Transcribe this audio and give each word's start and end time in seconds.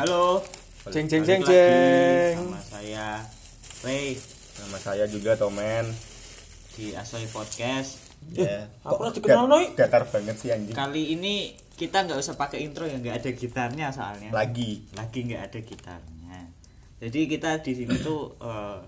Halo. 0.00 0.40
Ceng, 0.88 1.12
ceng, 1.12 1.28
ceng, 1.28 1.44
lagi 1.44 1.52
ceng. 1.52 2.36
Sama 2.40 2.60
saya 2.64 3.20
Ray 3.84 4.16
Nama 4.56 4.78
saya 4.80 5.04
juga 5.04 5.36
Tomen. 5.36 5.84
di 6.72 6.96
Asoy 6.96 7.28
Podcast. 7.28 8.00
Ya. 8.32 8.64
aku 8.80 8.96
Kok 8.96 8.96
udah 8.96 9.12
dikenal, 9.12 9.44
dat- 9.44 9.52
Noy. 9.52 9.64
Datar 9.76 10.08
banget 10.08 10.36
sih 10.40 10.48
anjing. 10.48 10.72
Kali 10.72 11.12
ini 11.12 11.52
kita 11.76 12.08
nggak 12.08 12.16
usah 12.16 12.32
pakai 12.32 12.64
intro 12.64 12.88
ya, 12.88 12.96
nggak 12.96 13.20
ada 13.20 13.30
gitarnya 13.30 13.86
soalnya. 13.92 14.32
Lagi. 14.32 14.88
Lagi 14.96 15.20
nggak 15.20 15.42
ada 15.52 15.58
gitarnya. 15.60 16.38
Jadi 16.96 17.20
kita 17.28 17.60
di 17.60 17.72
sini 17.76 18.00
tuh 18.00 18.40
eh, 18.40 18.80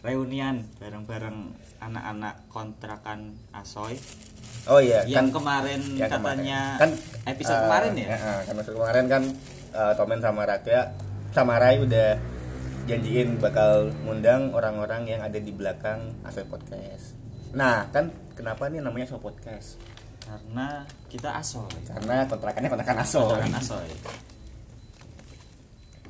reunian 0.00 0.64
bareng-bareng 0.80 1.36
anak-anak 1.80 2.48
kontrakan 2.48 3.36
Asoy 3.52 4.00
Oh 4.64 4.80
iya, 4.80 5.04
yang 5.04 5.28
kan 5.28 5.44
kemarin 5.44 5.80
yang 5.92 6.08
katanya 6.08 6.60
kemarin. 6.80 6.80
kan 6.80 6.90
episode 7.28 7.60
eh, 7.60 7.64
kemarin 7.68 7.92
ya. 7.92 8.08
eh, 8.08 8.40
kan 8.48 8.54
episode 8.56 8.76
kemarin 8.80 9.04
kan 9.12 9.22
eh, 9.74 9.92
Tomen 9.98 10.22
sama 10.22 10.46
Raja 10.46 10.94
sama 11.34 11.58
Rai 11.58 11.82
udah 11.82 12.14
janjiin 12.84 13.42
bakal 13.42 13.90
ngundang 14.04 14.54
orang-orang 14.54 15.08
yang 15.08 15.20
ada 15.20 15.40
di 15.40 15.50
belakang 15.50 16.14
Asoy 16.22 16.44
Podcast. 16.44 17.16
Nah, 17.50 17.88
kan 17.90 18.12
kenapa 18.34 18.70
nih 18.70 18.78
namanya 18.78 19.10
Asoy 19.10 19.18
Podcast? 19.18 19.80
Karena 20.22 20.84
kita 21.10 21.34
Asoy. 21.34 21.68
Karena 21.84 22.28
kontrakannya 22.28 22.68
kontrakan 22.70 22.98
Asoy. 23.00 23.24
Kontrakan 23.24 23.56
Asoy. 23.56 23.88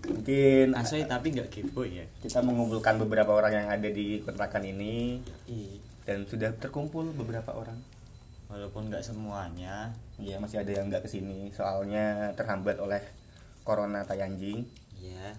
Mungkin 0.04 0.76
Asoy 0.76 1.08
tapi 1.08 1.32
nggak 1.32 1.48
kepo 1.48 1.88
ya. 1.88 2.04
kita 2.20 2.44
mengumpulkan 2.44 3.00
beberapa 3.00 3.32
orang 3.32 3.64
yang 3.64 3.68
ada 3.72 3.88
di 3.88 4.20
kontrakan 4.20 4.68
ini 4.68 5.24
Iya. 5.48 5.80
dan 6.04 6.18
sudah 6.28 6.52
terkumpul 6.60 7.08
beberapa 7.16 7.56
orang. 7.56 7.80
Walaupun 8.52 8.92
nggak 8.92 9.00
semuanya, 9.00 9.96
Iya 10.20 10.36
masih 10.36 10.60
ada 10.60 10.70
yang 10.70 10.92
nggak 10.92 11.08
ke 11.08 11.10
sini 11.10 11.48
soalnya 11.50 12.30
terhambat 12.36 12.76
oleh 12.76 13.00
corona 13.64 14.04
tayanjing. 14.04 14.68
ya 14.94 15.32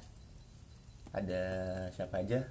Ada 1.11 1.43
siapa 1.89 2.19
aja? 2.19 2.43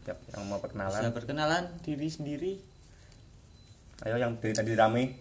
Siapa 0.00 0.20
yang 0.30 0.46
mau 0.46 0.56
bisa 0.56 0.64
perkenalan? 0.64 1.02
perkenalan 1.10 1.64
diri 1.82 2.06
sendiri. 2.06 2.52
Ayo 4.00 4.14
yang 4.16 4.38
dari 4.38 4.54
tadi 4.54 4.72
rame. 4.72 5.18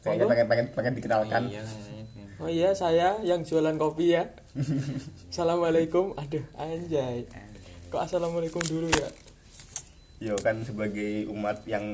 Kayaknya 0.00 0.24
Monggo. 0.24 0.32
pengen 0.32 0.46
pengen 0.48 0.66
pengen 0.72 0.92
dikenalkan. 0.96 1.42
Iya, 1.44 1.60
kayaknya 1.60 2.04
pengen. 2.08 2.28
Oh 2.40 2.48
iya 2.48 2.70
saya 2.72 3.20
yang 3.20 3.44
jualan 3.44 3.76
kopi 3.76 4.16
ya. 4.16 4.24
Assalamualaikum. 5.30 6.16
Aduh 6.16 6.40
anjay. 6.56 7.28
Kok 7.90 8.00
assalamualaikum 8.00 8.62
dulu 8.64 8.88
ya? 8.88 9.08
Yo 10.22 10.34
kan 10.38 10.62
sebagai 10.62 11.28
umat 11.28 11.60
yang 11.66 11.84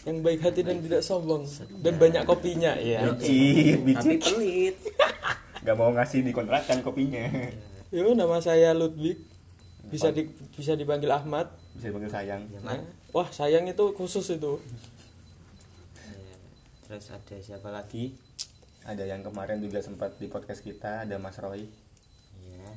Yang 0.00 0.16
baik 0.24 0.40
hati 0.40 0.60
dan 0.62 0.80
tidak 0.80 1.04
sombong 1.04 1.44
dan 1.78 1.94
banyak 1.98 2.24
kopinya 2.24 2.72
ya. 2.72 3.04
bicik, 3.10 3.20
Tapi 3.20 3.84
bicik, 3.84 4.18
pelit. 4.24 4.76
nggak 5.60 5.76
mau 5.76 5.92
ngasih 5.92 6.24
di 6.24 6.32
kontrakan 6.32 6.80
kopinya. 6.80 7.26
Yo 7.94 8.14
nama 8.14 8.40
saya 8.40 8.72
Ludwig. 8.72 9.18
Bisa 9.90 10.08
di, 10.08 10.24
bisa 10.54 10.72
dipanggil 10.72 11.10
Ahmad. 11.10 11.50
Bisa 11.74 11.90
dipanggil 11.90 12.08
sayang. 12.08 12.42
Nah, 12.62 12.78
wah 13.10 13.26
sayang 13.28 13.66
itu 13.66 13.90
khusus 13.92 14.30
itu. 14.30 14.60
Ya, 15.96 16.36
Terus 16.86 17.10
ada 17.10 17.36
siapa 17.36 17.68
lagi? 17.68 18.14
Ada 18.80 19.04
yang 19.04 19.20
kemarin 19.20 19.58
juga 19.58 19.82
sempat 19.82 20.16
di 20.16 20.26
podcast 20.26 20.62
kita 20.62 21.04
ada 21.04 21.20
Mas 21.20 21.36
Roy 21.36 21.68
Iya. 22.38 22.70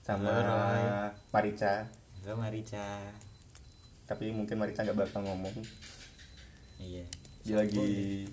sama 0.00 0.30
Halo, 0.30 0.46
Roy. 0.46 0.82
Marica. 1.28 1.74
Halo 2.22 2.34
Marica. 2.38 2.88
Tapi 4.06 4.30
mungkin 4.30 4.56
Marica 4.56 4.80
nggak 4.80 4.96
bakal 4.96 5.20
ngomong. 5.24 5.52
Iya. 6.78 7.04
Dia 7.42 7.56
lagi 7.58 8.24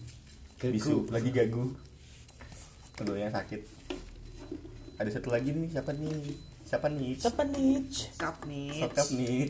Gagu. 0.55 0.71
bisu, 0.71 0.95
lagi 1.09 1.33
gagu. 1.33 1.73
Tentunya 2.93 3.27
sakit. 3.27 3.80
Ada 5.01 5.17
satu 5.17 5.33
lagi 5.33 5.49
nih, 5.49 5.65
siapa 5.73 5.97
nih? 5.97 6.37
Siapa 6.61 6.87
nih? 6.93 7.11
Siapa 7.17 7.41
nih? 7.49 7.73
Kap 8.21 8.37
nih. 8.45 8.69
Sokap 8.85 9.07
nih. 9.17 9.49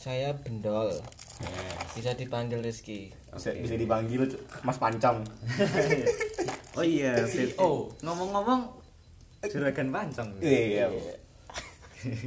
Saya 0.00 0.32
Bendol. 0.40 0.88
Bisa 1.92 2.16
dipanggil 2.16 2.64
Rizky. 2.64 3.12
Bisa, 3.28 3.52
Oke. 3.52 3.60
bisa 3.60 3.76
dipanggil 3.76 4.24
Mas 4.64 4.80
Pancong. 4.80 5.20
Oh 6.74 6.82
iya. 6.82 7.14
Oh. 7.62 7.86
Ngomong-ngomong 8.02 8.66
juragan 9.46 9.94
pancong. 9.94 10.26
Iya. 10.42 10.90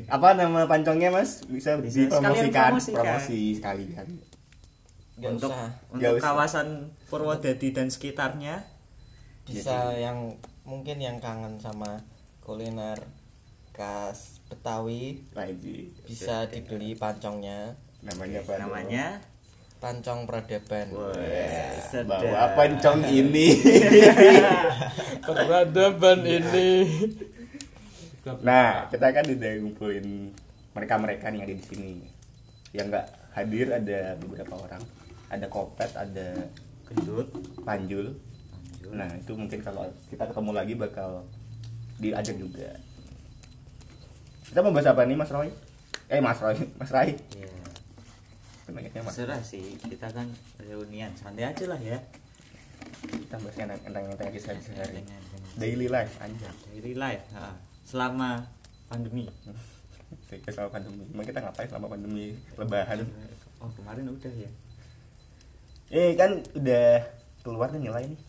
Apa 0.07 0.39
nama 0.39 0.63
pancongnya 0.63 1.12
Mas? 1.12 1.44
Bisa, 1.51 1.75
Bisa 1.83 2.07
dipromosikan, 2.07 2.79
promosi 2.79 3.59
sekalian. 3.59 4.07
Gak 5.19 5.31
untuk 5.35 5.51
usah. 5.51 5.67
untuk 5.91 6.16
usah. 6.16 6.23
kawasan 6.31 6.67
Purwodadi 7.12 7.73
dan 7.75 7.91
sekitarnya 7.91 8.63
Bisa 9.44 9.91
yang 9.97 10.38
mungkin 10.63 11.01
yang 11.01 11.19
kangen 11.19 11.59
sama 11.59 12.00
kuliner 12.47 12.96
khas 13.75 14.40
Betawi 14.47 15.19
Lagi. 15.35 15.91
bisa 16.08 16.47
dibeli 16.47 16.96
pancongnya. 16.96 17.75
Namanya 18.00 18.40
apa? 18.40 18.53
namanya 18.56 19.06
Pancong 19.78 20.25
Peradaban. 20.25 20.90
Wah, 20.90 21.13
sedap. 21.91 22.24
Bawa 22.24 22.56
pancong 22.57 23.03
ini. 23.19 23.53
Peradaban 25.22 26.24
ini. 26.25 26.69
Nah, 28.41 28.90
kita 28.90 29.07
kan 29.13 29.25
udah 29.28 29.52
ngumpulin 29.62 30.34
mereka-mereka 30.74 31.30
nih 31.30 31.44
yang 31.44 31.46
ada 31.46 31.56
di 31.62 31.66
sini. 31.68 31.94
Yang 32.74 32.86
nggak 32.90 33.07
hadir 33.38 33.68
ada 33.69 34.00
beberapa 34.18 34.56
orang. 34.57 34.81
Ada 35.30 35.46
Kopet, 35.52 35.91
ada 35.94 36.28
gendut 36.90 37.28
Panjul. 37.62 38.18
Nah, 38.90 39.13
itu 39.13 39.36
mungkin 39.36 39.59
kalau 39.62 39.86
kita 40.09 40.25
ketemu 40.25 40.52
lagi 40.57 40.74
bakal 40.74 41.28
diajak 41.97 42.35
juga. 42.35 42.69
Kita 44.44 44.59
mau 44.62 44.72
bahas 44.72 44.88
apa 44.88 45.03
nih, 45.03 45.13
Mas 45.13 45.30
Roy? 45.30 45.50
Eh, 46.08 46.19
Mas 46.19 46.40
Roy, 46.40 46.56
Mas 46.80 46.90
Rai. 46.90 47.18
Pengennya 48.63 49.00
Mas. 49.00 49.16
serah 49.16 49.40
sih 49.40 49.80
kita 49.80 50.12
kan 50.12 50.28
reunian 50.59 51.07
santai 51.16 51.47
aja 51.47 51.66
lah 51.66 51.80
ya 51.80 51.96
Kita 53.00 53.40
bahasnya 53.40 53.80
tentang 53.80 54.03
tentang 54.12 54.28
kisah 54.30 54.59
sehari. 54.59 55.07
Daily 55.56 55.88
life 55.88 56.19
anjay. 56.19 56.52
daily 56.69 56.91
life 56.94 57.24
ha. 57.31 57.56
selama 57.81 58.44
pandemi 58.86 59.31
Kita 60.28 60.52
selama 60.56 60.69
pandemi. 60.74 61.03
Emang 61.07 61.25
kita 61.25 61.40
ngapain 61.40 61.68
selama 61.68 61.88
pandemi 61.90 62.25
lebaran? 62.53 63.07
oh 63.57 63.72
kemarin 63.74 64.06
udah 64.06 64.34
ya 64.36 64.52
Eh, 65.88 66.12
kan 66.13 66.44
udah 66.53 67.00
keluar 67.41 67.72
nih 67.72 67.88
nilai 67.88 68.03
nih. 68.06 68.19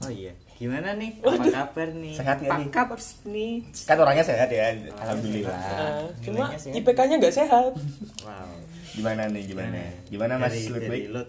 oh 0.00 0.10
iya 0.10 0.32
gimana 0.60 0.92
nih 0.92 1.16
apa 1.24 1.48
kabar 1.48 1.88
nih 1.88 2.12
Sehat 2.12 2.36
nggak 2.36 2.52
apa 2.52 2.60
nih? 2.60 2.68
kabar 2.68 2.98
nih 3.24 3.52
Kan 3.88 3.96
orangnya 3.96 4.24
sehat 4.28 4.48
ya, 4.52 4.64
alhamdulillah. 4.92 5.56
Nah, 5.56 6.04
cuma. 6.20 6.44
IPK-nya 6.52 7.16
nggak 7.16 7.32
sehat. 7.34 7.72
wow 8.20 8.50
Gimana 8.92 9.24
nih, 9.32 9.42
gimana? 9.48 9.80
Gimana 10.06 10.32
Mas 10.36 10.52
dari, 10.52 10.60
dari 10.60 10.72
Ludwig? 10.76 11.02
Lut 11.08 11.28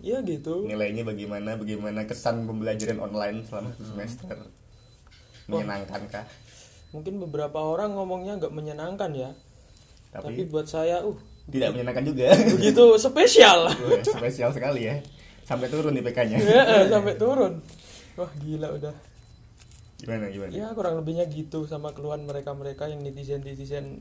Ya 0.00 0.16
gitu. 0.24 0.64
Nilainya 0.64 1.04
bagaimana? 1.04 1.60
Bagaimana 1.60 2.08
kesan 2.08 2.48
pembelajaran 2.48 2.96
online 2.98 3.44
selama 3.44 3.68
satu 3.76 3.84
semester? 3.84 4.36
Menyenangkan 5.44 6.00
kah? 6.08 6.24
Mungkin 6.96 7.20
beberapa 7.20 7.60
orang 7.60 7.92
ngomongnya 7.92 8.40
nggak 8.40 8.48
menyenangkan 8.48 9.12
ya. 9.12 9.30
Tapi, 10.08 10.40
Tapi 10.40 10.42
buat 10.48 10.64
saya, 10.66 11.04
uh, 11.04 11.14
tidak 11.52 11.76
menyenangkan 11.76 12.04
juga. 12.08 12.32
begitu 12.56 12.96
spesial. 12.96 13.68
Wah, 13.68 14.00
Spesial 14.00 14.50
sekali 14.56 14.88
ya. 14.88 14.96
Sampai 15.44 15.68
turun 15.68 15.92
IPK-nya. 15.92 16.38
Ya, 16.40 16.88
sampai 16.88 17.14
turun. 17.20 17.60
Wah 18.18 18.30
gila 18.40 18.68
udah. 18.74 18.94
Gimana 20.00 20.32
gimana? 20.32 20.50
Ya 20.50 20.72
kurang 20.72 20.96
lebihnya 20.96 21.28
gitu 21.28 21.68
sama 21.68 21.92
keluhan 21.92 22.24
mereka-mereka 22.24 22.88
yang 22.88 23.04
netizen-netizen 23.04 24.00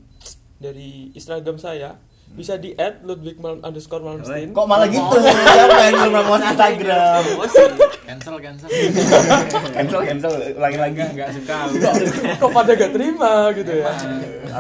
dari 0.59 1.11
Instagram 1.11 1.59
saya. 1.59 1.99
Bisa 2.29 2.61
di 2.61 2.77
add 2.77 3.01
Ludwig 3.01 3.41
Mal 3.41 3.57
underscore 3.65 4.05
Malmsteen. 4.05 4.53
Kok 4.53 4.67
malah 4.69 4.85
gitu? 4.85 5.17
Siapa 5.17 5.81
yang 5.81 5.95
belum 5.97 6.13
promosi 6.13 6.45
Instagram? 6.45 7.21
Cancel 8.05 8.35
cancel 8.37 8.69
cancel 9.77 10.01
cancel 10.05 10.33
lagi. 10.57 10.75
enggak 10.77 11.09
enggak 11.13 11.29
suka 11.33 11.57
Kok 12.41 12.51
pada 12.53 12.71
gak 12.77 12.91
terima 12.93 13.49
gitu 13.57 13.71
ya? 13.81 13.93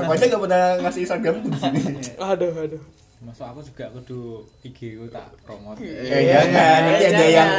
Aku 0.01 0.09
aja 0.17 0.25
gak 0.33 0.41
pernah 0.41 0.63
ngasih 0.81 1.01
Instagram 1.05 1.35
di 1.45 1.49
sini. 1.61 1.81
Aduh, 2.17 2.53
aduh. 2.57 2.81
Masuk 3.19 3.43
aku 3.45 3.59
juga 3.61 3.85
kudu 3.91 4.21
IG 4.63 4.95
ku 4.95 5.05
tak 5.05 5.27
promote 5.43 5.83
Eh 5.83 6.23
jangan, 6.25 6.79
nanti 6.87 7.05
ada 7.05 7.25
yang 7.27 7.49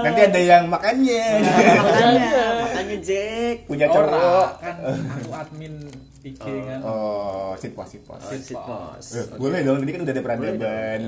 nanti 0.00 0.20
ada 0.22 0.40
yang 0.40 0.62
makannya. 0.64 1.26
makanya 1.80 2.28
makanya 2.62 2.96
Jack 3.02 3.56
Punya 3.66 3.86
cowok. 3.88 4.48
kan 4.62 4.74
aku 5.10 5.30
admin 5.32 5.74
IG 6.22 6.38
kan 6.38 6.78
Oh, 6.80 7.50
sit 7.54 7.74
pos, 7.74 7.90
sit 7.90 8.02
pos. 8.02 8.22
Sit, 8.22 8.54
pos. 8.54 9.04
Eh, 9.12 9.26
Boleh 9.34 9.66
dong, 9.66 9.82
tadi 9.82 9.90
kan 9.90 10.00
udah 10.00 10.14
ada 10.14 10.22
peradaban. 10.22 11.00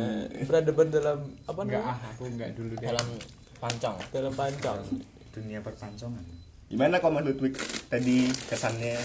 Peradaban 0.43 0.87
dalam 0.91 1.19
apa 1.47 1.61
enggak 1.63 1.79
namanya? 1.79 1.95
ah 1.95 2.11
aku 2.11 2.23
enggak 2.27 2.51
dulu 2.53 2.73
deh 2.75 2.87
Dalam 2.87 3.07
pancong. 3.59 3.97
Dalam 4.11 4.33
pancong. 4.35 4.81
dunia 5.31 5.59
perpancongan 5.61 6.25
Gimana 6.67 6.99
kok 6.99 7.11
Mas 7.11 7.23
Ludwig 7.23 7.55
tadi 7.87 8.27
kesannya? 8.45 8.99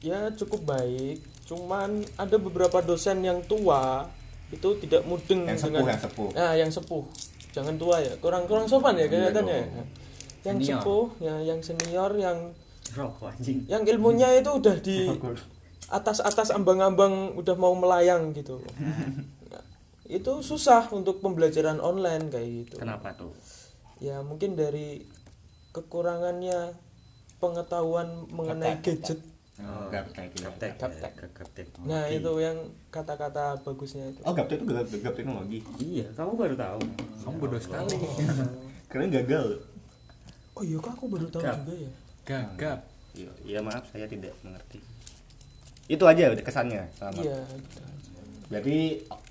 Ya 0.00 0.32
cukup 0.32 0.64
baik. 0.66 1.20
Cuman 1.52 1.90
ada 2.16 2.36
beberapa 2.36 2.80
dosen 2.80 3.20
yang 3.20 3.44
tua 3.44 4.08
itu 4.48 4.68
tidak 4.80 5.04
mudeng 5.04 5.44
Yang 5.44 5.68
sepuh, 5.68 5.84
yang 5.84 6.00
sepuh. 6.00 6.28
Nah, 6.32 6.52
yang 6.56 6.70
sepuh. 6.72 7.04
Jangan 7.52 7.76
tua 7.76 8.00
ya. 8.00 8.12
Kurang 8.16 8.48
kurang 8.48 8.64
sopan 8.64 8.96
ya 8.96 9.04
Iya 9.04 9.28
kelihatannya. 9.28 9.60
dong. 9.60 9.84
Yang 10.42 10.56
Senior. 10.58 10.80
sepuh, 10.80 11.04
ya 11.20 11.34
yang 11.38 11.60
senior 11.60 12.12
yang 12.16 12.38
rokok 12.92 13.32
anjing 13.32 13.64
yang 13.66 13.82
ilmunya 13.86 14.36
itu 14.36 14.50
udah 14.52 14.76
di 14.76 15.08
atas-atas 15.88 16.52
ambang-ambang 16.52 17.32
udah 17.32 17.54
mau 17.54 17.72
melayang 17.72 18.34
gitu 18.34 18.60
Nah, 19.48 19.62
itu 20.18 20.32
susah 20.42 20.90
untuk 20.90 21.22
pembelajaran 21.22 21.80
online 21.80 22.28
kayak 22.28 22.48
gitu 22.66 22.76
kenapa 22.76 23.16
tuh 23.16 23.32
ya 23.96 24.20
mungkin 24.20 24.58
dari 24.58 25.08
kekurangannya 25.72 26.76
pengetahuan 27.38 28.28
mengenai 28.28 28.82
gadget 28.82 29.22
Oh, 29.62 29.86
gaptek 29.88 30.30
ya. 30.32 30.46
gaptek 30.46 30.70
Gaptek. 30.74 31.12
ya, 31.14 31.28
gaptek 31.32 31.66
nah 31.82 32.02
itu 32.04 32.32
yang 32.36 32.58
kata-kata 32.88 33.56
bagusnya 33.60 34.04
itu 34.06 34.18
Oh, 34.22 34.30
gaptek 34.30 34.58
itu 34.58 34.66
gap, 34.66 34.86
gap 34.88 35.14
teknologi. 35.14 35.58
iya 35.78 36.06
kamu 36.12 36.34
baru 36.34 36.54
tahu 36.54 36.80
Kamu 37.22 37.36
bodoh 37.38 37.58
sekali. 37.58 37.94
Karena 38.90 39.06
gagal. 39.14 39.62
oh 40.52 40.62
iya 40.62 40.76
kok 40.76 40.92
aku 40.92 41.04
baru 41.08 41.26
tahu 41.28 41.40
Gap. 41.40 41.56
juga 41.62 41.74
ya 41.78 41.92
Gagap. 42.22 42.78
Iya, 43.12 43.30
iya 43.42 43.58
maaf 43.60 43.84
saya 43.86 44.04
tidak 44.04 44.32
mengerti. 44.40 44.78
Itu 45.84 46.04
aja 46.04 46.28
udah 46.28 46.40
kesannya 46.40 46.82
sama. 46.92 47.18
iya 47.18 47.38
gitu. 47.52 47.80
Berarti 48.48 48.78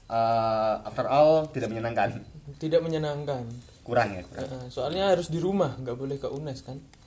uh, 0.07 0.75
after 0.81 1.05
all 1.05 1.45
tidak 1.47 1.69
menyenangkan. 1.69 2.23
tidak 2.55 2.81
menyenangkan 2.81 3.43
Kurang 3.81 4.13
ya, 4.13 4.21
kurang. 4.23 4.45
Heeh, 4.45 4.63
soalnya 4.69 5.09
harus 5.09 5.27
di 5.27 5.37
rumah 5.37 5.73
nggak 5.75 5.93
boleh 5.93 6.15
ke 6.15 6.27
UNES 6.27 6.61
kan 6.63 6.77
Oh, 6.77 7.00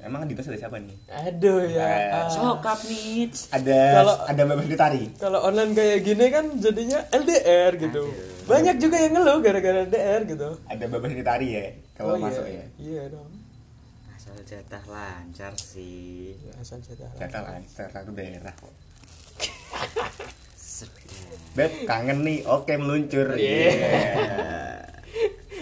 emang 0.00 0.24
di 0.24 0.34
tas 0.34 0.44
ada 0.44 0.58
siapa 0.58 0.76
nih? 0.76 0.96
aduh 1.08 1.62
ya 1.64 1.86
ah. 2.16 2.26
sokap 2.26 2.80
nih 2.84 3.30
Ada 3.50 3.78
Kalau- 3.96 4.20
ada 4.26 4.42
bebas 4.44 4.66
ditari. 4.66 5.02
kalau 5.14 5.38
online 5.40 5.72
kayak 5.72 5.98
gini 6.02 6.26
kan 6.28 6.44
jadinya 6.56 6.98
LDR 7.08 7.72
gitu 7.76 8.02
banyak 8.44 8.76
juga 8.76 8.96
yang 8.98 9.12
ngeluh 9.14 9.38
gara-gara 9.38 9.78
LDR 9.84 10.20
gitu 10.24 10.48
Ada 10.66 10.84
bebas 10.86 11.10
ditari 11.12 11.48
ya 11.50 11.64
kalau 11.92 12.14
Oh, 12.14 12.18
masuk 12.18 12.44
iya. 12.44 12.58
ya. 12.58 12.66
iya 12.76 13.02
dong 13.08 13.30
asal 14.10 14.34
jatah 14.42 14.84
lancar 14.84 15.52
sih 15.54 16.34
Ya, 16.36 16.52
asal 16.58 16.78
saya 16.80 16.96
tahu. 16.98 17.14
Jatah 17.16 17.42
lancar 17.44 17.88
satu 17.88 18.10
daerah. 18.10 18.54
sedap 20.56 20.98
Beb 21.52 21.84
kangen 21.84 22.22
nih, 22.22 22.38
oke 22.44 22.72
meluncur. 22.74 23.34
Iya. 23.34 23.58
Iya. 23.68 23.80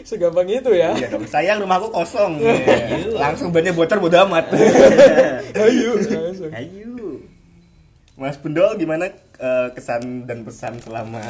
Segampang 0.03 0.47
itu 0.47 0.71
ya. 0.71 0.93
Iya 0.93 1.09
dong, 1.09 1.25
sayang 1.25 1.59
rumahku 1.59 1.89
kosong. 1.89 2.39
Iya. 2.39 3.15
Langsung 3.15 3.49
bannya 3.49 3.73
bocor 3.73 3.99
bodo 3.99 4.19
amat. 4.25 4.47
ayo 5.59 5.91
ayo. 6.51 7.23
Mas 8.15 8.35
Bendol 8.37 8.75
gimana 8.75 9.07
eh, 9.37 9.69
kesan 9.73 10.25
dan 10.25 10.43
pesan 10.43 10.75
selama 10.79 11.23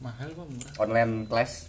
Mahal 0.00 0.28
apa 0.30 0.42
murah? 0.42 0.72
online 0.80 1.14
class? 1.24 1.68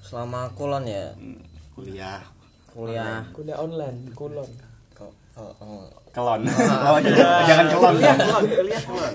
Selama 0.00 0.48
kulon 0.52 0.84
ya? 0.84 1.12
Hmm, 1.12 1.40
kuliah. 1.74 2.20
Kuliah. 2.68 3.24
Kuliah 3.30 3.56
online 3.56 4.08
kulon 4.12 4.48
ko- 4.92 5.12
ko- 5.32 5.92
kelon. 6.10 6.44
Oh, 6.48 6.98
jangan, 7.04 7.42
jangan 7.44 7.66
kelon. 7.68 7.94
Kuliah 7.94 8.16
klon 8.16 8.44
kuliah 8.48 8.82
klon 8.82 9.14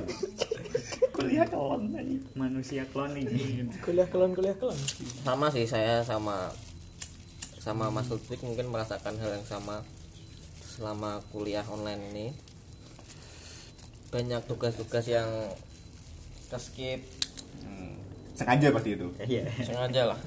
kuliah 1.20 1.48
kelon 1.48 1.82
aja. 1.92 2.18
manusia 2.34 2.84
cloning 2.90 3.28
kuliah 3.84 4.08
kelon 4.08 4.32
kuliah 4.32 4.56
kelon. 4.56 4.80
Sama 5.28 5.52
sih 5.52 5.68
saya 5.68 6.00
sama 6.02 6.50
sama 7.60 7.92
Mas 7.92 8.08
Ludwig 8.08 8.40
mungkin 8.40 8.72
merasakan 8.72 9.20
hal 9.20 9.36
yang 9.36 9.46
sama 9.46 9.84
selama 10.64 11.20
kuliah 11.36 11.68
online 11.68 12.02
ini. 12.16 12.28
Banyak 14.10 14.48
tugas-tugas 14.48 15.06
yang 15.06 15.28
skip 16.58 17.04
Hmm, 17.60 17.94
sengaja 18.34 18.74
pasti 18.74 18.96
itu. 18.96 19.08
Iya. 19.20 19.44
Sengaja 19.62 20.02
lah. 20.16 20.20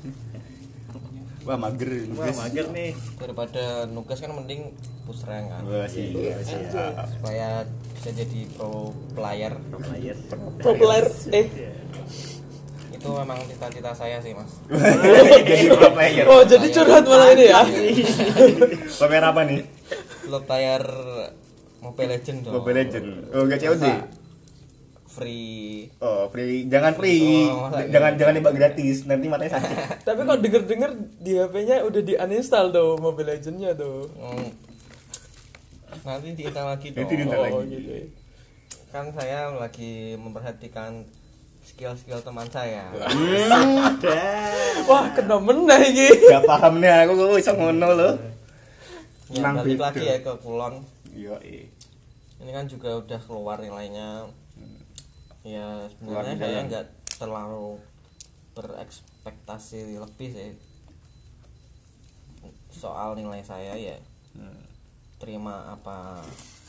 Wah 1.43 1.59
mager 1.59 1.91
wah 2.15 2.31
nugas 2.31 2.37
mager 2.39 2.67
nih. 2.71 2.93
Daripada 3.19 3.91
nugas 3.91 4.23
kan 4.23 4.31
mending 4.31 4.71
push 5.03 5.27
rank 5.27 5.51
kan. 5.51 5.63
Wah 5.67 5.89
sih 5.91 6.15
siap. 6.47 7.11
supaya 7.11 7.67
bisa 8.03 8.19
jadi 8.19 8.41
pro 8.59 8.91
player. 9.15 9.55
Pro 9.71 9.79
player. 9.79 10.17
Pro 10.59 10.75
player 10.75 11.07
eh. 11.31 11.47
Itu 12.91 13.15
memang 13.15 13.39
cita-cita 13.47 13.95
saya 13.95 14.19
sih 14.19 14.35
mas. 14.35 14.51
Jadi 15.47 15.71
pro 15.71 15.91
player. 15.95 16.27
Oh 16.27 16.43
jadi 16.43 16.67
curhat 16.75 17.07
malah 17.07 17.31
ini 17.31 17.47
ya? 17.47 17.63
Pro 18.99 19.07
player 19.07 19.23
apa 19.23 19.41
nih? 19.47 19.61
Pro 20.27 20.39
player 20.43 20.83
Mobile 21.79 22.11
Legend 22.15 22.39
dong. 22.43 22.53
Mobile 22.59 22.79
Legend 22.83 23.07
oh 23.31 23.43
gak 23.47 23.59
COD 23.63 23.87
free. 25.13 25.93
Oh 26.01 26.27
free. 26.33 26.67
Jangan 26.67 26.93
free. 26.97 27.47
Oh, 27.53 27.69
masa 27.69 27.85
jangan 27.87 28.13
jangan 28.17 28.33
nembak 28.33 28.55
gratis. 28.57 29.05
Nanti 29.05 29.29
matanya 29.29 29.61
sakit. 29.61 29.77
Tapi 30.09 30.21
kok 30.25 30.41
denger 30.41 30.63
denger 30.65 30.91
di 31.21 31.33
HP-nya 31.37 31.77
udah 31.85 32.03
di 32.03 32.15
uninstall 32.17 32.73
tuh 32.73 32.97
Mobile 32.97 33.37
Legends-nya 33.37 33.77
tuh. 33.77 34.09
Hmm. 34.17 34.72
Nanti 36.01 36.29
diintal 36.33 36.67
lagi 36.73 36.87
dong. 36.91 37.05
Nanti 37.05 37.15
diintal. 37.21 37.39
oh 37.39 37.45
lagi. 37.45 37.77
gitu 37.77 37.91
ya. 37.93 38.07
kan 38.93 39.09
saya 39.17 39.49
lagi 39.57 40.17
memperhatikan 40.21 41.05
skill-skill 41.65 42.21
teman 42.21 42.49
saya. 42.53 42.93
Wah 44.89 45.05
kena 45.15 45.37
meneh 45.39 45.81
iki 45.93 46.09
gak 46.29 46.45
paham 46.45 46.83
nih 46.83 47.07
aku 47.07 47.13
kok 47.17 47.29
bisa 47.39 47.53
ngono 47.55 47.89
loh 47.95 48.15
ya 49.33 49.41
Emang 49.41 49.65
balik 49.65 49.81
lagi 49.81 50.05
ya 50.05 50.17
ke 50.21 50.33
kulon. 50.45 50.85
Iya 51.13 51.37
ini 52.43 52.51
kan 52.51 52.67
juga 52.67 52.99
udah 52.99 53.21
keluar 53.23 53.57
nilainya. 53.63 54.27
Ya 55.47 55.87
Keluar 55.99 56.27
sebenarnya 56.27 56.35
saya 56.37 56.51
jalan. 56.51 56.65
nggak 56.69 56.87
terlalu 57.17 57.69
berekspektasi 58.53 59.97
lebih 59.97 60.31
sih 60.35 60.51
soal 62.75 63.15
nilai 63.15 63.41
saya 63.47 63.79
ya. 63.79 63.97
Hmm. 64.35 64.62
Terima 65.23 65.71
apa 65.71 66.19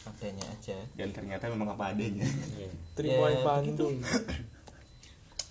adanya 0.06 0.46
aja. 0.54 0.78
Dan 0.94 1.10
ternyata 1.10 1.50
memang 1.50 1.74
apa 1.74 1.90
adanya. 1.90 2.22
Iya. 2.54 2.70
Terima 2.94 3.26
Ya, 3.26 3.34
yang 3.34 3.42
Bandung 3.42 3.96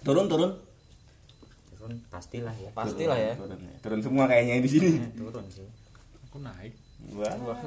turun 0.06 0.26
turun. 0.30 0.50
Turun 1.74 1.92
pastilah 2.06 2.54
ya. 2.54 2.70
Pastilah 2.70 3.18
ya. 3.18 3.34
Turun, 3.34 3.58
turun. 3.82 3.98
Semua 4.02 4.30
kayaknya 4.30 4.62
di 4.62 4.70
sini. 4.70 4.88
Turun 5.18 5.46
sih. 5.50 5.66
Aku 6.30 6.38
naik. 6.38 6.74
wah. 7.18 7.58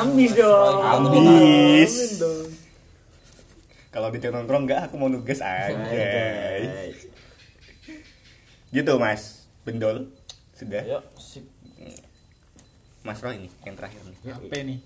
Ambis 0.00 0.32
dong. 0.32 0.76
Ambis. 0.80 1.92
Dong. 2.16 2.48
Kalau 3.92 4.08
di 4.12 4.20
nongkrong 4.20 4.64
enggak 4.64 4.80
aku 4.88 4.94
mau 4.96 5.12
nugas 5.12 5.44
aja. 5.44 5.76
Gitu 8.72 8.92
mas. 8.96 9.48
Bendol 9.64 10.08
sudah? 10.56 10.80
Yuk 10.88 11.04
sip 11.20 11.44
mas 13.08 13.24
Roy 13.24 13.40
ini 13.40 13.48
yang 13.64 13.72
terakhir 13.72 14.04
nih. 14.04 14.18
HP 14.28 14.52
nih. 14.68 14.78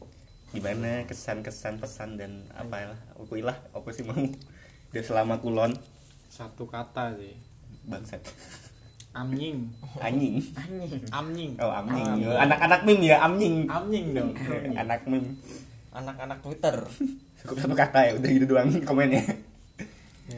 gimana 0.55 1.02
kesan 1.10 1.43
kesan 1.43 1.82
pesan 1.82 2.14
dan 2.14 2.46
apalah 2.55 2.94
aku 3.19 3.34
ilah 3.43 3.58
apa 3.74 3.88
sih 3.91 4.06
mau? 4.06 4.14
Dia 4.94 5.02
selama 5.02 5.43
kulon. 5.43 5.74
Satu 6.31 6.70
kata 6.70 7.19
sih. 7.19 7.34
bangsat. 7.82 8.22
Amnying. 9.10 9.74
anjing 9.98 10.38
Amnying. 11.10 11.52
oh 11.58 11.72
amnying. 11.74 12.31
Anak-anak 12.31 12.86
meme 12.86 13.10
ya 13.10 13.26
amnying. 13.26 13.67
Amnying 13.67 14.06
dong. 14.14 14.31
anak 14.86 15.02
meme. 15.10 15.34
Anak-anak 15.91 16.38
Twitter. 16.46 16.79
Cukup 17.43 17.58
satu 17.58 17.74
kata 17.74 17.98
ya 18.06 18.12
udah 18.22 18.31
gitu 18.31 18.46
doang 18.46 18.70
komennya. 18.86 19.26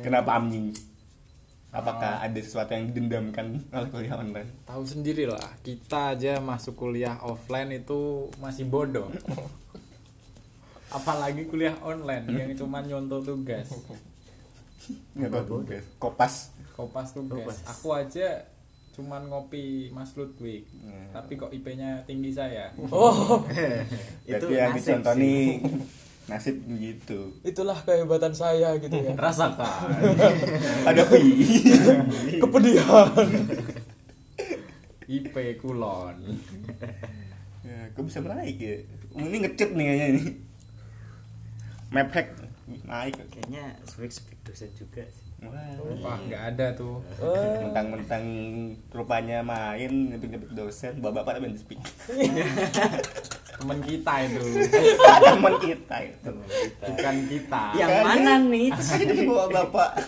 Kenapa 0.00 0.40
amnying 0.40 0.72
apakah 1.74 2.22
ada 2.22 2.40
sesuatu 2.40 2.70
yang 2.70 2.94
didendamkan 2.94 3.58
oleh 3.74 3.90
kuliah 3.90 4.14
online 4.14 4.50
Tahu 4.62 4.82
sendiri 4.86 5.26
lah, 5.26 5.50
kita 5.66 6.14
aja 6.14 6.38
masuk 6.38 6.78
kuliah 6.78 7.18
offline 7.26 7.74
itu 7.74 8.30
masih 8.38 8.70
bodoh. 8.70 9.10
Apalagi 10.96 11.50
kuliah 11.50 11.74
online 11.82 12.30
yang 12.30 12.50
cuma 12.54 12.78
nyontoh 12.78 13.18
tugas. 13.18 13.66
nggak 15.16 15.32
tahu 15.32 15.64
tugas 15.64 15.84
kopas 15.96 16.54
Kopas 16.74 17.14
tugas. 17.14 17.38
Kopas. 17.38 17.58
Aku 17.70 17.94
aja 17.94 18.50
cuman 18.94 19.26
ngopi 19.30 19.90
Mas 19.94 20.14
Ludwig. 20.18 20.66
Hmm. 20.82 21.10
Tapi 21.14 21.38
kok 21.38 21.50
IP-nya 21.54 22.02
tinggi 22.06 22.34
saya. 22.34 22.74
oh 22.90 23.42
itu 24.30 24.46
yang 24.50 24.74
nasib 24.74 24.98
dicontoni 24.98 25.62
sih. 25.62 26.02
nasib 26.24 26.56
gitu. 26.80 27.32
Itulah 27.44 27.76
kehebatan 27.84 28.32
saya 28.32 28.76
gitu 28.80 28.96
ya. 28.96 29.12
Rasakan. 29.16 29.88
ada 30.88 31.02
pi 31.08 31.20
kepedihan. 32.42 33.28
IP 35.04 35.36
kulon. 35.60 36.16
ya, 37.60 37.76
kok 37.92 38.04
bisa 38.08 38.24
naik 38.24 38.56
ya? 38.56 38.74
Ini 39.14 39.36
ngecip 39.44 39.76
nih 39.76 39.84
kayaknya 39.84 40.06
ini. 40.16 40.24
Map 41.92 42.08
hack. 42.12 42.28
Naik. 42.88 43.14
Kayaknya 43.28 43.76
speak 43.84 44.12
speak 44.12 44.40
dosen 44.48 44.72
juga 44.72 45.04
sih 45.04 45.23
Wah, 46.00 46.18
nggak 46.20 46.42
ada 46.54 46.66
tuh. 46.76 47.00
Mentang-mentang 47.60 48.24
rupanya 48.92 49.44
main 49.44 50.12
ngepik-ngepik 50.12 50.50
dosen 50.52 51.00
bapak-bapak 51.00 51.40
tapi 51.40 51.56
speak. 51.56 51.80
Temen 53.54 53.78
kita 53.86 54.14
itu. 54.26 54.42
teman 55.30 55.54
kita 55.62 55.96
itu. 56.02 56.32
Bukan 56.82 57.16
kita. 57.30 57.62
yang 57.78 57.90
mana 58.02 58.32
nih? 58.50 58.68
Di 58.74 59.24
bawah 59.24 59.48
bapak. 59.48 59.90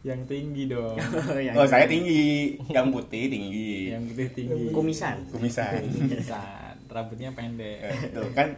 Yang 0.00 0.32
tinggi 0.32 0.64
dong. 0.64 0.96
Yang- 1.36 1.56
oh 1.60 1.66
saya 1.68 1.84
tinggi. 1.84 2.56
Yang 2.72 2.86
putih 2.88 3.24
tinggi. 3.28 3.92
Yang 3.92 4.02
putih 4.08 4.28
tinggi. 4.32 4.64
kumisan. 4.72 5.28
Kumisan. 5.28 5.84
Kumisan. 5.92 6.72
rambutnya 6.90 7.30
pendek. 7.30 7.78
Eh, 7.86 8.10
Tuh 8.10 8.32
kan 8.34 8.50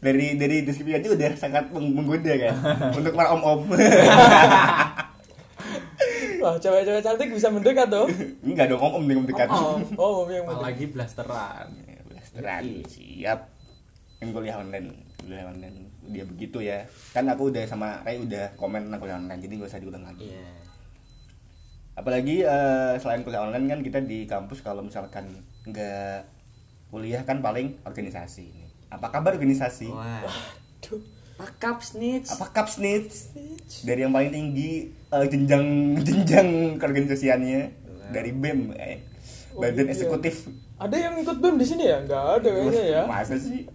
dari 0.00 0.40
dari 0.40 0.64
deskripsi 0.64 1.04
aja 1.04 1.08
udah 1.12 1.30
sangat 1.36 1.68
meng- 1.68 1.92
menggoda 1.92 2.32
kan. 2.32 2.54
Untuk 2.96 3.12
para 3.12 3.34
om 3.34 3.42
om 3.44 3.60
Wah, 6.44 6.60
cewek-cewek 6.60 7.00
cantik 7.00 7.28
bisa 7.32 7.48
mendekat 7.48 7.88
tuh. 7.88 8.04
enggak 8.44 8.68
dong 8.68 8.80
om 8.84 9.00
om 9.00 9.04
yang 9.08 9.24
mendekat. 9.24 9.48
Oh, 9.48 9.80
oh, 9.96 10.28
yang 10.28 10.44
mendekat. 10.44 10.60
apalagi 10.60 10.84
blasteran. 10.92 11.68
Ya, 11.88 12.00
blasteran 12.04 12.64
siap. 12.84 13.40
Yang 14.20 14.28
kuliah 14.36 14.56
online 14.60 14.92
kuliah 15.24 15.48
online 15.48 15.88
dia 16.12 16.24
begitu 16.28 16.60
ya. 16.60 16.84
Kan 17.16 17.32
aku 17.32 17.48
udah 17.48 17.64
sama 17.64 18.04
Ray 18.04 18.20
udah 18.20 18.52
komen 18.60 18.92
tentang 18.92 19.00
kuliah 19.00 19.16
online 19.16 19.40
jadi 19.40 19.52
gak 19.56 19.70
usah 19.72 19.80
diulang 19.80 20.04
lagi. 20.04 20.28
Iya. 20.28 20.52
apalagi 21.94 22.42
eh, 22.42 22.98
selain 22.98 23.22
kuliah 23.22 23.46
online 23.46 23.70
kan 23.70 23.80
kita 23.86 24.02
di 24.02 24.26
kampus 24.26 24.66
kalau 24.66 24.82
misalkan 24.82 25.30
nggak 25.62 26.26
kuliah 26.90 27.22
kan 27.24 27.40
paling 27.40 27.80
organisasi 27.88 28.44
ini. 28.44 28.66
Apa 28.92 29.08
kabar 29.14 29.32
organisasi 29.32 29.88
Wah. 31.34 31.44
Pakap 31.44 31.78
snitch. 31.80 32.30
apa 32.30 32.46
kapsnitz 32.52 33.34
dari 33.82 34.00
yang 34.00 34.10
paling 34.10 34.30
tinggi 34.30 34.72
eh, 35.08 35.26
jenjang 35.26 35.66
jenjang 36.06 36.48
keorganisasiannya 36.76 37.60
dari 38.08 38.30
BEM 38.30 38.60
eh. 38.72 39.02
Oh, 39.50 39.60
badan 39.60 39.84
iya. 39.84 39.92
eksekutif 39.92 40.46
Ada 40.76 40.96
yang 41.00 41.14
ikut 41.16 41.36
BEM 41.36 41.56
di 41.56 41.64
sini 41.64 41.84
ya? 41.84 41.98
Enggak 42.00 42.22
ada 42.36 42.48
kayaknya 42.48 42.82
ya. 42.84 43.02
masa 43.04 43.34
sih 43.34 43.66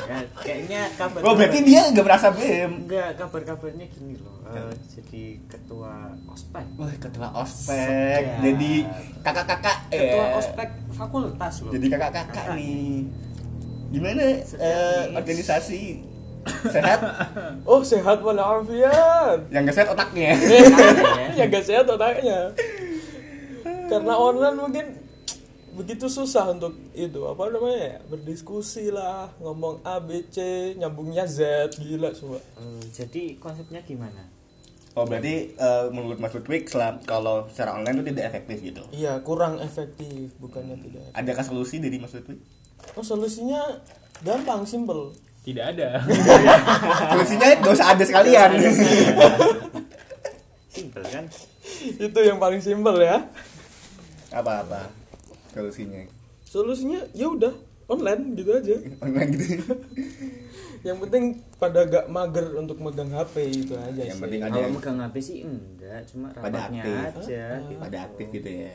Ya, 0.00 0.16
kayaknya 0.34 0.82
kabar 0.94 1.20
oh 1.20 1.34
berarti 1.34 1.60
dia 1.60 1.80
nggak 1.86 2.00
merasa 2.02 2.28
BEM 2.30 2.72
enggak 2.84 3.08
kabar-kabarnya 3.16 3.86
gini 3.86 4.14
loh. 4.16 4.40
eh, 4.48 4.72
jadi 4.90 5.22
ketua 5.46 5.92
ospek. 6.26 6.64
Wah, 6.74 6.90
ketua 6.94 7.28
ospek, 7.34 8.22
jadi 8.40 8.72
kakak-kakak, 9.20 9.76
Ketua 9.88 10.24
eh, 10.26 10.38
ospek 10.38 10.68
fakultas 10.90 11.54
loh. 11.60 11.70
jadi 11.70 11.86
kakak-kakak 11.88 12.46
nih. 12.54 13.04
Gimana 13.90 14.24
Sedap 14.40 14.62
eh, 14.62 15.00
nih. 15.04 15.16
organisasi 15.16 15.80
sehat? 16.66 17.00
Oh, 17.62 17.80
sehat 17.82 18.18
walafiat. 18.20 19.38
Yang 19.48 19.62
nggak 19.64 19.76
sehat 19.76 19.88
otaknya. 19.90 20.30
ya 21.38 21.44
gak 21.46 21.64
sehat 21.64 21.86
otaknya. 21.86 22.38
Karena 23.86 24.14
online 24.14 24.56
mungkin 24.56 24.86
begitu 25.70 26.10
susah 26.10 26.50
untuk 26.50 26.74
itu 26.92 27.22
apa 27.24 27.46
namanya 27.46 27.78
ya 27.78 27.96
berdiskusi 28.04 28.90
lah 28.90 29.30
ngomong 29.38 29.80
A 29.86 30.02
B 30.02 30.26
C 30.26 30.38
nyambungnya 30.76 31.24
Z 31.24 31.70
gila 31.78 32.10
semua 32.10 32.42
Eh, 32.58 32.82
jadi 32.90 33.38
konsepnya 33.38 33.78
gimana? 33.80 34.26
Oh 34.98 35.06
berarti 35.06 35.54
eh, 35.54 35.84
menurut 35.94 36.18
Mas 36.18 36.34
Ludwig 36.34 36.66
kalau 37.06 37.46
secara 37.48 37.78
online 37.78 38.02
itu 38.02 38.10
tidak 38.10 38.34
efektif 38.34 38.56
gitu. 38.60 38.82
iya 38.90 39.22
kurang 39.22 39.62
efektif 39.62 40.34
bukannya 40.42 40.74
tidak 40.74 41.06
Adakah 41.14 41.44
solusi 41.46 41.78
dari 41.78 41.96
Mas 41.96 42.12
Ludwig? 42.12 42.42
oh 42.98 43.04
solusinya 43.06 43.62
gampang 44.26 44.66
simple 44.66 45.14
tidak 45.40 45.64
ada 45.72 45.88
Solusinya 47.10 47.46
gak 47.58 47.72
usah 47.72 47.88
ada 47.90 48.02
sekalian. 48.02 48.50
Simpel 50.68 51.04
kan? 51.04 51.24
itu 51.80 52.18
yang 52.20 52.36
paling 52.36 52.60
simple 52.60 52.98
ya 52.98 53.24
Apa-apa 54.30 54.92
solusinya? 55.50 56.04
solusinya 56.42 57.00
ya 57.10 57.26
udah 57.26 57.50
online 57.86 58.34
gitu 58.34 58.50
aja 58.52 58.76
Online 59.02 59.30
gitu. 59.32 59.74
yang 60.80 60.98
penting 60.98 61.24
pada 61.56 61.84
gak 61.84 62.06
mager 62.06 62.54
untuk 62.54 62.78
megang 62.78 63.08
HP 63.08 63.34
itu 63.50 63.74
aja 63.74 63.96
Yang 63.98 64.12
sih. 64.12 64.22
penting 64.22 64.40
ada 64.40 64.50
Kalau 64.50 64.62
yang 64.62 64.74
megang 64.74 64.98
HP 64.98 65.16
sih 65.20 65.36
enggak, 65.42 66.00
cuma 66.06 66.26
Pada 66.30 66.42
rapatnya 66.68 66.82
aktif. 66.82 66.96
aja. 67.18 67.44
gitu. 67.60 67.80
pada 67.80 67.98
aktif 68.02 68.26
gitu 68.30 68.50
ya. 68.50 68.74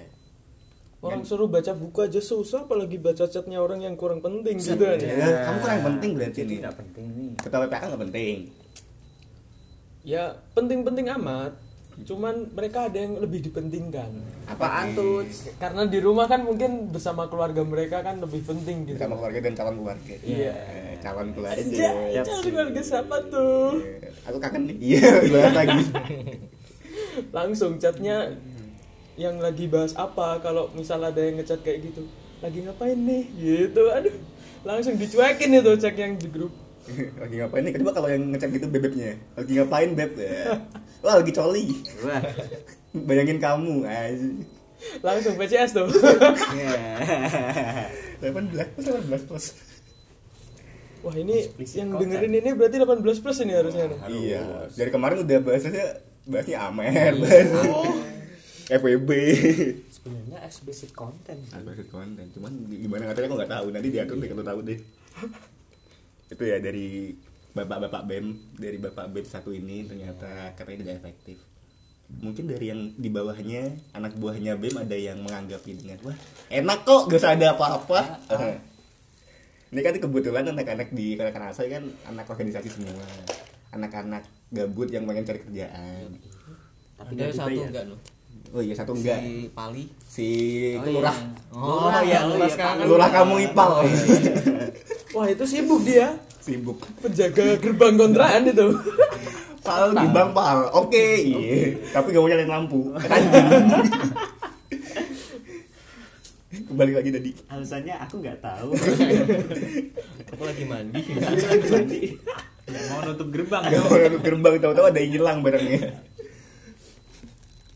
Orang 1.06 1.22
suruh 1.22 1.46
baca 1.46 1.72
buku 1.72 2.00
aja 2.02 2.18
susah 2.18 2.60
apalagi 2.62 2.98
baca 2.98 3.24
chatnya 3.24 3.58
orang 3.58 3.80
yang 3.80 3.94
kurang 3.94 4.20
penting 4.20 4.58
gitu 4.58 4.76
Sedap. 4.76 4.96
aja 4.96 5.06
Ya, 5.06 5.28
kamu 5.44 5.58
kurang 5.60 5.82
penting 5.86 6.12
berarti 6.14 6.40
Jadi 6.40 6.50
nih. 6.50 6.58
nggak 6.60 6.76
penting 6.76 7.06
nih. 7.08 7.30
Ketua 7.38 7.60
PPK 7.64 7.84
nggak 7.86 8.02
penting. 8.04 8.36
ya 10.04 10.24
penting-penting 10.52 11.06
amat 11.16 11.54
cuman 11.98 12.52
mereka 12.52 12.86
ada 12.86 13.00
yang 13.00 13.18
lebih 13.18 13.40
dipentingkan 13.42 14.12
Apaan 14.46 14.94
tuh? 14.94 15.24
karena 15.56 15.88
di 15.88 15.98
rumah 15.98 16.26
kan 16.26 16.44
mungkin 16.44 16.92
bersama 16.92 17.26
keluarga 17.26 17.64
mereka 17.64 18.02
kan 18.02 18.20
lebih 18.20 18.44
penting 18.44 18.84
gitu 18.86 19.00
Sama 19.00 19.16
keluarga 19.16 19.40
dan 19.40 19.54
calon 19.56 19.76
keluarga. 19.80 20.14
Iya. 20.20 20.52
Eh, 20.52 20.94
calon 21.00 21.32
keluarga. 21.32 21.56
Anjay, 21.58 22.14
Yap. 22.14 22.24
calon 22.28 22.46
keluarga 22.46 22.82
siapa 22.84 23.16
tuh 23.26 23.80
Eh, 23.80 24.12
Aku 24.28 24.38
kangen 24.38 24.62
nih. 24.68 24.78
Iya, 24.78 25.10
lagi. 25.50 25.82
langsung 27.38 27.78
chatnya 27.78 28.28
yang 29.16 29.40
lagi 29.40 29.66
bahas 29.66 29.96
apa 29.96 30.40
kalau 30.40 30.68
misal 30.72 31.00
ada 31.00 31.18
yang 31.18 31.40
ngechat 31.40 31.64
kayak 31.64 31.88
gitu 31.88 32.04
lagi 32.40 32.62
ngapain 32.62 33.00
nih 33.00 33.24
gitu 33.36 33.88
aduh 33.90 34.12
langsung 34.62 34.96
dicuekin 34.96 35.56
itu 35.56 35.72
cek 35.78 35.96
yang 35.96 36.14
di 36.16 36.28
grup 36.28 36.52
lagi 37.22 37.42
ngapain 37.42 37.66
nih? 37.66 37.74
Kedua 37.74 37.92
kalau 37.92 38.06
yang 38.06 38.30
ngecek 38.30 38.62
gitu 38.62 38.70
bebeknya. 38.70 39.18
Lagi 39.34 39.58
ngapain 39.58 39.98
beb? 39.98 40.14
Ya. 40.22 40.54
Wah, 41.02 41.18
lagi 41.18 41.34
coli. 41.34 41.82
Wah. 42.06 42.22
Bayangin 43.10 43.42
kamu, 43.42 43.82
anjing. 43.82 44.46
langsung 45.02 45.34
PCS 45.34 45.74
tuh 45.74 45.90
Ya. 46.54 46.78
18 48.22 48.78
plus 48.78 48.86
18 48.86 49.26
plus. 49.26 49.46
wah 51.02 51.16
ini 51.16 51.42
Explicit 51.42 51.76
yang 51.82 51.90
content. 51.90 52.06
dengerin 52.14 52.34
ini 52.38 52.50
berarti 52.54 52.78
18 52.78 53.02
plus 53.18 53.38
ini 53.42 53.54
harusnya 53.58 53.86
nih. 53.90 54.00
Iya. 54.06 54.44
Dari 54.70 54.90
kemarin 54.94 55.26
udah 55.26 55.38
bahasnya 55.42 55.86
bahasnya 56.24 56.58
Amer, 56.60 57.14
bahas 57.18 57.50
FWB. 58.66 59.10
Sebenarnya 59.94 60.40
explicit 60.42 60.90
content. 60.98 61.38
Bahas 61.54 61.86
konten, 61.94 62.26
cuman 62.34 62.52
gimana 62.66 63.10
ngaturnya 63.10 63.30
aku 63.30 63.38
nggak 63.38 63.54
tahu. 63.54 63.66
Nanti 63.70 63.88
diatur 63.94 64.18
deh 64.18 64.30
kalau 64.34 64.46
tahu 64.46 64.60
deh. 64.66 64.80
Itu 66.34 66.44
ya 66.50 66.58
dari 66.58 67.14
bapak-bapak 67.54 68.02
BEM, 68.10 68.28
dari 68.58 68.78
bapak 68.82 69.06
BEM 69.14 69.26
satu 69.30 69.54
ini 69.54 69.86
ternyata 69.86 70.58
katanya 70.58 70.82
tidak 70.82 70.96
efektif. 71.06 71.38
Mungkin 72.06 72.50
dari 72.50 72.70
yang 72.74 72.82
di 72.98 73.10
bawahnya 73.10 73.70
anak 73.94 74.18
buahnya 74.18 74.58
BEM 74.58 74.82
ada 74.82 74.98
yang 74.98 75.22
menganggapnya 75.22 75.74
dengan 75.78 75.98
wah 76.02 76.18
enak 76.50 76.80
kok 76.84 77.02
gak 77.10 77.22
usah 77.22 77.34
ada 77.38 77.54
apa-apa. 77.54 78.00
Ini 79.74 79.82
kan 79.82 79.98
kebetulan 79.98 80.46
anak-anak 80.56 80.94
di 80.94 81.18
kanak 81.20 81.52
saya 81.52 81.82
kan 81.82 81.84
anak 82.08 82.30
organisasi 82.30 82.70
semua. 82.70 83.04
Anak-anak 83.74 84.24
gabut 84.54 84.88
yang 84.88 85.04
pengen 85.04 85.26
cari 85.26 85.40
kerjaan. 85.42 86.16
Tapi 86.96 87.12
ada 87.12 87.22
nggak 87.28 87.36
satu 87.36 87.60
enggak 87.60 87.86
loh 87.92 88.00
Oh 88.52 88.60
iya 88.60 88.74
satu 88.74 88.94
enggak. 88.94 89.20
si 89.20 89.50
Pali 89.50 89.84
Si 90.06 90.28
Oh, 90.74 90.82
itu 90.82 90.90
lurah. 90.94 91.18
oh 91.52 91.92
iya 92.02 92.24
lurah 92.24 92.48
sekarang 92.48 92.76
kan 92.80 92.86
Lurah 92.86 93.10
kamu 93.10 93.36
ipal. 93.46 93.72
wah 95.16 95.28
itu 95.28 95.44
sibuk 95.44 95.82
dia 95.82 96.14
Sibuk. 96.40 96.78
penjaga 97.00 97.58
gerbang 97.58 97.96
kontrakan 97.96 98.46
itu 98.46 98.68
Pal 99.60 99.90
di 99.92 100.06
bang 100.08 100.30
pal. 100.30 100.70
Oke, 100.78 101.26
iya. 101.26 101.74
Tapi 101.90 102.14
gak 102.14 102.22
mau 102.22 102.30
nyalain 102.30 102.46
lampu. 102.46 102.94
Anjing. 103.02 103.50
Kembali 106.70 106.92
lagi 106.94 107.10
tadi. 107.10 107.32
Alasannya 107.50 107.96
aku 107.98 108.16
nggak 108.22 108.40
tahu. 108.40 108.70
aku 110.32 110.44
lagi 110.46 110.64
mandi 110.64 111.02
nggak 112.66 112.84
mau 112.90 113.00
nutup 113.02 113.30
gerbang 113.30 113.62
Gak 113.66 113.82
mau 113.82 113.94
nutup 113.96 114.22
gerbang 114.22 114.54
tahu-tahu 114.58 114.86
ada 114.86 115.00
yang 115.00 115.12
hilang 115.12 115.38
barangnya. 115.42 115.82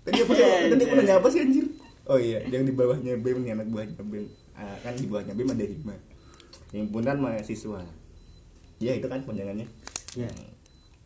Tadi 0.05 0.17
apa 0.23 0.31
sih? 0.33 0.45
Tadi 0.71 0.83
aku 0.85 0.93
nanya 0.95 1.13
apa 1.19 1.27
sih 1.27 1.39
anjir? 1.43 1.65
Oh 2.09 2.17
iya, 2.17 2.41
yang 2.49 2.65
di 2.65 2.73
bawahnya 2.73 3.21
BEM 3.21 3.45
nih 3.45 3.51
anak 3.53 3.67
buahnya 3.69 4.01
BEM. 4.01 4.25
Ah, 4.57 4.75
kan 4.81 4.97
di 4.97 5.05
bawahnya 5.05 5.33
BEM 5.37 5.49
ada 5.53 5.65
Hima. 5.65 5.95
Himpunan 6.73 7.17
mahasiswa. 7.21 7.81
Ya 8.81 8.91
itu 8.97 9.05
kan 9.05 9.21
panjangannya. 9.21 9.67
Ya. 10.17 10.29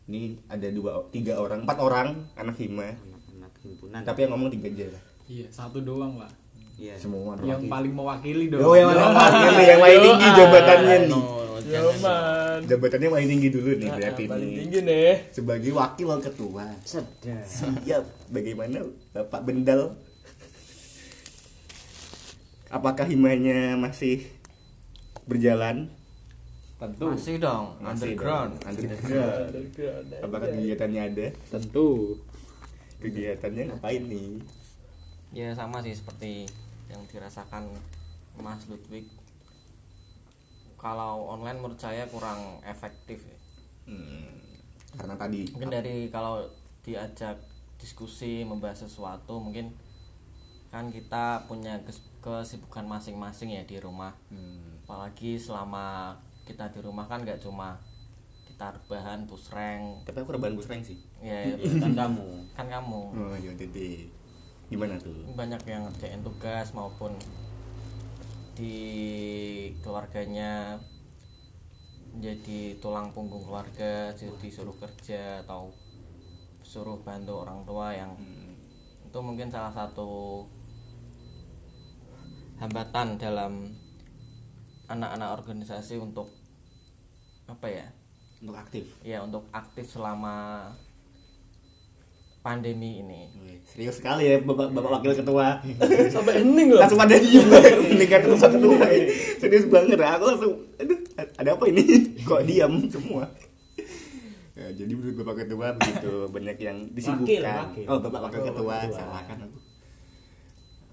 Ini 0.04 0.36
ada 0.48 0.68
dua, 0.72 1.04
tiga 1.12 1.36
orang, 1.36 1.64
empat 1.68 1.78
orang 1.80 2.28
anak 2.36 2.56
Hima. 2.56 2.96
Anak-anak 2.96 3.52
himpunan. 3.60 4.00
Tapi 4.04 4.18
yang 4.24 4.30
ngomong 4.36 4.50
tiga 4.52 4.68
aja 4.72 4.86
lah. 4.96 5.02
iya 5.24 5.48
satu 5.48 5.80
doang 5.80 6.20
lah 6.20 6.28
Iya. 6.74 6.98
Semua 6.98 7.38
yang 7.46 7.70
paling 7.70 7.94
mewakili 7.94 8.50
dong 8.50 8.60
Oh 8.60 8.74
yang 8.74 8.90
mana 8.90 9.14
wakil 9.14 9.50
nih, 9.54 9.66
yang 9.72 9.80
paling 9.80 10.00
tinggi 10.02 10.28
jabatannya 10.34 10.96
nih. 11.06 11.22
Jangan. 11.64 11.96
Yoman 11.96 12.58
Jabatannya 12.66 13.08
paling 13.08 13.28
tinggi 13.30 13.48
dulu 13.48 13.70
nih 13.74 13.88
berarti 13.90 14.22
Ah, 14.22 14.30
paling 14.30 14.48
nih. 14.48 14.58
tinggi 14.60 14.78
nih 14.82 15.12
Sebagai 15.30 15.70
wakil 15.72 16.08
ketua. 16.20 16.66
Sedap. 16.82 17.40
Siap. 17.42 18.04
Bagaimana 18.28 18.84
Bapak 19.10 19.40
Bendal? 19.42 19.96
Apakah 22.68 23.06
himanya 23.06 23.74
masih 23.74 24.26
berjalan? 25.24 25.88
tentu 26.74 27.06
masih 27.06 27.38
dong 27.38 27.70
Masih 27.78 28.12
underground 28.12 28.50
dong, 28.52 28.66
Underground. 28.66 29.48
Apakah 30.20 30.48
kegiatannya 30.50 31.00
ada? 31.06 31.26
tentu 31.48 32.18
Kegiatannya 32.98 33.62
ngapain 33.70 34.02
nih? 34.04 34.42
ya 35.32 35.50
sama 35.50 35.80
sih 35.80 35.90
seperti 35.90 36.46
yang 36.86 37.02
dirasakan 37.08 37.66
Mas 38.36 38.66
Ludwig 38.66 39.06
kalau 40.84 41.24
online 41.26 41.56
menurut 41.56 41.80
saya 41.80 42.04
kurang 42.06 42.36
efektif 42.62 43.24
ya. 43.24 43.38
Hmm, 43.86 44.36
karena 44.94 45.16
tadi 45.16 45.48
mungkin 45.50 45.72
dari 45.72 46.08
kalau 46.08 46.44
diajak 46.80 47.40
diskusi 47.74 48.44
membahas 48.44 48.84
sesuatu 48.84 49.36
mungkin 49.38 49.72
kan 50.68 50.88
kita 50.88 51.44
punya 51.44 51.80
kes- 51.80 52.04
kesibukan 52.18 52.84
masing-masing 52.84 53.48
ya 53.50 53.62
di 53.62 53.76
rumah 53.76 54.12
Hmm, 54.26 54.80
apalagi 54.82 55.36
selama 55.36 56.12
kita 56.42 56.68
di 56.68 56.80
rumah 56.80 57.04
kan 57.04 57.20
nggak 57.20 57.38
cuma 57.38 57.80
kita 58.44 58.70
rebahan 58.70 59.24
pusreng 59.24 60.04
Tapi 60.04 60.16
aku 60.18 60.30
rebahan 60.32 60.52
busreng 60.52 60.80
sih. 60.80 61.00
ya 61.18 61.48
kan 61.82 61.92
kamu 61.94 62.26
kan 62.52 62.66
kamu 62.66 63.02
Oh, 63.10 63.34
ya 63.34 63.52
deh. 63.54 64.04
Gimana 64.66 64.96
tuh? 64.96 65.12
banyak 65.30 65.60
yang 65.64 65.84
ngerjain 65.84 66.20
tugas 66.20 66.72
maupun 66.72 67.12
di 68.54 68.76
keluarganya 69.82 70.78
jadi 72.22 72.78
tulang 72.78 73.10
punggung 73.10 73.42
keluarga 73.42 74.14
jadi 74.14 74.30
disuruh 74.38 74.74
kerja 74.78 75.42
atau 75.42 75.74
suruh 76.62 77.02
bantu 77.02 77.42
orang 77.42 77.66
tua 77.66 77.90
yang 77.90 78.14
itu 79.02 79.18
mungkin 79.18 79.50
salah 79.50 79.74
satu 79.74 80.42
hambatan 82.62 83.18
dalam 83.18 83.74
anak-anak 84.86 85.30
organisasi 85.42 85.98
untuk 85.98 86.30
apa 87.50 87.66
ya 87.68 87.86
Untuk 88.44 88.56
aktif. 88.60 88.86
ya 89.00 89.24
untuk 89.24 89.48
aktif 89.50 89.88
selama 89.88 90.68
pandemi 92.44 93.00
ini 93.00 93.20
Serius 93.64 93.96
sekali 93.96 94.28
ya 94.28 94.38
Bapak, 94.38 94.70
Bapak 94.70 95.00
Wakil 95.00 95.18
Ketua. 95.18 95.58
sampai 96.14 96.44
hening 96.44 96.68
loh 96.70 96.78
langsung 96.78 97.00
ada 97.00 97.16
diem 97.16 97.42
mendengar 97.90 98.20
ketua 98.22 98.46
ketua 98.46 98.86
ini. 98.86 99.06
Serius 99.40 99.64
banget. 99.66 99.98
Aku 99.98 100.24
langsung, 100.28 100.52
aduh, 100.76 100.98
ada 101.34 101.48
apa 101.50 101.64
ini? 101.66 101.82
Kok 102.22 102.44
diam 102.44 102.86
semua? 102.86 103.24
Ya, 104.54 104.70
jadi 104.70 104.92
menurut 104.94 105.16
Bapak 105.18 105.42
Ketua 105.42 105.74
begitu 105.74 106.12
banyak 106.30 106.56
yang 106.60 106.76
disibukkan. 106.94 107.42
wakil. 107.42 107.84
Oh, 107.90 107.98
Bapak 107.98 108.20
Wakil 108.22 108.38
Oh, 108.38 108.46
Ketua, 108.46 108.62
Wakil 108.70 108.86
Ketua. 108.86 108.94
salah 108.94 109.22
kan 109.26 109.38
aku. 109.42 109.58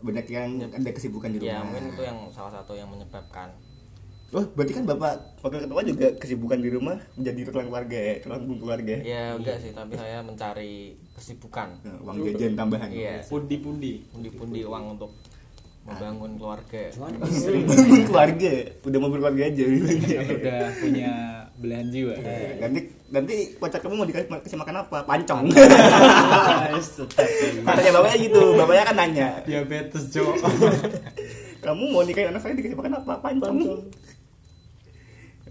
Banyak 0.01 0.25
yang 0.25 0.49
ada 0.65 0.89
kesibukan 0.89 1.29
di 1.29 1.37
rumah. 1.37 1.53
ya 1.53 1.57
mungkin 1.61 1.83
itu 1.93 2.01
yang 2.01 2.19
salah 2.33 2.49
satu 2.49 2.73
yang 2.73 2.89
menyebabkan 2.89 3.53
Oh, 4.31 4.43
berarti 4.47 4.71
kan 4.71 4.83
Bapak 4.85 5.39
Wakil 5.39 5.59
Ketua 5.61 5.81
juga 5.83 6.07
kesibukan 6.15 6.55
di 6.55 6.67
rumah 6.67 6.95
menjadi 7.13 7.39
tulang 7.45 7.67
keluarga 7.67 7.97
ya, 7.99 8.13
tulang 8.19 8.39
punggung 8.41 8.59
keluarga. 8.63 8.95
ya 9.03 9.35
enggak 9.35 9.55
sih 9.59 9.71
tapi 9.71 9.93
saya 9.93 10.17
mencari 10.21 10.97
kesibukan 11.11 11.67
Nah, 11.81 11.97
uang 12.01 12.15
jajan 12.25 12.53
tambahan. 12.55 12.89
iya 12.89 13.19
Pundi-pundi. 13.23 14.07
pundi-pundi 14.07 14.59
uang 14.63 14.95
untuk 14.95 15.11
membangun 15.81 16.37
keluarga 16.37 16.81
cuman 16.89 17.11
Bangun 17.19 18.01
keluarga, 18.05 18.51
udah 18.81 18.97
mau 18.97 19.09
berkeluarga 19.09 19.43
aja. 19.43 19.63
Kan 19.67 20.31
udah 20.31 20.61
punya 20.77 21.11
belahan 21.57 21.87
jiwa. 21.89 22.13
nanti 22.57 22.79
nanti 23.11 23.33
kocak 23.53 23.79
kamu 23.81 23.93
mau 23.95 24.05
dikasih 24.05 24.27
kasih 24.31 24.57
makan 24.57 24.75
apa? 24.79 24.97
Pancong. 25.03 25.45
Katanya 27.61 27.91
bapaknya 27.91 28.17
gitu, 28.21 28.41
bapaknya 28.55 28.83
kan 28.85 28.95
nanya. 28.95 29.27
Diabetes, 29.43 30.09
Cok. 30.09 30.33
Kamu 31.61 31.83
mau 31.89 32.01
nikahin 32.01 32.31
anak 32.31 32.41
saya 32.41 32.55
dikasih 32.55 32.73
makan 32.73 32.97
apa? 32.97 33.13
Pancong. 33.19 33.57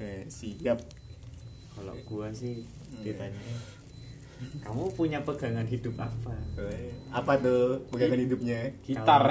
Eh, 0.00 0.24
siap. 0.26 0.80
kalau 1.70 1.94
gua 2.04 2.28
sih 2.32 2.64
ditanya 3.00 3.36
kamu 4.60 4.88
punya 4.92 5.20
pegangan 5.20 5.64
hidup 5.64 5.92
apa 5.96 6.32
Eh, 6.56 6.88
Apa 7.12 7.36
tuh 7.36 7.84
pegangan 7.88 8.16
hidupnya? 8.18 8.72
Gitar. 8.80 9.28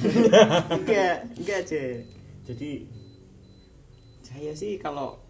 enggak 0.80 1.16
enggak 1.36 1.58
aja 1.62 1.84
jadi 2.42 2.70
saya 4.20 4.52
sih 4.52 4.76
kalau 4.76 5.20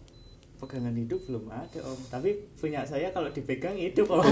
pegangan 0.59 0.91
hidup 0.91 1.23
belum 1.23 1.47
ada 1.47 1.79
om 1.87 1.99
tapi 2.11 2.29
punya 2.59 2.83
saya 2.83 3.07
kalau 3.09 3.31
dipegang 3.31 3.79
hidup 3.79 4.11
om 4.11 4.19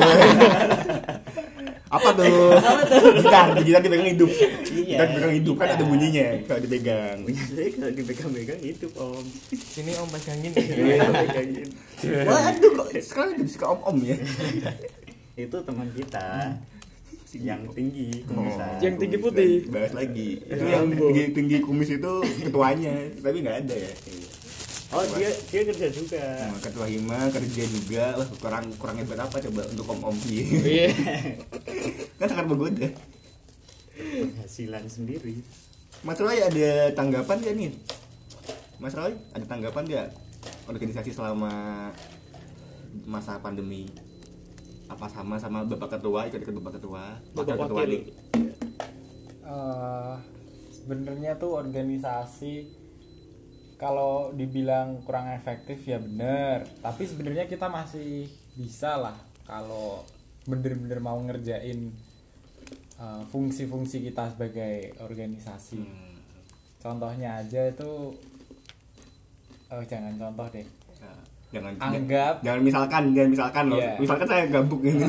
Apa 1.87 2.11
tuh? 2.11 2.27
Gitar, 3.23 3.55
gitar 3.63 3.79
dipegang 3.79 4.11
hidup. 4.11 4.27
Iya. 4.27 4.99
Gitar 4.99 5.07
dipegang 5.07 5.35
hidup 5.39 5.55
kan 5.55 5.67
ada 5.71 5.83
bunyinya 5.87 6.25
kalau 6.43 6.59
dipegang. 6.59 7.15
punya 7.23 7.43
saya 7.47 7.67
kalau 7.71 7.91
dipegang-pegang 7.95 8.59
hidup 8.59 8.91
om 8.99 9.23
sini 9.55 9.91
om 9.95 10.07
pegangin 10.11 10.51
Iya, 10.51 11.07
pegangin. 11.07 11.67
Waduh, 12.27 12.71
kok 12.75 12.87
sekarang 12.99 13.31
jadi 13.39 13.51
suka 13.55 13.65
om-om 13.71 13.97
ya? 14.03 14.17
itu 15.37 15.57
teman 15.63 15.87
kita 15.95 16.59
yang 17.37 17.61
tinggi 17.71 18.25
kumisan. 18.25 18.81
Yang 18.83 18.95
tinggi 18.97 19.17
putih. 19.21 19.51
Bahas 19.69 19.93
lagi. 19.93 20.41
Itu 20.43 20.63
Ya, 20.65 20.81
yang 20.81 20.91
tinggi, 20.91 21.23
tinggi 21.31 21.57
kumis 21.61 21.89
itu 21.93 22.13
ketuanya, 22.41 22.95
tapi 23.21 23.37
nggak 23.45 23.57
ada 23.63 23.75
ya. 23.77 23.91
Oh 24.87 25.03
dia 25.15 25.29
dia 25.51 25.61
kerja 25.67 25.87
juga 25.91 26.23
Nah, 26.47 26.59
ketua 26.63 26.87
hima 26.87 27.27
kerja 27.27 27.63
juga, 27.67 28.03
wah 28.15 28.27
kurang 28.39 28.65
kurang 28.79 28.95
hebat 28.97 29.19
apa 29.19 29.37
coba 29.39 29.61
untuk 29.67 29.85
om 29.91 30.01
om 30.11 30.17
iya 30.31 30.87
kan 32.19 32.27
sangat 32.27 32.45
menggoda. 32.47 32.87
penghasilan 33.97 34.85
sendiri 34.87 35.41
Mas 36.05 36.21
Roy 36.21 36.37
ada 36.37 36.93
tanggapan 36.93 37.41
gak 37.41 37.55
nih? 37.57 37.71
Mas 38.77 38.93
Roy 38.93 39.17
ada 39.33 39.45
tanggapan 39.49 39.83
gak 39.89 40.07
organisasi 40.69 41.09
selama 41.09 41.89
masa 43.03 43.41
pandemi? 43.41 43.89
Apa 44.87 45.09
sama 45.09 45.41
sama 45.41 45.65
bapak 45.65 45.97
ketua 45.97 46.29
ikut 46.29 46.37
ikut 46.37 46.53
bapak 46.61 46.77
ketua? 46.77 47.17
Bapak 47.33 47.57
ketua 47.57 47.81
wakil. 47.81 47.89
nih? 47.89 48.01
Eh, 49.41 50.15
sebenarnya 50.69 51.33
tuh 51.35 51.57
organisasi 51.57 52.76
kalau 53.77 54.33
dibilang 54.33 55.05
kurang 55.05 55.29
efektif 55.31 55.85
ya 55.85 56.01
bener 56.01 56.65
tapi 56.81 57.05
sebenarnya 57.05 57.45
kita 57.45 57.69
masih 57.69 58.25
bisa 58.57 58.97
lah 58.97 59.17
kalau 59.45 60.01
bener-bener 60.49 60.97
mau 60.97 61.21
ngerjain 61.21 61.93
eh, 62.97 63.21
fungsi-fungsi 63.29 64.01
kita 64.09 64.33
sebagai 64.33 64.97
organisasi 64.97 65.85
contohnya 66.81 67.37
aja 67.37 67.69
itu 67.69 68.17
eh, 69.69 69.83
jangan 69.85 70.13
contoh 70.17 70.49
deh 70.51 70.67
Nah, 70.97 71.13
Jangan 71.53 71.73
Anggap. 71.79 72.41
jangan 72.43 72.59
misalkan 72.59 73.03
jangan 73.15 73.29
misalkan 73.31 73.63
loh. 73.69 73.77
Iya. 73.79 73.95
Misalkan 74.01 74.27
saya 74.27 74.43
gabuk 74.51 74.81
ini. 74.83 75.05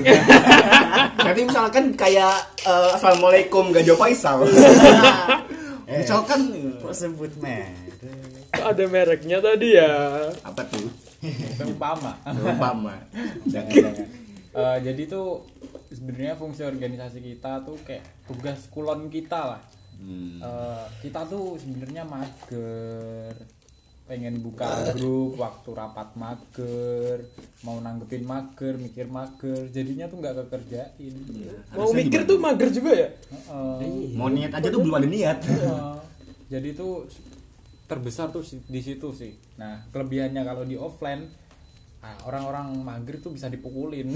Nanti 1.27 1.41
misalkan 1.43 1.85
kayak 1.97 2.37
eh, 2.63 2.91
assalamualaikum 2.95 3.73
gak 3.75 3.83
jawab 3.89 4.07
Faisal. 4.07 4.45
misalkan 5.89 6.41
sebut 6.93 7.33
merek 7.41 7.73
ada 8.51 8.85
mereknya 8.85 9.39
tadi 9.39 9.69
ya 9.73 9.93
apa 10.41 10.63
tuh? 10.65 10.89
umpama 11.63 12.15
Umpama. 12.25 12.95
jangan 13.45 13.73
jangan 13.75 14.07
Eh, 14.51 14.79
jadi 14.83 15.07
tuh 15.07 15.45
sebenarnya 15.89 16.35
fungsi 16.35 16.63
organisasi 16.63 17.21
kita 17.21 17.63
tuh 17.63 17.79
kayak 17.81 18.01
tugas 18.25 18.67
kulon 18.69 19.07
kita 19.09 19.41
lah 19.49 19.63
Hmm. 19.95 20.39
Eh, 20.39 20.85
kita 21.01 21.27
tuh 21.27 21.55
sebenarnya 21.55 22.07
mager 22.07 23.35
pengen 24.05 24.39
buka 24.39 24.65
grup 24.95 25.37
waktu 25.37 25.69
rapat 25.69 26.15
mager 26.15 27.19
mau 27.61 27.77
nanggepin 27.77 28.23
mager 28.23 28.79
mikir 28.79 29.05
mager 29.07 29.67
jadinya 29.69 30.07
tuh 30.07 30.17
nggak 30.17 30.39
kekerjain 30.39 31.13
Mau 31.69 31.83
Harusnya 31.85 31.99
mikir 31.99 32.21
gimana? 32.21 32.31
tuh 32.31 32.39
mager 32.39 32.69
juga 32.71 32.93
ya 32.95 33.09
Heeh. 33.29 34.15
Mau 34.15 34.29
niat 34.29 34.53
aja 34.55 34.69
tuh 34.69 34.81
belum 34.81 34.97
ada 34.97 35.09
niat. 35.09 35.39
Iya. 35.45 35.77
jadi 36.49 36.69
tuh 36.73 37.05
terbesar 37.89 38.29
tuh 38.29 38.45
di 38.45 38.81
situ 38.81 39.09
sih 39.11 39.33
nah 39.57 39.81
kelebihannya 39.91 40.45
kalau 40.45 40.63
di 40.63 40.77
offline 40.77 41.25
ah, 41.99 42.15
orang-orang 42.23 42.79
mager 42.79 43.19
tuh 43.19 43.35
bisa 43.35 43.49
dipukulin 43.49 44.07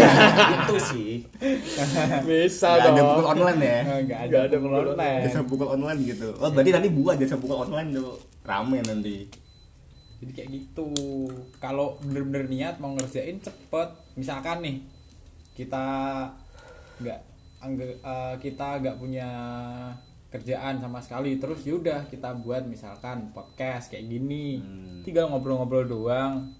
itu 0.56 0.76
sih 0.80 1.10
Bisa 2.24 2.80
Gak 2.80 2.80
ada 2.80 2.96
dong 2.96 3.08
pukul 3.12 3.26
online 3.28 3.60
ya. 3.60 3.78
nggak 4.00 4.20
ada, 4.24 4.26
Nggak 4.30 4.42
ada 4.48 4.56
pukul 4.56 4.72
pukul 4.72 4.88
online. 4.96 5.22
Jasa 5.26 5.40
pukul 5.44 5.68
online 5.68 6.00
gitu. 6.06 6.28
Oh 6.40 6.48
berarti 6.48 6.70
nanti 6.72 6.88
buat 6.90 7.16
jasa 7.20 7.36
pukul 7.36 7.58
online 7.68 7.88
tuh 7.92 8.16
rame 8.42 8.78
nanti. 8.80 9.18
jadi 10.16 10.32
kayak 10.32 10.48
gitu 10.48 10.88
kalau 11.60 12.00
bener-bener 12.00 12.48
niat 12.48 12.80
mau 12.80 12.96
ngerjain 12.96 13.36
cepet 13.36 13.88
misalkan 14.16 14.64
nih 14.64 14.76
kita 15.52 15.84
nggak 16.96 17.20
eh, 18.00 18.34
kita 18.40 18.80
nggak 18.80 18.96
punya 18.96 19.28
kerjaan 20.28 20.78
sama 20.78 20.98
sekali 20.98 21.36
terus 21.36 21.62
yaudah 21.62 22.06
kita 22.06 22.34
buat 22.36 22.64
misalkan 22.64 23.30
podcast 23.30 23.88
kayak 23.88 24.06
gini 24.06 24.58
Hmm. 24.58 25.00
tinggal 25.02 25.28
ngobrol-ngobrol 25.28 25.86
doang 25.86 26.50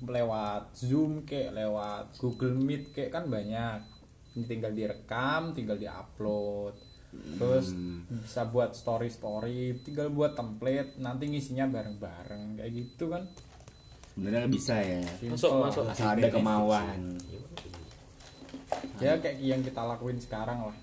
lewat 0.00 0.72
zoom 0.74 1.22
kayak 1.22 1.52
lewat 1.54 2.16
google 2.16 2.56
meet 2.56 2.88
kayak 2.90 3.12
kan 3.12 3.24
banyak 3.26 3.84
ini 4.32 4.44
tinggal 4.46 4.72
direkam 4.72 5.52
tinggal 5.52 5.76
diupload 5.76 6.72
terus 7.36 7.74
bisa 8.08 8.46
buat 8.46 8.72
story 8.72 9.10
story 9.10 9.60
tinggal 9.80 10.08
buat 10.08 10.32
template 10.32 10.96
nanti 10.96 11.26
ngisinya 11.26 11.66
bareng-bareng 11.66 12.56
kayak 12.56 12.72
gitu 12.72 13.08
kan 13.08 13.24
Sebenarnya 14.10 14.50
bisa 14.50 14.74
ya. 14.76 15.00
Masuk, 15.22 15.38
Simple. 15.48 15.62
masuk. 15.64 15.84
Asal 15.86 16.08
ada 16.12 16.28
kemauan. 16.28 16.98
ya 18.98 19.16
kayak 19.16 19.38
yang 19.38 19.62
kita 19.62 19.80
lakuin 19.80 20.18
sekarang 20.18 20.66
lah 20.66 20.76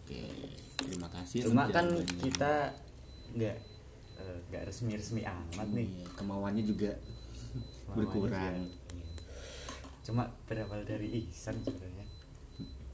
Oke. 0.00 0.39
Terima 0.90 1.08
kasih. 1.08 1.38
cuma 1.44 1.62
kan 1.66 1.86
kita 2.18 2.74
nggak 3.30 3.56
eh, 4.16 4.36
nggak 4.44 4.62
resmi-resmi 4.64 5.22
amat 5.22 5.68
nih 5.70 5.86
Iya, 5.88 6.06
kemauannya 6.12 6.64
juga 6.64 6.90
Selamanya 6.90 7.94
berkurang. 7.96 8.54
juga. 8.58 8.90
Iya. 8.90 9.08
cuma 10.00 10.22
berawal 10.44 10.82
dari 10.82 11.08
Ihsan 11.24 11.56
sebenarnya 11.56 12.06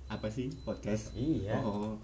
Apa 0.07 0.29
sih 0.29 0.53
podcast? 0.61 1.11
iya 1.13 1.57
Oh. 1.59 1.97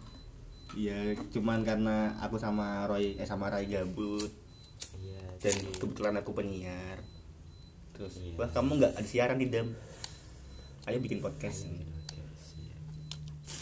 Iya, 0.72 0.96
cuman 1.28 1.61
karena 1.61 2.16
aku 2.16 2.35
sama 2.35 2.83
Roy 2.85 3.14
eh 3.14 3.22
sama 3.22 3.46
Rai 3.46 3.68
gabut. 3.68 4.33
iya 4.96 5.20
dan 5.38 5.52
jadi- 5.52 5.76
kebetulan 5.76 6.16
aku 6.16 6.33
penyiar 6.33 6.98
terus 7.92 8.16
Iya. 8.16 8.35
wah 8.35 8.48
kamu 8.48 8.70
nggak 8.76 8.92
ada 8.94 9.05
siaran 9.05 9.37
di 9.37 9.46
dam 9.46 9.68
ayo 10.83 10.96
bikin 10.98 11.20
podcast 11.20 11.68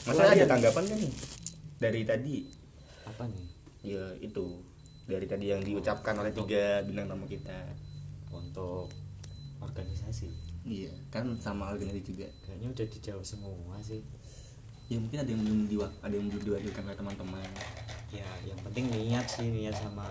masa 0.00 0.22
ada 0.26 0.46
tanggapan 0.46 0.84
kan 0.86 0.96
nih 0.96 1.12
dari 1.80 2.04
tadi. 2.04 2.44
Apa 3.08 3.24
nih? 3.24 3.46
Ya 3.82 4.04
itu. 4.20 4.60
Dari 5.08 5.26
tadi 5.26 5.50
yang 5.50 5.64
diucapkan 5.64 6.14
oleh 6.20 6.30
tiga 6.30 6.84
bintang 6.84 7.08
tamu 7.08 7.24
kita. 7.26 7.56
Untuk 8.30 8.92
organisasi? 9.58 10.28
Iya 10.62 10.92
kan 11.08 11.34
sama 11.40 11.72
organisasi 11.72 12.04
juga. 12.04 12.28
Kayaknya 12.44 12.68
udah 12.76 12.86
dijawab 12.86 13.24
semua 13.24 13.74
sih. 13.80 14.04
Ya 14.92 15.00
mungkin 15.00 15.24
ada 15.24 15.30
yang 15.32 15.42
belum 15.42 15.60
diwa 15.66 15.86
ada 16.04 16.14
yang 16.14 16.28
belum 16.28 16.42
diwakilkan 16.44 16.84
oleh 16.84 16.98
teman-teman. 17.00 17.50
Ya 18.12 18.28
yang 18.44 18.60
penting 18.60 18.92
niat 18.92 19.26
sih 19.26 19.48
niat 19.48 19.74
sama 19.80 20.06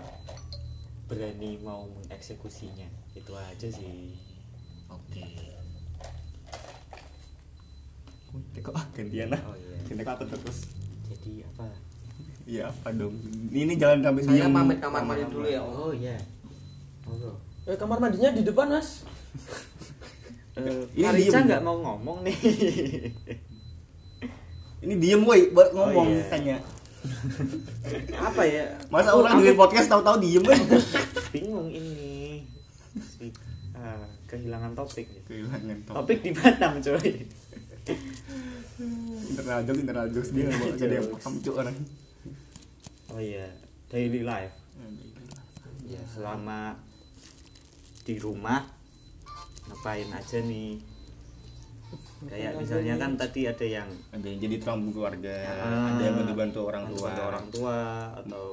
berani 1.06 1.56
mau 1.62 1.86
mengeksekusinya. 1.86 2.90
Itu 3.14 3.32
aja 3.38 3.68
sih. 3.70 4.18
Oke. 4.90 5.22
Kok 8.60 8.74
ah, 8.76 8.86
gantian 8.92 9.32
lah? 9.32 9.40
Oh, 9.42 9.56
iya. 9.56 10.04
Kok 10.04 10.12
aku 10.12 10.24
terus 10.28 10.79
jadi 11.20 11.44
apa? 11.44 11.64
Iya 12.48 12.62
apa 12.66 12.88
dong? 12.90 13.14
Ini 13.52 13.76
jalan 13.76 14.00
sampai 14.00 14.22
saya 14.24 14.42
diem. 14.42 14.50
pamit 14.50 14.78
kamar 14.80 15.02
mandi 15.04 15.24
dulu 15.28 15.46
ya 15.46 15.60
om. 15.60 15.70
Oh 15.70 15.92
iya. 15.92 16.16
Oh 17.04 17.36
Eh 17.68 17.76
kamar 17.76 18.00
mandinya 18.00 18.32
di 18.32 18.42
depan 18.42 18.72
mas. 18.72 19.04
uh, 20.56 20.82
Ini 20.96 21.04
Marica 21.06 21.38
nggak 21.44 21.62
mau 21.62 21.76
ngomong 21.78 22.24
nih. 22.24 22.36
Ini 24.80 24.94
diem 24.96 25.20
woi 25.20 25.52
buat 25.52 25.76
ngomong 25.76 26.08
iya. 26.08 26.24
tanya. 26.32 26.56
Apa 28.16 28.42
ya? 28.48 28.64
Masa 28.88 29.12
Aku- 29.12 29.20
orang 29.22 29.38
dengerin 29.38 29.60
podcast 29.60 29.92
tahu-tahu 29.92 30.16
diem 30.18 30.40
kan 30.40 30.56
bingung 31.36 31.68
ini. 31.68 32.48
Si- 32.96 33.28
ah, 33.76 34.08
kehilangan 34.24 34.72
topik. 34.72 35.04
Kehilangan 35.28 35.84
topik. 35.84 35.96
Topik 36.00 36.18
di 36.24 36.30
Batam 36.32 36.80
coy 36.80 37.12
internal 39.26 39.60
jokes 39.62 39.80
internal 39.80 40.06
jokes 40.08 40.30
dia 40.30 40.44
nggak 40.44 40.58
mau 40.58 40.70
jadi 40.74 40.94
yang 40.96 41.08
paham 41.12 41.34
cuk 41.38 41.54
orang. 41.56 41.76
Oh 43.10 43.20
iya 43.20 43.46
daily 43.88 44.22
life. 44.22 44.54
Ya 45.84 46.02
selama 46.06 46.78
di 48.00 48.14
rumah 48.16 48.62
ngapain 49.66 50.08
aja 50.08 50.38
nih? 50.40 50.78
Kayak 52.20 52.52
misalnya 52.56 52.94
kan 52.96 53.16
tadi 53.16 53.48
ada 53.48 53.64
yang 53.64 53.88
ada 54.10 54.22
yang 54.22 54.38
jadi 54.38 54.56
terampung 54.60 54.92
keluarga 54.92 55.34
Ah, 55.58 55.90
ada 55.90 56.02
yang 56.04 56.22
dibantu 56.22 56.68
orang 56.68 56.84
tua. 56.86 57.08
membantu 57.08 57.22
orang 57.26 57.46
tua 57.50 57.78
atau 58.14 58.46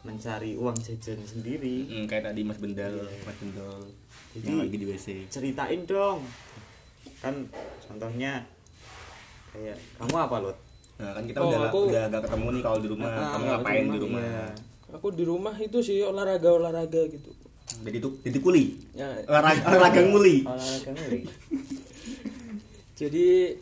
mencari 0.00 0.56
uang 0.56 0.76
jajan 0.76 1.20
sendiri. 1.20 1.88
Hmm, 1.88 2.04
kayak 2.06 2.30
tadi 2.30 2.40
mas 2.40 2.56
bendal 2.56 2.94
Iya. 2.94 3.20
mas 3.26 3.36
bendal 3.36 3.76
Jadi- 4.32 4.46
yang 4.46 4.58
lagi 4.60 4.76
di 4.76 4.86
wc 4.86 5.06
ceritain 5.28 5.82
dong. 5.84 6.20
Kan 7.18 7.48
contohnya 7.82 8.44
kayak 9.50 9.76
kamu 9.96 10.16
apa 10.16 10.36
lot 10.40 10.56
nah 10.94 11.10
kan 11.12 11.24
kita 11.24 11.38
Oh, 11.38 11.48
udah 11.48 11.60
aku- 11.66 11.86
udah 11.88 12.02
gak 12.08 12.22
ketemu 12.22 12.46
nih 12.50 12.62
kalau 12.62 12.78
di 12.78 12.88
rumah. 12.88 13.08
Ah, 13.08 13.28
kamu 13.30 13.44
ngapain 13.46 13.84
di 13.88 13.98
rumah 13.98 14.20
Iya. 14.20 14.44
Aku 14.90 15.06
di 15.10 15.24
rumah 15.24 15.54
itu 15.56 15.78
sih 15.80 15.98
olahraga 16.02 16.50
olahraga 16.50 17.00
gitu. 17.06 17.30
jadi 17.80 17.98
tuh 17.98 18.12
jadi 18.20 18.38
kuli? 18.38 18.64
Ya, 18.92 19.06
olahraga 19.24 19.62
olahraga 19.64 20.00
nguli? 20.04 20.36
Olahraga 20.50 20.90
ngeri 20.92 21.20
jadi 22.94 23.56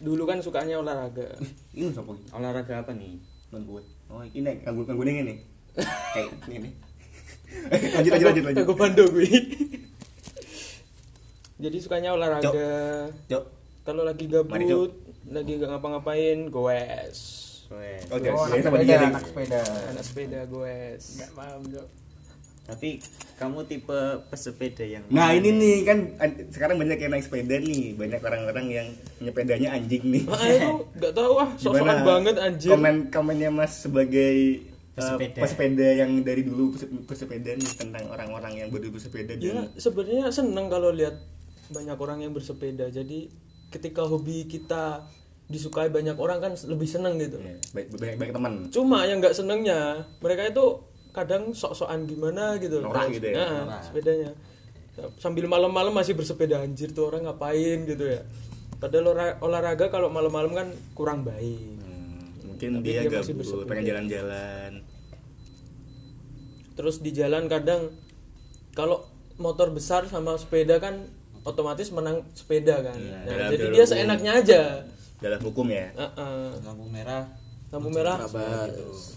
dulu 0.00 0.24
kan 0.24 0.38
sukanya 0.38 0.78
olahraga. 0.78 1.36
ini 1.70 1.90
siapa 1.90 2.10
ini? 2.10 2.24
Olahraga 2.30 2.74
apa 2.80 2.92
nih? 2.92 3.20
Non 3.50 3.62
gue 3.62 3.82
oh 4.06 4.22
ini 4.24 4.40
nganggur 4.62 4.84
nganggur 4.84 5.06
ini 5.06 5.20
nih. 5.22 5.38
Kayak 6.14 6.28
ini 6.46 6.56
nih. 6.60 6.72
Lanjut 7.94 8.10
lanjut 8.10 8.26
lanjut 8.26 8.44
lanjut. 8.46 8.62
Aku 8.62 8.74
bando 8.74 9.04
gue. 9.06 9.28
Jadi 11.56 11.76
sukanya 11.78 12.10
olahraga. 12.10 12.50
Cok. 13.26 13.44
Kalau 13.84 14.00
lagi 14.02 14.24
gabut, 14.26 14.90
lagi 15.26 15.56
gak 15.56 15.70
ngapa-ngapain, 15.70 16.38
goes. 16.48 17.20
Oh 17.66 17.80
Oh, 18.12 18.20
anak 18.44 18.60
sama 18.60 18.76
sepeda, 18.76 18.84
dia 18.84 18.98
anak 19.02 19.24
sepeda. 19.24 19.60
Anak 19.88 20.04
sepeda 20.04 20.40
goes. 20.46 21.04
Enggak 21.14 21.30
paham, 21.32 21.60
Jok. 21.66 21.88
tapi 22.64 22.96
kamu 23.36 23.68
tipe 23.68 23.98
pesepeda 24.24 24.80
yang 24.82 25.04
Nah 25.06 25.28
mana 25.28 25.36
ini 25.36 25.52
nih 25.52 25.76
kan 25.84 25.98
an- 26.16 26.48
sekarang 26.48 26.80
banyak 26.80 26.96
yang 26.96 27.12
naik 27.12 27.20
sepeda 27.22 27.60
nih 27.60 27.92
banyak 27.92 28.16
orang-orang 28.18 28.66
yang 28.72 28.88
nyepedanya 29.18 29.68
anjing 29.70 30.00
nih. 30.02 30.24
Ah, 30.26 30.40
itu 30.40 30.70
gak 30.96 31.12
tahu 31.12 31.32
ah, 31.36 31.48
sok-sokan 31.60 31.76
Gimana 31.84 32.00
banget 32.02 32.36
anjir. 32.40 32.70
Komen 32.70 32.96
komennya 33.10 33.50
Mas 33.50 33.72
sebagai 33.78 34.64
uh, 34.64 34.96
Pesepeda. 34.96 35.38
pesepeda 35.44 35.88
yang 35.94 36.10
dari 36.20 36.40
dulu 36.40 36.72
pese- 36.72 36.88
pesepeda 37.04 37.52
nih 37.52 37.68
tentang 37.74 38.08
orang-orang 38.08 38.56
yang 38.56 38.68
baru 38.70 38.88
bersepeda 38.88 39.36
Ya, 39.36 39.60
dan 39.60 39.68
sebenarnya 39.76 40.32
seneng 40.32 40.66
kalau 40.66 40.88
lihat 40.88 41.20
banyak 41.68 41.98
orang 41.98 42.18
yang 42.22 42.32
bersepeda. 42.32 42.88
Jadi 42.88 43.28
ketika 43.74 44.06
hobi 44.06 44.46
kita 44.46 45.02
disukai 45.44 45.90
banyak 45.90 46.14
orang 46.14 46.38
kan 46.38 46.52
lebih 46.64 46.86
seneng 46.86 47.18
gitu. 47.18 47.36
ya, 47.36 47.58
baik 47.74 47.86
banyak 47.92 48.16
banyak 48.16 48.32
teman. 48.32 48.52
Cuma 48.70 49.02
yang 49.04 49.18
nggak 49.18 49.34
senengnya 49.34 49.80
mereka 50.18 50.46
itu 50.46 50.64
kadang 51.10 51.50
sok-sokan 51.50 52.06
gimana 52.06 52.56
gitu. 52.56 52.78
Norak 52.80 53.06
Kayak- 53.06 53.14
gitu 53.14 53.26
ya? 53.28 53.46
Nah, 53.66 53.82
sepedanya. 53.82 54.30
Sambil 55.18 55.44
malam-malam 55.44 55.90
masih 55.90 56.14
bersepeda 56.14 56.62
anjir 56.62 56.90
tuh 56.90 57.10
orang 57.10 57.26
ngapain 57.26 57.82
gitu 57.82 58.06
ya. 58.08 58.22
Padahal 58.78 59.10
olahra- 59.10 59.38
olahraga 59.38 59.86
kalau 59.88 60.08
malam-malam 60.08 60.54
kan 60.54 60.68
kurang 60.92 61.22
baik. 61.22 61.82
Hmm, 61.82 62.30
mungkin 62.46 62.70
Tapi 62.78 62.84
dia, 62.84 63.00
dia 63.02 63.10
gabut 63.12 63.36
bersepeda. 63.36 63.68
pengen 63.68 63.84
jalan-jalan. 63.84 64.72
Terus 66.74 66.96
di 66.98 67.10
jalan 67.10 67.46
kadang 67.46 67.94
kalau 68.72 69.06
motor 69.36 69.70
besar 69.70 70.06
sama 70.06 70.34
sepeda 70.34 70.78
kan 70.78 71.06
otomatis 71.44 71.88
menang 71.90 72.24
sepeda 72.30 72.80
kan. 72.82 72.96
Iya, 72.96 73.12
Nah, 73.14 73.22
dalam- 73.26 73.50
jadi 73.50 73.60
dalam 73.60 73.70
dia 73.70 73.80
hukum. 73.80 73.92
seenaknya 73.94 74.32
aja. 74.34 74.60
Dalam 75.16 75.40
hukum 75.40 75.66
ya. 75.68 75.86
Heeh. 75.92 76.44
lampu 76.60 76.84
merah 76.86 77.24
lampu 77.68 77.88
merah 77.88 78.16
Terabas. 78.16 78.70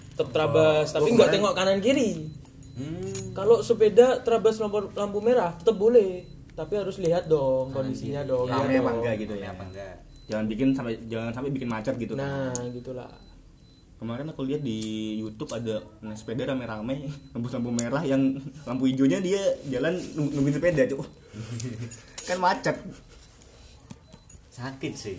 tetap 0.10 0.28
terabas 0.32 0.88
tapi 0.90 1.10
nggak 1.12 1.30
tengok 1.30 1.54
kanan 1.54 1.78
kiri 1.78 2.26
hmm 2.74 3.32
kalau 3.32 3.62
sepeda 3.62 4.18
terabas 4.20 4.58
lampu, 4.58 4.90
lampu 4.92 5.20
merah 5.20 5.54
tetap 5.54 5.76
boleh 5.76 6.26
tapi 6.52 6.74
harus 6.74 6.98
lihat 6.98 7.26
dong 7.28 7.70
kondisinya 7.70 8.22
dong 8.24 8.46
Rame 8.46 8.66
lihat 8.68 8.82
apa 8.82 8.90
dong. 8.90 8.98
enggak 9.00 9.16
gitu 9.20 9.34
ya. 9.36 9.52
apa 9.52 9.64
enggak 9.64 9.96
Jangan 10.28 10.46
bikin 10.48 10.68
sampai 10.74 10.94
jangan 11.06 11.32
sampai 11.32 11.52
bikin 11.52 11.70
macet 11.70 11.96
gitu 11.96 12.14
nah 12.14 12.50
kan. 12.50 12.66
gitulah 12.72 13.10
Kemarin 13.98 14.30
aku 14.30 14.46
lihat 14.46 14.62
di 14.62 14.78
YouTube 15.18 15.50
ada 15.50 15.82
naik 16.00 16.16
sepeda 16.16 16.46
rame-rame 16.46 17.10
lampu-lampu 17.34 17.72
merah 17.72 18.04
yang 18.04 18.38
lampu 18.64 18.86
hijaunya 18.86 19.18
dia 19.20 19.42
jalan 19.68 19.98
nung- 20.14 20.30
nungguin 20.32 20.54
sepeda 20.54 20.86
tuh. 20.86 21.02
kan 22.28 22.38
macet. 22.38 22.78
sakit 24.50 24.94
sih 24.94 25.18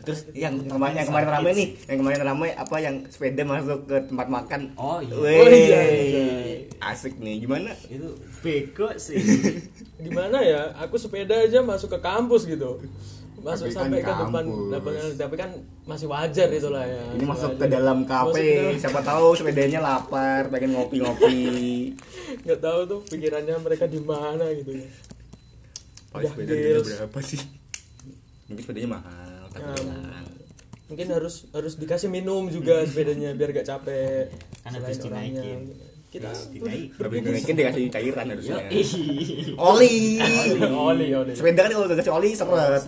Terus 0.00 0.24
yang 0.32 0.56
kemarin 0.62 0.96
yang 0.96 1.08
kemarin 1.10 1.28
rame 1.30 1.50
nih, 1.52 1.68
yang 1.84 1.98
kemarin 2.00 2.20
rame 2.22 2.48
apa 2.54 2.76
yang 2.78 3.04
sepeda 3.04 3.42
masuk 3.42 3.84
ke 3.84 3.96
tempat 4.02 4.24
makan. 4.26 4.72
Oh, 4.72 5.02
iya. 5.02 5.12
Weh, 5.12 5.36
Oh, 5.36 5.48
iya, 5.50 5.80
iya. 5.84 6.24
Asik 6.80 7.18
nih. 7.18 7.42
Gimana? 7.42 7.74
itu 7.84 8.08
bego 8.38 8.88
sih 8.96 9.18
di 9.98 10.08
mana 10.08 10.40
ya 10.40 10.72
aku 10.78 10.96
sepeda 10.96 11.34
aja 11.36 11.60
masuk 11.60 11.90
ke 11.90 12.00
kampus 12.00 12.46
gitu 12.46 12.78
masuk 13.38 13.64
Tapi 13.64 13.72
kan 13.72 13.80
sampai 13.80 14.00
ke 14.00 14.12
depan 14.12 14.44
lapangan 14.68 15.10
tapi 15.14 15.34
kan 15.36 15.50
masih 15.84 16.06
wajar 16.06 16.48
itu 16.48 16.68
lah 16.68 16.84
ya 16.84 17.02
Ini 17.12 17.24
masuk 17.24 17.50
ke 17.54 17.66
dalam 17.66 17.98
kafe, 18.04 18.48
dalam- 18.52 18.76
siapa 18.76 19.00
tahu 19.00 19.26
sepedanya 19.32 19.78
lapar, 19.78 20.48
pengen 20.48 20.74
ngopi-ngopi. 20.74 21.38
nggak 22.44 22.58
tahu 22.58 22.80
tuh 22.84 23.00
pikirannya 23.06 23.54
mereka 23.56 23.84
di 23.84 24.00
mana 24.00 24.44
gitu 24.52 24.74
ya 24.74 24.88
Oh, 26.08 26.24
berapa 26.24 27.18
sih? 27.20 27.38
Mungkin 28.48 28.62
sepedanya 28.64 28.96
mahal, 28.96 29.44
tapi 29.48 29.60
Ya, 29.62 29.76
mahal. 29.84 30.24
mungkin 30.88 31.06
harus 31.12 31.34
harus 31.52 31.76
dikasih 31.76 32.08
minum 32.08 32.48
juga 32.48 32.80
sepedanya 32.82 33.36
biar 33.36 33.52
gak 33.52 33.68
capek 33.68 34.32
Kan 34.64 34.72
orangnya. 34.74 34.96
dinaikin. 34.98 35.60
Kita. 36.08 36.32
Tapi 36.96 37.16
mungkin 37.20 37.54
dikasih 37.54 37.92
cairan 37.92 38.26
harusnya. 38.32 38.56
Oli. 39.72 40.16
oli 40.64 41.06
oli 41.12 41.32
Sepeda 41.36 41.68
kan 41.68 41.72
kalau 41.76 41.86
udah 41.86 41.98
kasih 42.00 42.12
oli 42.16 42.30
seret. 42.32 42.84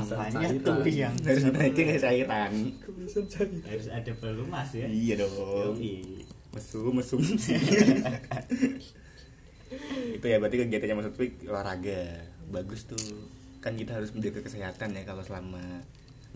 Makanya 0.00 0.48
tuh 0.64 0.80
yang 0.88 1.14
Harus 1.24 1.44
dinaikin 1.44 1.84
kasih 1.92 2.02
cairan. 2.02 2.52
Harus 3.68 3.86
ada 3.92 4.12
pelumas 4.16 4.68
ya 4.72 4.88
Iya 4.88 5.14
dong. 5.24 5.76
Mesum, 6.56 6.92
mesum. 6.96 7.20
itu 10.16 10.24
ya 10.24 10.40
berarti 10.40 10.56
kegiatannya 10.64 11.04
Lutfi 11.04 11.26
olahraga. 11.44 12.24
Bagus 12.48 12.88
tuh. 12.88 13.28
Kan 13.60 13.76
kita 13.76 14.00
harus 14.00 14.16
menjaga 14.16 14.40
kesehatan 14.40 14.96
ya 14.96 15.04
kalau 15.04 15.20
selama 15.20 15.60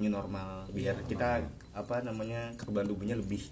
new 0.00 0.08
normal 0.08 0.64
biar 0.72 0.96
kita 1.04 1.44
apa 1.76 2.00
namanya 2.00 2.48
kekebalan 2.56 2.88
tubuhnya 2.88 3.16
lebih 3.16 3.44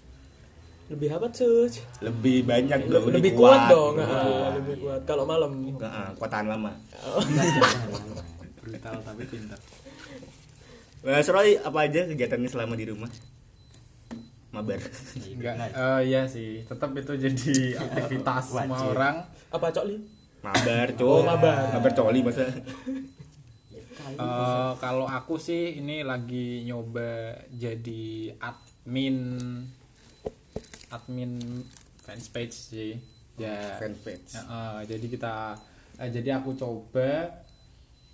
lebih 0.91 1.07
apa 1.07 1.27
cuy 1.31 1.71
lebih 2.03 2.37
banyak 2.43 2.79
dong, 2.91 3.07
lebih, 3.07 3.31
kuat, 3.31 3.71
dong. 3.71 3.95
Lebih 3.95 4.11
ah, 4.11 4.23
kuat. 4.27 4.51
lebih 4.59 4.75
kuat. 4.83 4.99
Kalau 5.07 5.23
malam? 5.23 5.51
Nah, 5.79 6.11
kuat 6.19 6.29
tahan 6.29 6.47
lama. 6.51 6.71
brutal 8.59 8.95
tapi 9.01 9.23
pintar. 9.25 9.59
Nah, 11.01 11.17
Roy, 11.17 11.57
apa 11.57 11.79
aja 11.87 12.05
kegiatannya 12.11 12.49
selama 12.51 12.75
di 12.75 12.85
rumah? 12.91 13.09
mabar. 14.51 14.83
Enggak 15.31 15.55
eh 15.71 15.99
iya 16.11 16.27
sih. 16.27 16.67
Tetap 16.67 16.91
itu 16.91 17.15
jadi 17.15 17.55
aktivitas 17.79 18.51
semua 18.51 18.75
Wajib. 18.75 18.91
orang. 18.91 19.15
Apa 19.47 19.71
cok 19.71 19.85
li? 19.87 19.97
Mabar 20.43 20.87
cok 20.91 21.07
Oh, 21.07 21.23
mabar. 21.23 21.71
mabar 21.71 21.91
coli 21.95 22.19
masa 22.19 22.45
Eh, 24.11 24.71
kalau 24.83 25.07
aku 25.07 25.39
sih 25.39 25.79
ini 25.79 26.03
lagi 26.03 26.67
nyoba 26.67 27.37
jadi 27.47 28.35
admin 28.43 29.17
admin 30.91 31.63
fanpage 31.97 32.53
sih. 32.53 32.91
Ya. 33.39 33.79
Fanpage. 33.79 34.37
eh, 34.37 34.79
jadi 34.85 35.05
kita 35.07 35.35
eh, 35.97 36.09
jadi 36.11 36.37
aku 36.37 36.53
coba 36.53 37.31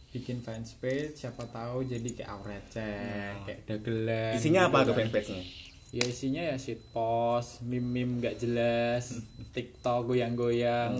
bikin 0.07 0.39
fanpage 0.39 1.13
siapa 1.13 1.43
tahu 1.47 1.83
jadi 1.83 2.07
kayak 2.15 2.39
receh 2.41 3.31
kayak 3.43 3.59
dagelan 3.67 4.33
isinya 4.33 4.65
gitu 4.65 4.71
apa 4.71 4.77
tuh 4.87 4.93
kan. 4.95 4.99
fanpage 5.03 5.29
nya 5.29 5.41
ya 5.87 6.03
isinya 6.03 6.41
ya 6.43 6.55
shit 6.55 6.79
post 6.91 7.63
meme 7.63 7.87
meme 7.87 8.13
gak 8.19 8.35
jelas 8.37 9.19
tiktok 9.55 10.05
goyang-goyang. 10.05 10.99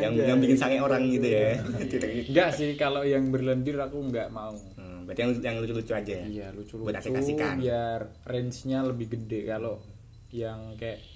Yang 0.00 0.12
yang 0.24 0.38
bikin 0.40 0.56
sange 0.56 0.80
orang 0.80 1.04
gitu 1.06 1.28
ya. 1.28 1.60
Enggak 2.32 2.50
sih 2.56 2.72
kalau 2.74 3.04
yang 3.04 3.28
berlendir 3.28 3.76
aku 3.76 4.00
nggak 4.00 4.32
mau. 4.32 4.56
Hmm, 4.74 5.04
berarti 5.04 5.20
yang 5.20 5.32
yang 5.38 5.56
lucu-lucu 5.60 5.92
aja 5.92 6.12
ya? 6.18 6.24
Iya 6.24 6.46
lucu-lucu 6.50 6.88
Buat 6.88 6.98
asik-asikan. 6.98 7.60
biar 7.60 8.00
range-nya 8.24 8.82
lebih 8.88 9.12
gede. 9.12 9.46
Kalau 9.46 9.84
yang 10.32 10.74
kayak 10.80 10.98
18 10.98 11.11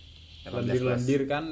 lendir-lendir 0.48 1.22
kan 1.24 1.44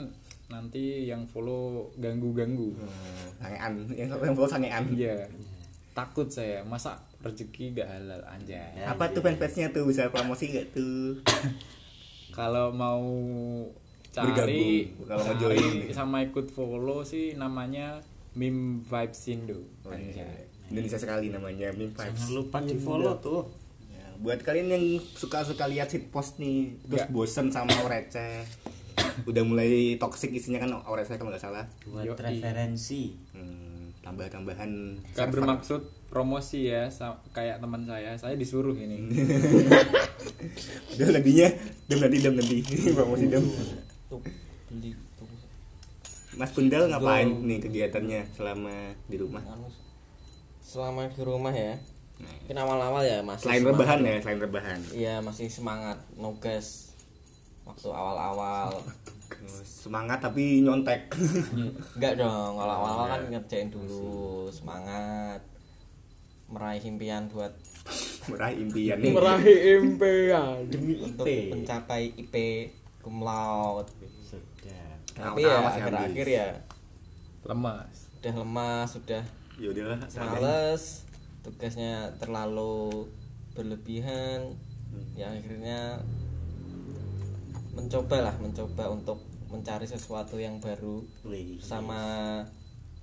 nanti 0.44 1.04
yang 1.04 1.24
follow 1.24 1.88
ganggu-ganggu. 1.96 2.70
Hmm, 2.70 3.26
sangean 3.38 3.72
yang 3.90 4.08
yang 4.12 4.34
follow 4.34 4.46
sangean 4.46 4.84
Iya. 4.90 5.26
Takut 5.90 6.26
saya 6.26 6.60
masa 6.62 6.98
rezeki 7.20 7.72
gak 7.72 7.88
halal 7.88 8.20
anjay. 8.24 8.60
apa 8.82 9.08
tuh 9.08 9.22
fanpage 9.22 9.56
nya 9.56 9.70
tuh 9.70 9.86
bisa 9.86 10.06
promosi 10.08 10.50
gak 10.50 10.66
tuh 10.72 11.22
Kalau 12.36 12.68
mau 12.68 13.02
cari 14.10 14.90
Bergabung, 14.90 15.06
kalau 15.06 15.22
mau 15.24 15.34
join. 15.40 15.90
sama 15.90 16.22
ikut 16.22 16.46
follow 16.48 17.02
sih 17.02 17.34
namanya 17.34 18.02
Mim 18.34 18.78
Vibes 18.80 19.22
Indo. 19.28 19.62
Oh, 19.82 19.90
Anjay. 19.90 20.18
iya. 20.18 20.26
Indonesia 20.66 20.98
sekali 20.98 21.28
namanya 21.28 21.70
Meme 21.70 21.88
Vibes 21.88 22.02
Jangan 22.16 22.30
lupa 22.32 22.58
di 22.60 22.74
follow 22.76 23.14
tuh. 23.18 23.42
Ya, 23.86 24.06
buat 24.16 24.40
kalian 24.40 24.68
yang 24.68 24.84
suka-suka 24.98 25.64
lihat 25.64 25.88
hit 25.88 26.10
post 26.10 26.36
nih 26.36 26.74
terus 26.84 27.06
Nggak. 27.06 27.10
bosen 27.10 27.46
sama 27.48 27.70
receh 27.84 28.42
udah 29.24 29.42
mulai 29.42 29.96
toxic 29.96 30.30
isinya 30.30 30.58
kan 30.58 30.70
receh 30.90 31.14
kalau 31.14 31.30
nggak 31.30 31.42
salah 31.42 31.64
Buat 31.84 32.04
Yoi. 32.04 32.16
referensi. 32.16 33.14
hmm, 33.32 34.00
tambah-tambahan 34.00 34.70
Gak 35.12 35.28
bermaksud 35.30 35.80
promosi 36.06 36.68
ya 36.68 36.86
kayak 37.32 37.58
teman 37.58 37.82
saya. 37.82 38.14
Saya 38.14 38.38
disuruh 38.38 38.76
ini. 38.76 39.00
udah 40.94 41.08
nantinya 41.10 41.48
dem 41.86 41.98
nanti 41.98 42.16
dem 42.20 42.34
nanti 42.36 42.56
promosi 42.98 43.26
dem 43.26 43.44
Mas 46.34 46.50
Pundal 46.50 46.90
ngapain 46.90 47.30
Go. 47.30 47.46
nih 47.46 47.58
kegiatannya 47.62 48.20
selama 48.34 48.74
di 49.06 49.16
rumah 49.16 49.42
selama 50.60 51.06
di 51.06 51.22
rumah 51.22 51.54
ya 51.54 51.78
Nah, 52.14 52.30
mungkin 52.30 52.56
awal-awal 52.56 53.02
ya 53.02 53.18
masih 53.26 53.42
selain 53.42 53.58
semangat. 53.58 53.74
rebahan 53.74 53.98
ya 54.00 54.16
selain 54.22 54.38
rebahan 54.38 54.80
iya 54.94 55.14
masih 55.18 55.50
semangat 55.50 55.98
nugas 56.14 56.83
waktu 57.64 57.88
awal-awal. 57.90 58.70
Semangat 59.64 60.20
tapi 60.20 60.64
nyontek. 60.64 61.12
Enggak 61.96 62.14
dong 62.20 62.56
kalau 62.56 62.74
awal-awal 62.80 63.06
kan 63.12 63.22
ngerjain 63.32 63.68
dulu 63.72 64.48
semangat. 64.52 65.40
Meraih 66.48 66.84
impian 66.84 67.26
buat 67.32 67.52
meraih 68.30 68.56
impian 68.64 69.00
nih. 69.00 69.12
Meraih 69.12 69.58
impian. 69.80 70.56
Demi 70.68 70.94
untuk 71.00 71.26
IP. 71.26 71.52
mencapai 71.52 72.12
IP 72.14 72.34
cum 73.04 73.20
laude. 73.20 73.90
Sudah. 74.24 74.88
tapi 75.14 75.44
ya 75.44 75.60
akhir-akhir 75.60 76.26
ya. 76.28 76.48
Lemas. 77.44 78.08
udah 78.24 78.40
lemas 78.40 78.88
sudah 78.96 79.20
ya 79.60 79.70
males. 80.24 81.04
Tugasnya 81.44 82.16
terlalu 82.16 83.04
berlebihan. 83.52 84.56
Hmm. 84.94 85.10
ya 85.18 85.26
akhirnya 85.26 85.98
mencoba 87.74 88.30
lah 88.30 88.34
mencoba 88.38 88.90
untuk 88.90 89.18
mencari 89.50 89.84
sesuatu 89.84 90.38
yang 90.38 90.58
baru 90.58 91.02
Wih. 91.22 91.58
sama 91.58 92.00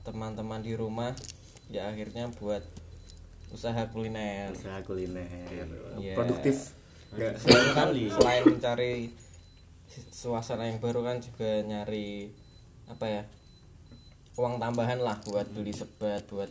teman-teman 0.03 0.59
di 0.59 0.73
rumah. 0.73 1.11
Ya 1.71 1.87
akhirnya 1.87 2.27
buat 2.35 2.63
usaha 3.51 3.79
kuliner. 3.91 4.51
Usaha 4.51 4.79
kuliner. 4.83 5.27
Iya. 5.95 6.15
produktif. 6.15 6.75
Nggak- 7.11 7.35
Selain 7.39 7.67
kan 7.75 7.87
selain 7.91 8.43
mencari 8.43 8.93
suasana 9.91 10.71
yang 10.71 10.79
baru 10.79 11.03
kan 11.03 11.19
juga 11.19 11.59
nyari 11.63 12.31
apa 12.87 13.05
ya 13.07 13.23
uang 14.39 14.55
tambahan 14.55 15.03
lah 15.03 15.19
buat 15.27 15.43
beli 15.51 15.75
sebat 15.75 16.23
buat 16.31 16.47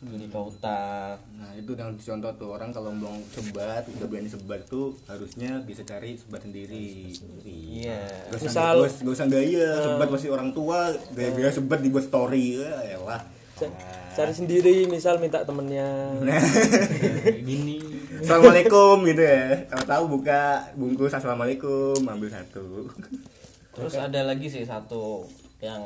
beli 0.00 0.26
kauta 0.26 1.12
Nah 1.30 1.52
itu 1.52 1.72
yang 1.74 1.92
dicontoh 1.92 2.32
tuh 2.34 2.48
orang 2.50 2.70
kalau 2.70 2.88
mau 2.90 3.12
sebat 3.28 3.84
udah 3.86 4.06
berani 4.06 4.26
sebat 4.26 4.64
tuh 4.64 4.96
harusnya 5.04 5.60
bisa 5.60 5.82
cari 5.82 6.16
sebat 6.16 6.40
sendiri. 6.40 7.12
iya 7.36 8.00
Gak 8.28 8.40
usah, 8.40 8.48
Misal- 8.48 8.78
gak 8.78 8.88
usah, 8.88 9.00
gak 9.02 9.14
usah 9.14 9.26
gaya 9.28 9.68
sebat 9.78 10.08
masih 10.08 10.28
orang 10.30 10.50
tua 10.50 10.80
gaya-gaya 11.12 11.50
sebat 11.50 11.78
dibuat 11.78 12.02
story 12.02 12.56
ya 12.56 12.72
elah. 12.90 13.20
Ca- 13.54 13.76
cari 14.10 14.32
sendiri 14.32 14.88
misal 14.88 15.16
minta 15.16 15.44
temennya 15.44 16.16
Gini. 17.44 17.76
Assalamualaikum 18.18 19.04
gitu 19.04 19.20
ya. 19.20 19.68
Tahu-tahu 19.68 20.04
buka 20.10 20.40
bungkus 20.74 21.12
assalamualaikum 21.12 22.00
ambil 22.00 22.28
satu. 22.28 22.88
terus 23.70 23.94
ada 23.94 24.24
lagi 24.24 24.48
sih 24.48 24.64
satu 24.64 25.28
yang 25.58 25.84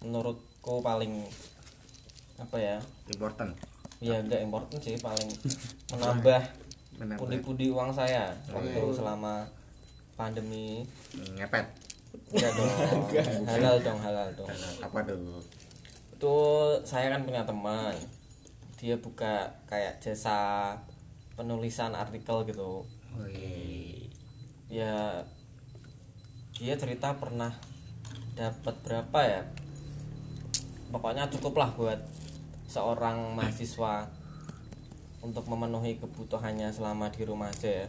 menurutku 0.00 0.78
paling 0.80 1.26
apa 2.42 2.56
ya? 2.58 2.76
Important. 3.06 3.54
ya 4.02 4.18
enggak 4.18 4.42
important 4.42 4.82
sih 4.82 4.98
paling 4.98 5.30
menambah 5.94 6.42
pudi-pudi 7.22 7.70
uang 7.70 7.94
saya 7.94 8.34
waktu 8.50 8.82
selama 8.90 9.46
pandemi. 10.18 10.82
Ngepet. 11.14 11.66
enggak 12.34 12.50
dong. 12.58 12.70
Halal 13.46 13.76
dong 13.78 13.98
halal 14.02 14.28
dong. 14.34 14.50
Apa 14.82 14.98
tuh? 15.06 15.38
itu 16.22 16.38
saya 16.86 17.10
kan 17.10 17.26
punya 17.26 17.42
teman. 17.42 17.90
Dia 18.78 18.94
buka 18.94 19.50
kayak 19.66 19.98
jasa 19.98 20.70
penulisan 21.34 21.98
artikel 21.98 22.46
gitu. 22.46 22.86
Wih. 23.18 24.08
ya 24.72 25.20
dia 26.56 26.74
cerita 26.78 27.18
pernah 27.18 27.50
dapat 28.38 28.74
berapa 28.86 29.20
ya? 29.26 29.42
Pokoknya 30.94 31.26
cukup 31.26 31.58
lah 31.58 31.70
buat 31.74 31.98
seorang 32.72 33.36
mahasiswa 33.36 34.08
untuk 35.20 35.44
memenuhi 35.52 36.00
kebutuhannya 36.00 36.72
selama 36.72 37.12
di 37.12 37.22
rumah 37.28 37.52
aja 37.52 37.84
ya. 37.84 37.86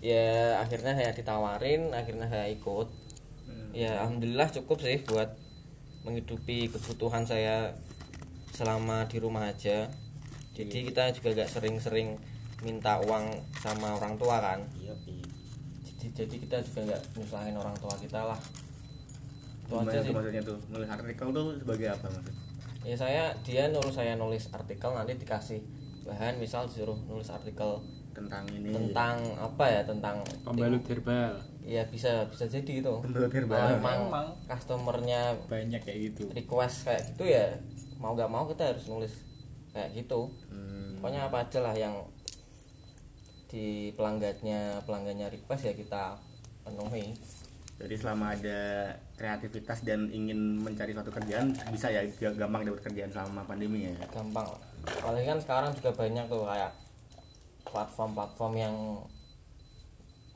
Ya 0.00 0.28
akhirnya 0.64 0.96
saya 0.96 1.12
ditawarin 1.12 1.92
akhirnya 1.92 2.26
saya 2.32 2.48
ikut. 2.48 2.88
Ya 3.76 4.00
alhamdulillah 4.00 4.48
cukup 4.48 4.80
sih 4.80 5.04
buat 5.04 5.36
menghidupi 6.08 6.72
kebutuhan 6.72 7.28
saya 7.28 7.76
selama 8.56 9.04
di 9.06 9.20
rumah 9.20 9.52
aja. 9.52 9.92
Jadi 10.56 10.90
kita 10.90 11.12
juga 11.14 11.44
gak 11.44 11.50
sering-sering 11.52 12.16
minta 12.60 13.00
uang 13.00 13.30
sama 13.60 13.96
orang 13.96 14.16
tua 14.20 14.36
kan? 14.40 14.60
Iya, 14.76 14.92
Pi. 15.04 15.24
jadi, 15.80 16.06
jadi 16.12 16.36
kita 16.36 16.56
juga 16.60 16.80
nggak 16.92 17.02
nyusahin 17.16 17.56
orang 17.56 17.76
tua 17.80 17.94
kita 17.96 18.20
lah. 18.20 18.40
Itu 19.64 19.72
Gimana 19.80 19.88
aja 19.88 20.00
sih. 20.04 20.12
maksudnya 20.12 20.42
tuh? 20.44 20.58
Nulis 20.68 20.88
artikel 20.90 21.26
tuh 21.32 21.46
sebagai 21.56 21.86
apa 21.88 22.06
maksudnya? 22.12 22.49
Ya 22.82 22.94
saya 22.94 23.22
dia 23.40 23.66
nyuruh 23.66 23.90
saya 23.90 24.14
nulis 24.14 24.48
artikel 24.50 24.90
nanti 24.90 25.12
dikasih 25.14 25.60
bahan 26.02 26.36
misal 26.36 26.64
disuruh 26.64 26.96
nulis 27.04 27.28
artikel 27.28 27.80
Tentang 28.10 28.42
ini. 28.50 28.74
tentang 28.74 29.22
apa 29.38 29.64
ya 29.64 29.80
tentang 29.82 30.18
Pembalut 30.42 30.82
herbal. 30.82 31.38
ya 31.62 31.86
bisa 31.86 32.26
bisa 32.26 32.42
jadi 32.44 32.82
itu 32.82 32.92
Pembalut 32.98 33.30
herbal. 33.30 33.54
kalau 33.54 33.76
emang 33.76 33.98
Emang. 34.04 34.26
customernya 34.44 35.20
Banyak 35.46 35.80
kayak 35.80 35.98
gitu. 36.10 36.22
request 36.30 36.84
kayak 36.84 37.02
gitu 37.06 37.24
ya 37.28 37.46
mau 37.96 38.12
gak 38.12 38.26
mau 38.26 38.44
kita 38.44 38.74
harus 38.74 38.84
nulis 38.86 39.12
kayak 39.70 39.94
gitu 39.94 40.26
Hmm. 40.50 40.98
pokoknya 40.98 41.30
apa 41.30 41.44
aja 41.44 41.58
lah 41.60 41.72
yang 41.72 41.94
di 43.46 43.66
pelanggannya 43.92 44.58
pelanggannya 44.80 45.26
request 45.28 45.62
ya 45.64 45.74
kita 45.74 46.18
penuhi 46.62 47.14
Jadi 47.80 47.94
selama 47.96 48.36
ada 48.36 48.92
kreativitas 49.16 49.80
dan 49.88 50.12
ingin 50.12 50.60
mencari 50.60 50.92
suatu 50.92 51.08
kerjaan 51.08 51.56
bisa 51.72 51.88
ya 51.88 52.04
gampang 52.36 52.68
dapat 52.68 52.84
kerjaan 52.84 53.08
selama 53.08 53.40
pandemi 53.48 53.88
ya. 53.88 53.96
gampang. 54.12 54.44
Apalagi 54.84 55.24
kan 55.24 55.38
sekarang 55.40 55.70
juga 55.80 55.90
banyak 55.96 56.28
tuh 56.28 56.44
kayak 56.44 56.72
platform-platform 57.64 58.52
yang 58.60 58.76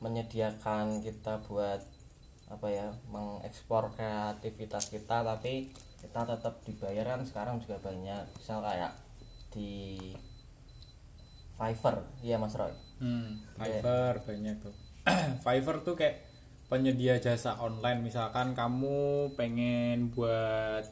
menyediakan 0.01 1.05
kita 1.05 1.45
buat 1.45 1.85
apa 2.45 2.67
ya 2.69 2.93
mengekspor 3.09 3.93
kreativitas 3.97 4.93
kita 4.93 5.25
tapi 5.25 5.73
kita 6.01 6.21
tetap 6.25 6.61
dibayar 6.65 7.13
kan 7.13 7.21
sekarang 7.29 7.61
juga 7.61 7.77
banyak. 7.77 8.25
Misal 8.41 8.65
kayak 8.65 8.91
di 9.53 9.97
Fiverr. 11.61 12.01
Iya 12.25 12.41
Mas 12.41 12.57
Roy? 12.57 12.73
Hmm, 12.97 13.37
Fiverr 13.53 14.17
banyak 14.25 14.55
tuh. 14.65 14.73
Fiverr 15.45 15.85
tuh 15.85 15.93
kayak 15.93 16.24
penyedia 16.65 17.17
jasa 17.21 17.57
online. 17.61 18.01
Misalkan 18.01 18.57
kamu 18.57 19.31
pengen 19.37 20.09
buat 20.13 20.85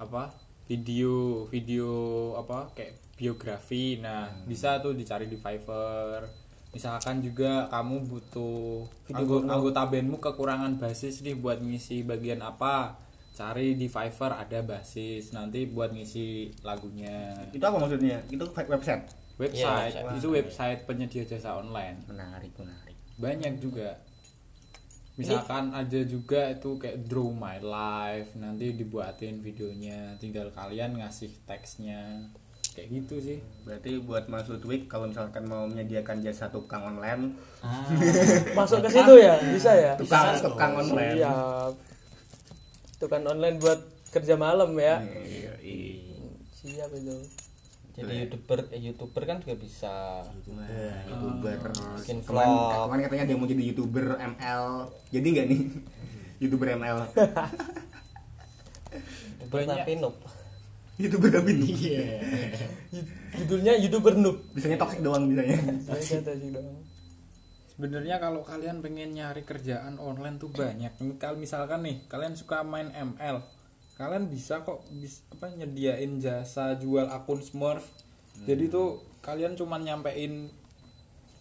apa 0.00 0.34
video 0.66 1.46
video 1.46 1.90
apa 2.38 2.72
kayak 2.74 2.98
biografi. 3.18 4.00
Nah 4.00 4.32
bisa 4.48 4.80
tuh 4.80 4.96
dicari 4.96 5.28
di 5.28 5.36
Fiverr. 5.36 6.26
Misalkan 6.72 7.20
juga 7.20 7.68
kamu 7.68 8.08
butuh 8.08 8.88
anggo- 9.12 9.44
anggota 9.44 9.84
bandmu 9.92 10.16
kekurangan 10.16 10.80
basis 10.80 11.20
nih 11.20 11.36
buat 11.36 11.60
ngisi 11.60 12.00
bagian 12.08 12.40
apa 12.40 12.96
cari 13.36 13.76
di 13.76 13.92
Fiverr 13.92 14.40
ada 14.40 14.64
basis. 14.64 15.36
Nanti 15.36 15.68
buat 15.68 15.92
ngisi 15.92 16.48
lagunya. 16.64 17.36
Itu 17.52 17.60
apa 17.60 17.76
maksudnya? 17.76 18.24
Itu 18.32 18.48
website? 18.48 19.04
Website. 19.36 19.92
Website. 20.00 20.16
itu 20.16 20.28
website 20.32 20.80
penyedia 20.88 21.24
jasa 21.28 21.60
online. 21.60 22.08
Menarik 22.08 22.56
menarik. 22.56 22.96
Banyak 23.20 23.60
juga 23.60 24.00
misalkan 25.12 25.70
ada 25.70 26.00
juga 26.08 26.48
itu 26.48 26.80
kayak 26.80 27.04
draw 27.04 27.28
my 27.28 27.60
life 27.60 28.32
nanti 28.32 28.72
dibuatin 28.72 29.44
videonya 29.44 30.16
tinggal 30.16 30.48
kalian 30.50 30.96
ngasih 30.96 31.28
teksnya 31.44 32.32
kayak 32.72 32.88
gitu 32.88 33.20
sih 33.20 33.38
berarti 33.68 34.00
buat 34.00 34.24
Mas 34.32 34.48
Ludwig 34.48 34.88
kalau 34.88 35.04
misalkan 35.04 35.44
mau 35.44 35.68
menyediakan 35.68 36.24
jasa 36.24 36.48
tukang 36.48 36.80
online 36.88 37.36
Ah, 37.60 37.84
Masuk 38.58 38.80
ke 38.80 38.88
situ 38.88 39.12
ya, 39.20 39.36
bisa 39.52 39.70
ya? 39.76 39.92
tukang 40.00 40.32
tukang 40.40 40.72
online 40.80 41.20
Siap. 41.20 41.72
Tukang 42.96 43.22
online 43.28 43.56
buat 43.60 43.80
kerja 44.10 44.34
malam 44.34 44.72
ya. 44.78 44.98
Iya, 45.04 45.52
iya. 45.58 46.26
Siap 46.54 46.90
itu. 46.94 47.16
Jadi 47.92 48.24
youtuber 48.24 48.58
eh, 48.72 48.80
youtuber 48.80 49.22
kan 49.28 49.36
juga 49.44 49.54
bisa. 49.60 50.24
Youtuber. 51.04 51.60
Bikin 52.00 52.24
kemarin, 52.24 52.48
vlog. 52.48 52.88
kemarin 52.88 53.02
katanya 53.04 53.24
dia 53.28 53.36
mau 53.36 53.44
jadi 53.44 53.62
youtuber 53.68 54.04
ML 54.16 54.64
jadi 55.12 55.26
nggak 55.28 55.46
nih? 55.52 55.60
Youtuber 56.42 56.74
ML 56.74 56.98
youtuber 59.52 59.68
tapi 59.68 59.92
noob. 60.00 60.16
Youtuber 60.96 61.28
tapi 61.28 61.50
nih 61.60 61.72
Judulnya 63.36 63.72
YouTuber 63.80 64.14
noob. 64.16 64.36
bisanya 64.56 64.76
toxic 64.80 65.00
doang 65.04 65.28
bisanya. 65.28 65.56
Saya 65.88 66.20
kata 66.20 66.32
sih 66.40 66.50
dong. 66.52 66.80
sebenarnya 67.72 68.20
kalau 68.20 68.44
kalian 68.44 68.84
pengen 68.84 69.16
nyari 69.16 69.42
kerjaan 69.48 69.96
online 69.96 70.36
tuh 70.36 70.52
banyak. 70.52 70.92
Kalau 71.16 71.40
misalkan 71.40 71.82
nih 71.82 72.04
kalian 72.08 72.36
suka 72.36 72.60
main 72.62 72.92
ML 72.92 73.40
kalian 74.02 74.26
bisa 74.26 74.66
kok 74.66 74.82
bis, 74.98 75.22
apa 75.30 75.54
nyediain 75.54 76.18
jasa 76.18 76.74
jual 76.74 77.06
akun 77.06 77.38
Smurf. 77.38 77.86
Jadi 78.42 78.66
tuh 78.66 79.06
kalian 79.22 79.54
cuman 79.54 79.86
nyampein 79.86 80.50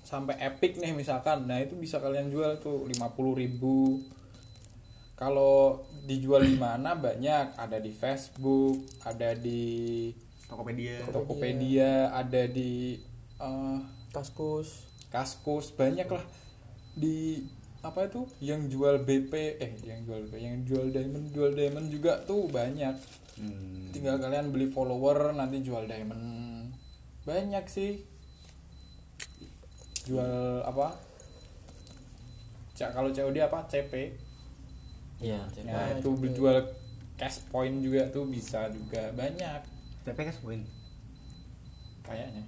sampai 0.06 0.38
epic 0.38 0.78
nih 0.78 0.93
misalkan. 0.93 1.50
Nah 1.50 1.58
itu 1.58 1.74
bisa 1.74 1.97
kalian 1.97 2.30
jual 2.30 2.62
tuh 2.62 2.86
50.000 2.86 3.41
ribu. 3.41 4.06
Kalau 5.17 5.86
dijual 6.06 6.45
di 6.45 6.58
mana? 6.58 6.93
Banyak. 6.93 7.58
Ada 7.58 7.82
di 7.82 7.89
Facebook 7.93 8.78
ada 9.02 9.34
di 9.34 10.10
Tokopedia. 10.45 11.02
Tokopedia 11.10 11.91
ada 12.13 12.43
di 12.45 13.02
eh, 13.41 13.80
Kaskus. 14.13 14.86
Kaskus. 15.10 15.74
Banyak 15.74 16.10
lah. 16.10 16.26
Di 16.93 17.41
apa 17.82 18.06
itu? 18.06 18.22
Yang 18.38 18.78
jual 18.78 18.96
BP 19.02 19.34
eh 19.58 19.74
yang 19.82 20.06
jual 20.06 20.22
BP 20.30 20.34
yang 20.38 20.58
jual 20.70 20.86
diamond 20.94 21.26
jual 21.34 21.52
diamond 21.54 21.88
juga 21.89 22.22
tuh 22.26 22.46
banyak. 22.50 22.96
Hmm. 23.32 23.89
tinggal 23.96 24.22
kalian 24.22 24.54
beli 24.54 24.70
follower 24.70 25.34
nanti 25.34 25.65
jual 25.65 25.89
diamond. 25.89 26.22
Banyak 27.26 27.65
sih. 27.65 28.06
Jual 30.06 30.62
apa? 30.62 30.94
Cak 32.78 32.94
kalau 32.94 33.10
COD 33.10 33.38
apa? 33.41 33.65
CP 33.65 33.94
iya 35.22 35.38
ya 35.54 36.02
itu 36.02 36.17
jual 36.34 36.65
cash 37.13 37.46
point 37.54 37.78
juga 37.82 38.10
tuh 38.10 38.26
bisa 38.30 38.70
juga 38.70 39.10
banyak. 39.13 39.62
Tapi 40.06 40.22
cash 40.22 40.41
point? 40.41 40.65
Kayaknya. 42.06 42.46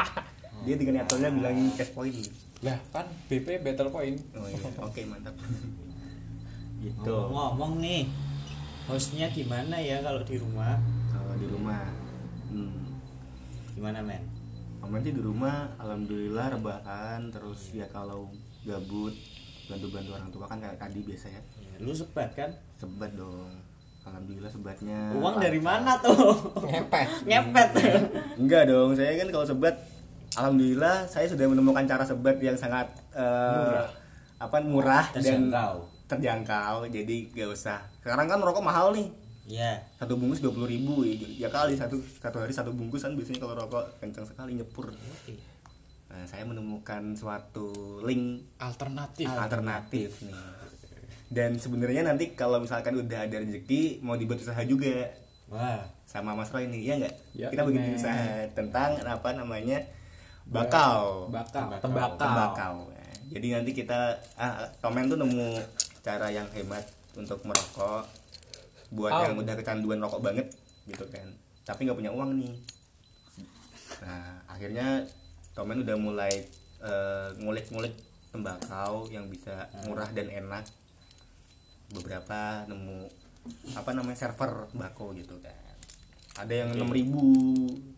Dia 0.64 0.76
dengan 0.76 1.04
aturannya 1.04 1.30
bilang 1.36 1.56
cash 1.76 1.92
point 1.92 2.16
lah 2.60 2.76
kan 2.92 3.08
BP 3.28 3.64
battle 3.64 3.88
point. 3.88 4.20
Oh 4.36 4.44
iya. 4.44 4.68
Oke 4.84 5.08
mantap. 5.08 5.32
Gitu. 6.80 6.96
Ngomong-ngomong 7.04 7.76
nih 7.84 8.08
hostnya 8.88 9.28
gimana 9.28 9.76
ya 9.76 10.00
kalau 10.00 10.24
di 10.24 10.40
rumah? 10.40 10.80
Kalau 11.12 11.36
di 11.36 11.46
rumah? 11.48 11.84
Hmm. 12.48 12.96
gimana 13.76 14.00
men? 14.00 14.24
Aman 14.80 15.04
sih 15.04 15.12
di 15.12 15.20
rumah, 15.20 15.76
alhamdulillah 15.76 16.56
rebahan 16.56 17.28
terus 17.28 17.76
ya 17.76 17.84
kalau 17.92 18.32
gabut 18.64 19.12
bantu-bantu 19.68 20.10
orang 20.16 20.30
tua 20.32 20.44
kan 20.48 20.58
kayak 20.58 20.80
tadi 20.80 21.00
biasa 21.04 21.26
ya. 21.28 21.42
Ya, 21.60 21.76
lu 21.84 21.92
sebat 21.92 22.32
kan? 22.32 22.50
Sebat 22.80 23.12
dong. 23.12 23.60
Alhamdulillah 24.00 24.48
sebatnya 24.48 25.12
uang 25.20 25.36
dari 25.36 25.60
mana 25.60 26.00
tuh? 26.00 26.32
Ngepet. 26.64 27.28
Ngepet. 27.28 27.68
Enggak 28.40 28.72
dong 28.72 28.96
saya 28.96 29.20
kan 29.20 29.28
kalau 29.28 29.44
sebat 29.44 29.76
alhamdulillah 30.36 31.08
saya 31.10 31.26
sudah 31.26 31.46
menemukan 31.46 31.86
cara 31.86 32.04
sebat 32.06 32.38
yang 32.38 32.54
sangat 32.54 32.86
eh, 33.14 33.82
apa 34.40 34.56
murah 34.62 35.10
dan 35.16 35.20
Terjangkau. 35.22 35.74
terjangkau. 36.06 36.76
Jadi 36.90 37.30
gak 37.34 37.48
usah. 37.50 37.78
Sekarang 38.02 38.26
kan 38.26 38.38
rokok 38.40 38.64
mahal 38.64 38.90
nih. 38.94 39.08
Ya 39.50 39.82
satu 39.98 40.14
bungkus 40.14 40.38
dua 40.38 40.54
puluh 40.54 40.70
ribu 40.70 41.02
ya, 41.02 41.46
ya 41.46 41.48
kali. 41.50 41.74
Satu 41.74 41.98
satu 42.22 42.38
hari 42.38 42.54
satu 42.54 42.70
bungkus 42.70 43.02
kan 43.02 43.18
biasanya 43.18 43.42
kalau 43.42 43.54
rokok 43.58 43.84
kencang 43.98 44.26
sekali 44.26 44.54
nyepur. 44.54 44.94
Nah, 46.10 46.26
saya 46.26 46.42
menemukan 46.42 47.14
suatu 47.14 48.02
link 48.02 48.42
alternatif. 48.58 49.26
alternatif 49.30 50.10
nih. 50.26 50.34
Dan 51.30 51.54
sebenarnya 51.54 52.02
nanti 52.02 52.34
kalau 52.34 52.58
misalkan 52.58 52.98
udah 52.98 53.30
ada 53.30 53.38
rezeki 53.38 54.02
mau 54.02 54.18
dibuat 54.18 54.42
usaha 54.42 54.58
juga. 54.66 55.10
Wah. 55.50 55.82
Sama 56.06 56.34
Mas 56.34 56.50
Roy 56.50 56.66
nih 56.66 56.82
ya 56.82 56.94
nggak? 56.98 57.14
Ya, 57.38 57.46
kita 57.54 57.62
bikin 57.66 57.94
men. 57.94 57.98
usaha 57.98 58.46
tentang 58.54 58.98
apa 59.02 59.30
namanya 59.34 59.78
bakau 60.48 61.28
bakal. 61.28 61.68
Tembakau. 61.78 62.18
tembakau 62.18 62.76
Nah, 62.90 63.14
jadi 63.30 63.46
nanti 63.60 63.70
kita 63.76 64.18
ah, 64.34 64.66
komen 64.82 65.06
tuh 65.06 65.18
nemu 65.20 65.62
cara 66.00 66.32
yang 66.32 66.48
hebat 66.56 66.82
untuk 67.14 67.42
merokok 67.44 68.08
buat 68.90 69.12
Oh. 69.14 69.22
yang 69.22 69.34
udah 69.38 69.54
kecanduan 69.54 70.02
rokok 70.02 70.22
banget 70.24 70.46
gitu 70.88 71.06
kan. 71.10 71.30
Tapi 71.62 71.86
nggak 71.86 71.98
punya 71.98 72.10
uang 72.10 72.40
nih. 72.42 72.54
Nah 74.02 74.42
akhirnya 74.50 75.06
Tomen 75.54 75.82
udah 75.82 75.96
mulai 75.98 76.30
eh, 76.80 77.28
ngulik-ngulik 77.38 77.94
tembakau 78.30 79.06
yang 79.10 79.26
bisa 79.30 79.70
murah 79.86 80.10
dan 80.10 80.26
enak. 80.30 80.64
Beberapa 81.90 82.66
nemu 82.66 83.06
apa 83.74 83.90
namanya 83.94 84.18
server 84.26 84.70
bako 84.74 85.14
gitu 85.14 85.38
kan. 85.42 85.74
Ada 86.38 86.66
yang 86.66 86.70
enam 86.74 86.90
ribu 86.90 87.22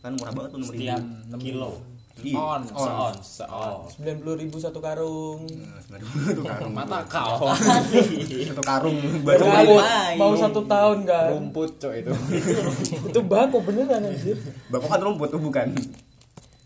kan 0.00 0.16
murah 0.16 0.32
banget 0.32 0.50
tuh 0.52 0.60
enam 0.60 0.72
ribu. 0.72 1.40
Kilo 1.40 1.72
Iya, 2.12 2.36
on 2.36 2.60
seon 2.62 3.14
seon 3.18 3.88
Sembilan 3.88 4.16
puluh 4.20 4.36
ribu 4.36 4.56
satu 4.56 4.78
karung. 4.78 5.48
Nah, 5.48 5.80
sembilan 5.80 6.00
ribu 6.02 6.16
satu 6.20 6.42
karung. 6.44 6.72
Mata 6.72 7.00
kau. 7.08 7.48
Satu 8.52 8.62
karung 8.62 8.96
baru 9.22 9.42
Mau, 9.42 9.74
mau 10.14 10.32
satu 10.34 10.60
tahun 10.62 10.98
kan? 11.02 11.32
rumput 11.32 11.80
cok 11.80 11.92
itu. 11.94 12.12
Itu 13.08 13.20
bako 13.22 13.64
beneran 13.64 14.04
anjir. 14.04 14.36
bako 14.68 14.86
kan 14.86 15.00
rumput 15.00 15.28
tuh 15.30 15.40
bukan? 15.40 15.72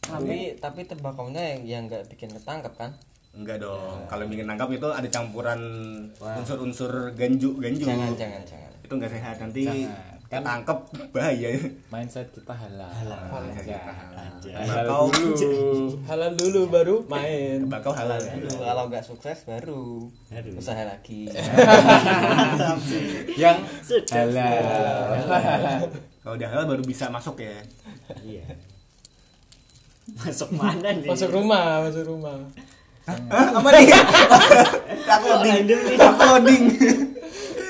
Tapi 0.02 0.58
tapi 0.58 0.80
tembakaunya 0.82 1.42
yang 1.54 1.60
yang 1.62 1.82
nggak 1.86 2.06
bikin 2.08 2.30
ketangkep 2.30 2.74
kan? 2.74 2.90
Enggak 3.30 3.60
dong. 3.60 4.02
Kalau 4.06 4.24
bikin 4.26 4.46
nangkap 4.46 4.66
itu 4.68 4.88
ada 4.88 5.06
campuran 5.06 5.60
unsur-unsur 6.18 6.90
ganju 7.12 7.54
ganju 7.56 7.84
jangan 7.84 8.10
jangan 8.14 8.42
jangan. 8.42 8.70
Itu 8.80 8.92
nggak 8.92 9.12
sehat 9.12 9.36
nanti 9.38 9.62
Jangan. 9.62 10.15
Kan- 10.26 10.42
ketangkep 10.42 10.78
bahaya. 11.14 11.50
Mindset 11.86 12.26
kita 12.34 12.50
halal. 12.50 12.90
Halal. 12.90 13.46
Anjay. 13.46 13.78
halal. 14.58 15.06
Dulu. 15.06 16.02
Halal 16.02 16.32
dulu 16.34 16.60
baru 16.66 16.96
main. 17.06 17.62
bakau 17.70 17.94
halal. 17.94 18.18
Kalau 18.50 18.90
nggak 18.90 19.06
sukses 19.06 19.46
baru. 19.46 20.10
Aduh. 20.34 20.58
usaha 20.58 20.82
lagi. 20.82 21.30
Yang 23.42 23.58
Sudah. 23.86 24.26
halal. 24.26 25.86
Kalau 26.26 26.34
udah 26.34 26.48
halal 26.50 26.64
baru 26.74 26.82
bisa 26.82 27.06
masuk 27.06 27.38
ya. 27.38 27.62
Iya. 28.26 28.42
Masuk 30.10 30.50
mana 30.58 30.90
nih? 30.90 31.06
Masuk 31.06 31.30
rumah, 31.30 31.86
masuk 31.86 32.02
rumah. 32.02 32.34
Hah, 33.06 33.54
apa 33.54 33.68
nih? 33.78 33.94
Aku 35.06 35.26
loading. 35.30 35.70
aku 35.94 36.22
loading 36.26 36.64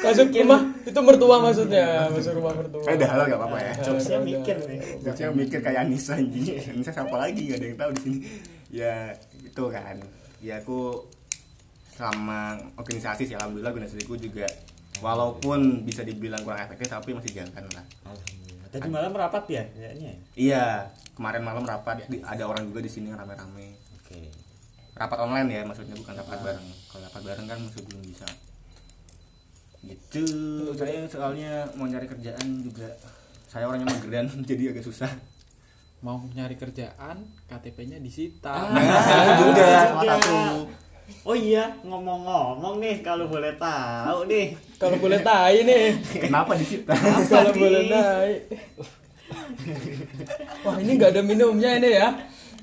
Masuk 0.06 0.26
rumah 0.30 0.60
itu 0.86 1.00
mertua 1.02 1.36
maksudnya, 1.42 1.86
masuk 2.14 2.32
rumah 2.38 2.52
mertua. 2.54 2.82
eh 2.86 2.94
udah 2.94 3.08
halal 3.10 3.24
gak 3.26 3.38
apa-apa 3.42 3.58
ya. 3.58 3.72
Jokesnya 3.82 4.18
mikir 4.22 4.56
nih. 4.70 4.78
Jokesnya 5.02 5.28
mikir 5.34 5.58
kayak 5.58 5.80
Anissa 5.82 6.14
anjing. 6.14 6.44
Anissa 6.70 6.92
siapa 6.94 7.16
lagi? 7.18 7.42
Gak 7.50 7.58
ada 7.58 7.66
yang 7.66 7.78
tahu 7.78 7.90
di 7.90 8.00
sini. 8.00 8.18
Ya 8.70 8.94
itu 9.42 9.64
kan. 9.70 9.96
Ya 10.38 10.62
aku 10.62 11.02
selama 11.96 12.60
organisasi 12.76 13.22
sih 13.26 13.34
alhamdulillah 13.34 13.72
organisasiku 13.74 14.14
juga. 14.14 14.46
Walaupun 15.02 15.84
bisa 15.84 16.00
dibilang 16.00 16.40
kurang 16.40 16.62
efektif 16.64 16.88
tapi 16.88 17.12
masih 17.12 17.32
jalan 17.36 17.52
lah. 17.52 17.84
Alhamdulillah. 18.06 18.68
tadi 18.72 18.88
malam 18.88 19.12
rapat 19.12 19.44
ya 19.48 19.62
kayaknya? 19.74 20.12
Iya 20.36 20.64
kemarin 21.18 21.42
malam 21.44 21.64
rapat. 21.66 22.06
Ada 22.08 22.44
orang 22.46 22.68
juga 22.70 22.80
di 22.84 22.90
sini 22.92 23.12
rame-rame. 23.12 23.76
Oke. 24.00 24.32
Rapat 24.96 25.18
online 25.20 25.48
ya 25.52 25.60
maksudnya 25.68 25.96
bukan 25.98 26.14
rapat 26.16 26.38
bareng. 26.40 26.68
Kalau 26.88 27.02
rapat 27.04 27.22
bareng 27.24 27.46
kan 27.48 27.58
masih 27.60 27.82
belum 27.84 28.02
bisa 28.04 28.24
gitu 29.86 30.26
saya 30.74 31.06
soalnya 31.06 31.64
mau 31.78 31.86
nyari 31.86 32.10
kerjaan 32.10 32.66
juga 32.66 32.90
saya 33.46 33.70
orangnya 33.70 33.94
mageran 33.94 34.26
jadi 34.48 34.74
agak 34.74 34.84
susah 34.84 35.10
mau 36.04 36.20
nyari 36.36 36.58
kerjaan 36.58 37.24
KTP-nya 37.48 38.02
disita 38.02 38.52
nah 38.52 39.38
juga 39.40 39.64
salah 39.94 40.02
satu 40.18 40.38
Oh 41.22 41.38
iya, 41.38 41.70
ngomong-ngomong 41.86 42.82
nih 42.82 42.98
kalau 42.98 43.30
boleh 43.30 43.54
tahu 43.54 44.26
nih. 44.26 44.58
Kalau 44.74 44.98
boleh 44.98 45.22
tai 45.22 45.62
nih. 45.62 45.94
kenapa 46.18 46.58
di 46.58 46.66
situ 46.66 46.82
Kalau 47.30 47.54
boleh 47.54 47.86
naik. 47.86 48.40
Wah, 50.66 50.76
ini 50.82 50.98
nggak 50.98 51.14
ada 51.14 51.22
minumnya 51.22 51.78
ini 51.78 51.94
ya. 51.94 52.10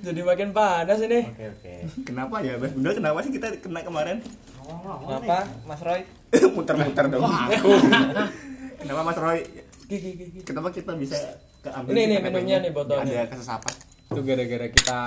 Jadi 0.03 0.19
makin 0.27 0.51
panas 0.51 0.99
ini. 0.99 1.23
Oke 1.23 1.45
oke. 1.55 1.73
kenapa 2.03 2.43
ya 2.43 2.59
Bas? 2.59 2.75
Bener 2.75 2.91
kenapa 2.99 3.23
sih 3.23 3.31
kita 3.31 3.47
kena 3.63 3.79
kemarin 3.79 4.19
Ngomong-ngomong 4.59 5.23
Kenapa, 5.23 5.37
Mas 5.63 5.79
Roy? 5.79 6.01
muter-muter 6.55 7.05
dong. 7.09 7.23
Kenapa 8.81 9.01
Mas 9.05 9.17
Roy? 9.17 9.39
Kenapa 10.43 10.69
kita 10.73 10.91
bisa 10.97 11.17
keambil 11.61 11.91
Ini, 11.93 12.01
ini 12.03 12.15
KTP-nya? 12.17 12.31
minumnya 12.31 12.57
nih 12.59 12.71
botolnya. 12.73 13.13
ada 13.23 13.29
kesesapan? 13.29 13.73
Itu 14.11 14.21
gara-gara 14.25 14.67
kita 14.69 14.99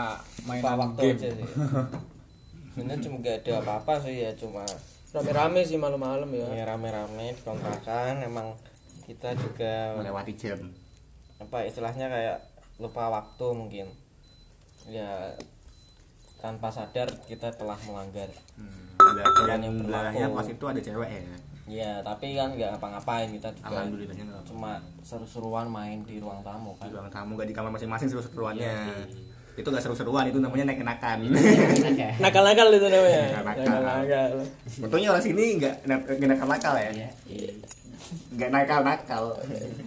main 0.46 0.62
waktu 0.62 1.00
game. 1.02 1.18
aja 1.18 1.28
sih. 1.34 1.46
Sebenarnya 2.76 3.00
cuma 3.08 3.16
gak 3.24 3.36
ada 3.44 3.52
apa-apa 3.64 3.92
sih 4.04 4.14
ya, 4.20 4.30
cuma 4.36 4.64
Rame-rame 5.16 5.64
sih 5.64 5.80
malam-malam 5.80 6.28
ya. 6.28 6.44
ya 6.52 6.64
rame-rame 6.68 7.32
di 7.32 7.40
kontrakan 7.40 8.20
emang 8.20 8.52
kita 9.08 9.32
juga 9.32 9.96
melewati 9.96 10.36
jam. 10.36 10.60
Apa 11.40 11.64
istilahnya 11.64 12.12
kayak 12.12 12.38
lupa 12.76 13.08
waktu 13.08 13.46
mungkin. 13.56 13.86
Ya 14.92 15.32
tanpa 16.36 16.68
sadar 16.68 17.08
kita 17.24 17.48
telah 17.56 17.80
melanggar. 17.88 18.28
Hmm, 18.60 18.86
ada 18.97 19.22
Aturan 19.22 19.61
yang 19.61 19.74
yang 20.12 20.30
pas 20.32 20.47
itu 20.47 20.64
ada 20.64 20.80
cewek 20.80 21.11
ya 21.11 21.22
ya 21.66 21.92
tapi 22.01 22.32
kan 22.32 22.55
nggak 22.55 22.68
ngapa-ngapain 22.72 23.26
kita 23.28 23.51
juga 23.51 23.66
alhamdulillahnya 23.68 24.22
nggak 24.22 24.38
apa-apa. 24.38 24.49
cuma 24.49 24.72
seru-seruan 25.03 25.66
main 25.66 25.99
di 26.01 26.16
ruang 26.16 26.38
tamu 26.40 26.70
di 26.72 26.78
kan 26.78 26.88
ruang 26.94 27.11
tamu 27.11 27.30
gak 27.34 27.49
di 27.51 27.55
kamar 27.55 27.70
masing-masing 27.70 28.07
seru-seruannya 28.09 28.70
Iya, 29.57 29.59
itu 29.59 29.66
gak 29.66 29.80
seru-seruan 29.80 30.28
itu 30.28 30.38
namanya 30.38 30.68
naik-nakan 30.68 31.26
Nakal-nakal 32.20 32.68
itu 32.70 32.86
namanya. 32.86 33.40
Nakal-nakal. 33.40 34.30
Untungnya 34.78 35.09
orang 35.11 35.24
sini 35.24 35.57
nggak 35.57 35.74
nakal-nakal 36.20 36.74
ya 36.76 36.90
Iya. 36.92 37.09
iya. 37.26 37.51
nggak 38.30 38.51
nakal-nakal 38.53 39.24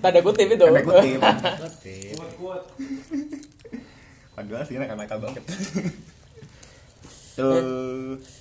Tanda 0.01 0.20
kutip 0.20 0.49
itu. 0.49 0.66
Tanda 0.66 0.82
kutip 0.82 1.20
Kutip. 1.64 2.16
padahal 4.34 4.64
sih 4.66 4.76
nakal-nakal 4.76 5.18
banget 5.22 5.43
tuh 7.39 7.55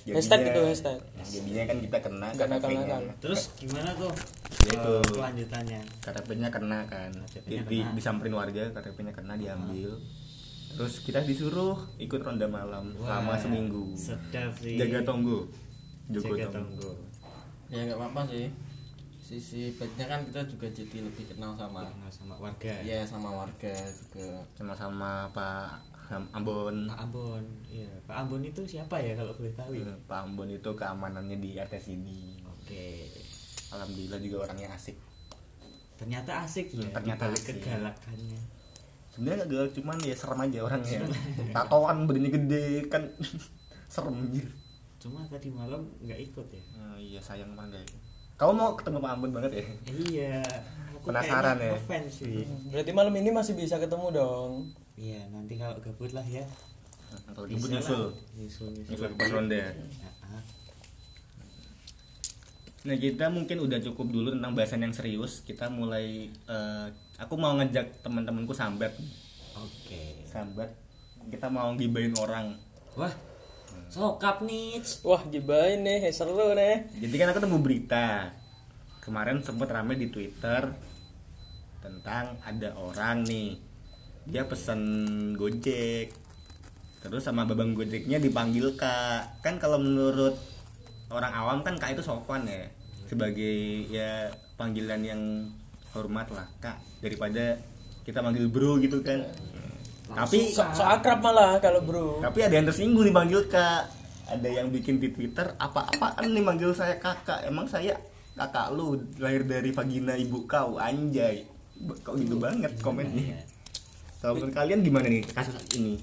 Hashtag 0.09 0.39
jadinya- 0.41 0.51
itu, 0.51 0.61
hashtag. 0.67 0.97
jadinya 1.23 1.63
kan 1.63 1.77
kita 1.79 1.97
kena 1.99 2.27
Nggak 2.29 2.47
KTP-nya. 2.49 2.79
nakal-nakal. 2.81 3.01
Terus 3.19 3.41
gimana 3.55 3.89
tuh? 3.93 4.13
Ya 4.59 4.71
itu. 4.73 4.91
Eh, 4.91 5.01
kelanjutannya. 5.09 5.81
KTP-nya 5.99 6.49
kena 6.49 6.79
kan 6.85 7.09
di, 7.41 7.55
kena. 7.57 7.93
disamperin 7.93 8.33
warga 8.33 8.63
KTP-nya 8.71 9.11
kena 9.11 9.33
diambil 9.35 9.91
terus 10.69 11.01
kita 11.01 11.19
disuruh 11.19 11.73
ikut 11.97 12.19
ronda 12.19 12.45
malam 12.45 12.93
selama 12.93 13.25
Wah, 13.27 13.37
seminggu 13.37 13.89
Sedap 13.95 14.53
sih. 14.55 14.77
jaga 14.77 15.01
tonggo 15.01 15.49
Jaga 16.07 16.45
tonggo 16.47 16.93
ya 17.67 17.83
nggak 17.83 17.97
apa-apa 17.97 18.21
sih 18.27 18.53
sisi 19.19 19.73
baiknya 19.73 20.05
kan 20.05 20.21
kita 20.23 20.45
juga 20.45 20.69
jadi 20.69 20.97
lebih 21.03 21.25
kenal 21.27 21.53
sama 21.53 21.85
Kenal 21.85 22.09
sama 22.09 22.35
warga. 22.35 22.73
ya 22.81 23.01
sama 23.01 23.29
warga 23.35 23.73
juga 23.89 24.45
sama-sama 24.53 25.25
Pak 25.29 25.57
Ham- 25.73 25.88
Ambon 26.31 26.75
Pak 26.87 26.99
Ambon. 26.99 27.43
Iya, 27.63 27.89
Pak 28.03 28.15
Ambon 28.17 28.41
itu 28.41 28.61
siapa 28.63 28.97
ya 28.97 29.13
kalau 29.13 29.29
boleh 29.31 29.53
tahu 29.53 29.71
ya? 29.77 29.85
Pak 30.03 30.19
Ambon 30.23 30.49
itu 30.49 30.69
keamanannya 30.69 31.37
di 31.37 31.53
RT 31.55 31.73
sini 31.77 32.41
Oke. 32.43 33.05
alhamdulillah 33.69 34.17
juga 34.17 34.37
orangnya 34.43 34.73
asik 34.73 34.97
Ternyata 35.95 36.41
asik 36.41 36.71
ya. 36.71 36.87
Ternyata 36.89 37.27
asik. 37.27 37.59
Kegalakannya. 37.59 38.39
sebenarnya 39.09 39.41
gak 39.41 39.49
galak 39.51 39.71
cuman 39.73 39.97
ya 39.99 40.15
serem 40.15 40.39
aja 40.39 40.59
orangnya 40.63 40.99
tatoan 41.55 41.97
badannya 42.05 42.29
gede 42.31 42.65
kan 42.87 43.03
serem 43.93 44.15
anjir 44.15 44.47
Cuma 44.97 45.23
tadi 45.25 45.47
malam 45.47 45.87
nggak 45.99 46.19
ikut 46.21 46.47
ya. 46.49 46.63
Ah, 46.75 46.95
iya 46.95 47.19
sayang 47.19 47.51
banget 47.53 47.87
kamu 48.35 48.51
mau 48.53 48.71
ketemu 48.73 48.97
Pak 48.97 49.11
Ambon 49.11 49.31
banget 49.31 49.51
ya 49.53 49.65
Iya. 50.07 50.39
Aku 50.95 51.11
Penasaran 51.11 51.55
ya? 51.55 51.71
ngefans 51.71 52.11
sih. 52.13 52.43
Berarti 52.67 52.91
malam 52.91 53.11
ini 53.13 53.29
masih 53.29 53.53
bisa 53.53 53.75
ketemu 53.75 54.11
dong. 54.11 54.51
Iya, 54.99 55.31
nanti 55.31 55.55
kalau 55.55 55.79
gabut 55.79 56.11
lah 56.11 56.27
ya. 56.27 56.43
kalau 57.31 57.47
Bisa 57.47 57.71
nyusul. 57.71 58.11
Nyusul, 58.35 58.71
ke 58.83 59.07
pos 59.15 59.31
ronda 59.31 59.71
Ah, 60.19 60.43
Nah 62.83 62.95
kita 62.99 63.31
mungkin 63.31 63.63
udah 63.63 63.79
cukup 63.79 64.11
dulu 64.11 64.35
tentang 64.35 64.51
bahasan 64.51 64.83
yang 64.83 64.91
serius. 64.91 65.39
Kita 65.47 65.71
mulai. 65.71 66.27
eh, 66.27 66.87
aku 67.15 67.39
mau 67.39 67.55
ngejak 67.55 68.03
teman-temanku 68.03 68.51
sambat, 68.51 68.91
Oke. 69.55 70.27
sambat. 70.27 70.67
Kita 71.31 71.47
mau 71.47 71.71
gibain 71.79 72.11
orang. 72.19 72.59
Wah. 72.99 73.11
Sokap 73.87 74.43
nih. 74.43 74.83
Wah, 75.07 75.23
gibain 75.31 75.79
nih, 75.79 76.11
seru 76.11 76.35
nih. 76.53 76.91
Jadi 76.99 77.15
kan 77.15 77.31
aku 77.31 77.39
temu 77.39 77.57
berita 77.63 78.35
kemarin 78.99 79.39
sempat 79.41 79.71
rame 79.71 79.95
di 79.95 80.11
Twitter 80.11 80.69
tentang 81.79 82.35
ada 82.43 82.75
orang 82.75 83.23
nih 83.23 83.68
dia 84.27 84.43
pesen 84.45 84.81
Gojek. 85.39 86.11
Terus 86.99 87.23
sama 87.23 87.47
babang 87.47 87.71
Gojeknya 87.71 88.19
dipanggil 88.19 88.75
kak. 88.75 89.39
Kan 89.39 89.55
kalau 89.57 89.79
menurut 89.79 90.35
orang 91.09 91.31
awam 91.31 91.59
kan 91.63 91.79
kak 91.79 91.95
itu 91.95 92.03
sopan 92.03 92.43
ya. 92.43 92.67
Sebagai 93.07 93.87
ya 93.89 94.29
panggilan 94.59 95.01
yang 95.01 95.21
hormat 95.95 96.27
lah 96.29 96.45
kak. 96.59 96.77
Daripada 96.99 97.57
kita 98.03 98.19
manggil 98.19 98.51
bro 98.51 98.77
gitu 98.83 98.99
kan. 98.99 99.23
Tapi 100.09 100.51
So, 100.51 100.65
so 100.73 100.83
akrab 100.83 101.21
malah 101.21 101.61
kalau 101.61 101.85
bro. 101.85 102.17
tapi 102.17 102.41
ada 102.41 102.57
yang 102.57 102.67
tersinggung 102.67 103.05
dipanggil 103.05 103.45
kak. 103.47 103.87
Ada 104.29 104.61
yang 104.61 104.69
bikin 104.69 105.01
di 105.01 105.09
twitter 105.09 105.57
apa-apaan 105.57 106.29
nih 106.29 106.43
manggil 106.45 106.69
saya 106.77 107.01
kakak? 107.01 107.49
Emang 107.49 107.65
saya 107.65 107.97
kakak 108.37 108.77
lu 108.77 109.01
lahir 109.17 109.41
dari 109.41 109.73
vagina 109.73 110.13
ibu 110.13 110.45
kau 110.45 110.77
anjay. 110.77 111.49
Kok 111.79 112.13
gitu 112.19 112.37
banget 112.37 112.75
komennya 112.83 113.48
kalau 114.19 114.33
menurut 114.35 114.51
kalian 114.51 114.79
gimana 114.79 115.07
nih 115.07 115.23
kasus 115.25 115.55
ini 115.73 115.99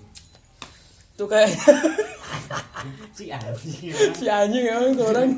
Tuh 1.14 1.25
kayak 1.25 1.49
Si 3.17 3.33
anjing. 3.33 3.89
si 4.12 4.29
anjing 4.29 4.69
emang 4.69 4.95
orang. 5.01 5.31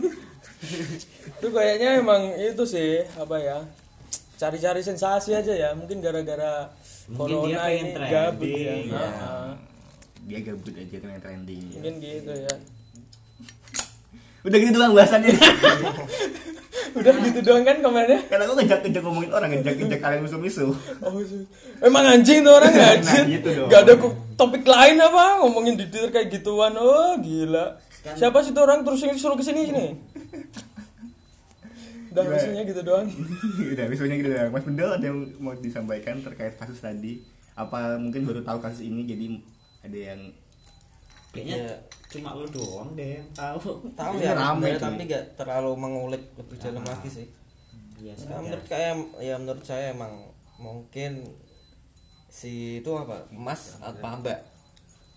Tuh 1.39 1.49
kayaknya 1.49 2.03
emang 2.03 2.35
itu 2.35 2.67
sih 2.67 3.07
apa 3.15 3.39
ya? 3.39 3.59
Cari-cari 4.35 4.83
sensasi 4.83 5.33
aja 5.33 5.55
ya. 5.55 5.71
Mungkin 5.73 6.03
gara-gara 6.03 6.67
dia 6.69 7.15
corona 7.15 7.63
pengen 7.65 7.79
ini 7.79 7.91
trending, 7.95 8.11
gabut 8.13 8.51
ya. 8.51 8.75
ya. 8.85 9.09
Dia 10.27 10.39
gabut 10.45 10.75
aja 10.75 10.97
yang 10.99 11.23
trending 11.23 11.63
Mungkin 11.73 11.95
gitu 11.99 12.33
ya. 12.35 12.55
udah 14.39 14.59
gitu 14.59 14.71
doang 14.73 14.95
bahasannya 14.95 15.35
Udah 16.91 17.13
gitu 17.21 17.39
doang 17.41 17.63
kan 17.63 17.77
komennya. 17.79 18.21
karena 18.25 18.43
aku 18.43 18.55
ngejak 18.57 18.79
ngejak 18.81 19.03
ngomongin 19.03 19.31
orang 19.31 19.49
ngejak 19.51 19.75
ngejak 19.77 19.99
kalian 19.99 20.21
musuh 20.21 20.39
musuh 20.39 20.73
Oh, 21.01 21.21
sih. 21.21 21.45
Emang 21.79 22.05
anjing 22.07 22.41
tuh 22.41 22.55
orang 22.55 22.71
Nah, 22.71 22.95
anjing. 22.95 23.25
gitu 23.31 23.49
dong. 23.55 23.69
Gak 23.69 23.81
ada 23.81 23.93
ku- 23.95 24.17
topik 24.35 24.63
lain 24.63 24.97
apa 24.99 25.23
ngomongin 25.39 25.75
di 25.75 25.87
Twitter 25.87 26.09
kayak 26.09 26.29
gituan. 26.31 26.73
Oh, 26.75 27.17
gila. 27.17 27.77
Siapa 28.11 28.41
sih 28.41 28.51
tuh 28.51 28.63
orang 28.63 28.81
terus 28.83 29.01
yang 29.01 29.15
suruh 29.15 29.35
ke 29.35 29.43
sini 29.43 29.65
sini? 29.65 29.87
Udah 32.09 32.23
maksudnya 32.25 32.63
gitu 32.65 32.81
doang. 32.81 33.07
udah 33.73 33.85
misalnya 33.87 34.17
gitu 34.17 34.29
doang 34.31 34.51
mas 34.51 34.65
Bendel 34.65 34.91
ada 34.91 35.05
yang 35.05 35.19
mau 35.37 35.53
disampaikan 35.55 36.19
terkait 36.19 36.57
kasus 36.57 36.79
tadi 36.79 37.21
apa 37.53 37.95
mungkin 37.95 38.23
baru 38.23 38.41
tahu 38.41 38.59
kasus 38.59 38.81
ini 38.83 39.05
jadi 39.05 39.27
ada 39.83 39.99
yang 40.07 40.21
Kayaknya 41.29 41.57
Ya. 41.61 41.73
Cuma 42.09 42.33
lu 42.33 42.49
doang 42.49 42.91
deh 42.93 43.17
yang 43.17 43.29
tahu. 43.31 43.85
tahu 43.93 44.13
ya 44.17 44.33
rame, 44.33 44.75
tapi 44.75 45.05
nggak 45.05 45.25
terlalu 45.35 45.71
mengulik 45.75 46.25
lebih 46.35 46.57
dalam 46.57 46.81
Ah. 46.81 46.91
lagi 46.91 47.09
sih 47.11 47.27
ya, 47.99 48.15
menurut 48.35 48.65
saya 48.65 48.91
ya 49.19 49.35
menurut 49.37 49.61
saya 49.61 49.93
emang 49.93 50.13
mungkin 50.57 51.29
si 52.27 52.79
itu 52.79 52.91
apa 52.91 53.29
mas 53.29 53.77
apa 53.79 54.09
mbak 54.17 54.39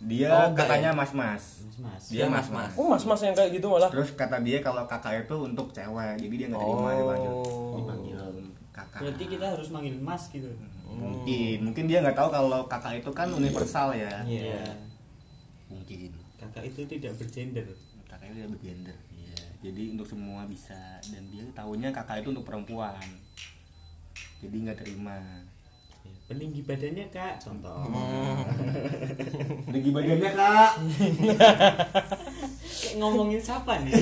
dia 0.02 0.28
Oh, 0.28 0.50
katanya 0.52 0.90
mas 0.92 1.14
mas 1.14 1.62
Mas, 1.62 1.78
Mas. 1.78 2.04
dia 2.08 2.18
Dia 2.18 2.28
mas 2.28 2.50
mas-mas. 2.50 2.68
mas 2.68 2.74
Oh, 2.76 2.88
mas-mas 2.88 3.22
yang 3.22 3.36
kayak 3.36 3.52
gitu 3.54 3.68
malah. 3.68 3.88
terus 3.88 4.12
kata 4.12 4.42
dia 4.42 4.58
kalau 4.60 4.84
kakak 4.84 5.24
itu 5.24 5.36
untuk 5.38 5.70
cewek 5.70 6.18
jadi 6.18 6.36
dia 6.36 6.48
nggak 6.50 6.60
terima 6.60 6.90
dipanggil 6.92 7.32
Oh. 7.32 7.76
dipanggil 7.78 8.18
kakak 8.72 9.00
Berarti 9.00 9.24
kita 9.30 9.46
harus 9.48 9.68
manggil 9.70 9.96
Mas 9.96 10.24
gitu. 10.28 10.50
mungkin 10.84 11.58
mungkin 11.64 11.86
dia 11.86 12.02
nggak 12.02 12.18
tahu 12.18 12.30
kalau 12.30 12.66
kakak 12.66 12.98
itu 12.98 13.12
kan 13.12 13.30
universal 13.30 13.94
ya 13.94 14.26
Iya. 14.26 14.66
mungkin 15.68 16.12
Kakak 16.52 16.64
itu 16.68 16.82
tidak 16.90 17.16
bergender. 17.16 17.68
kakaknya 18.04 18.44
dia 18.44 18.48
bergender 18.48 18.98
iya 19.10 19.40
jadi 19.62 19.96
untuk 19.96 20.04
semua 20.04 20.44
bisa 20.44 20.76
dan 21.08 21.24
dia 21.28 21.48
tahunya 21.52 21.90
kakak 21.90 22.20
itu 22.20 22.30
untuk 22.30 22.44
perempuan 22.44 23.00
jadi 24.38 24.56
nggak 24.68 24.80
terima 24.80 25.16
Ya, 26.02 26.10
Peninggi 26.28 26.66
badannya 26.66 27.06
kak, 27.14 27.38
contoh. 27.38 27.86
Tinggi 29.70 29.94
badannya 29.94 30.32
kak 30.34 30.72
ngomongin 32.98 33.38
siapa 33.38 33.78
nih 33.80 33.94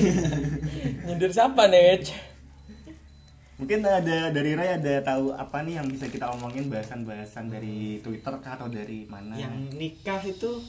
Nyindir 1.04 1.28
siapa 1.28 1.68
nih? 1.68 2.00
Mungkin 3.60 3.84
ada 3.84 4.32
dari 4.32 4.56
Ray 4.56 4.80
ada 4.80 4.94
tahu 5.04 5.36
apa 5.36 5.60
nih 5.60 5.76
yang 5.76 5.86
bisa 5.86 6.08
kita 6.08 6.32
omongin 6.32 6.72
bahasan-bahasan 6.72 7.52
dari 7.52 8.00
Twitter 8.00 8.32
kah 8.40 8.56
atau 8.56 8.72
dari 8.72 9.04
mana? 9.04 9.36
yang 9.36 9.68
nikah 9.76 10.24
itu 10.24 10.64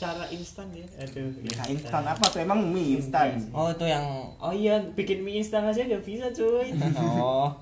secara 0.00 0.24
instan 0.32 0.72
ya 0.72 0.88
aduh 0.96 1.28
Nikah 1.38 1.66
instan 1.68 2.00
apa 2.02 2.24
tuh 2.24 2.40
emang 2.40 2.56
mie 2.64 2.96
instan? 2.96 3.36
oh 3.52 3.68
itu 3.68 3.84
yang 3.84 4.00
oh 4.34 4.48
iya 4.48 4.80
bikin 4.96 5.20
mie 5.20 5.38
instan 5.38 5.60
aja 5.62 5.84
gak 5.84 6.00
bisa 6.00 6.32
cuy 6.32 6.72
oh 7.20 7.52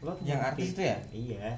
Lo 0.00 0.16
Yang 0.24 0.40
ngerti? 0.40 0.48
artis 0.56 0.68
itu 0.72 0.82
ya? 0.82 0.96
iya 1.12 1.48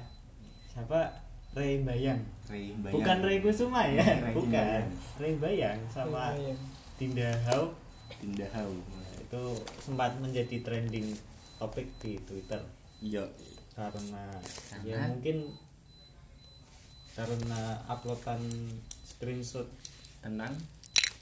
siapa 0.67 1.07
Ray 1.55 1.79
Bayang 1.81 2.19
Ray 2.45 2.75
Bayang. 2.75 2.95
bukan 2.99 3.17
Ray 3.23 3.39
Kusuma 3.39 3.87
ya 3.87 4.03
Ray 4.03 4.35
bukan 4.35 4.51
Bayang. 4.51 4.87
Ray 5.15 5.33
Bayang 5.37 5.79
sama 5.87 6.35
Dinda 6.95 7.31
Hau 7.47 7.71
Tinda 8.05 8.43
Hau. 8.51 8.69
Nah, 8.69 9.15
itu 9.17 9.43
sempat 9.79 10.19
menjadi 10.19 10.59
trending 10.61 11.15
topik 11.55 11.87
di 11.97 12.19
Twitter 12.21 12.59
Iya. 12.99 13.23
karena 13.71 14.27
Karena? 14.67 14.83
ya 14.83 14.95
mungkin 15.09 15.37
karena 17.11 17.61
uploadan 17.87 18.43
screenshot 19.01 19.67
Tenang. 20.25 20.53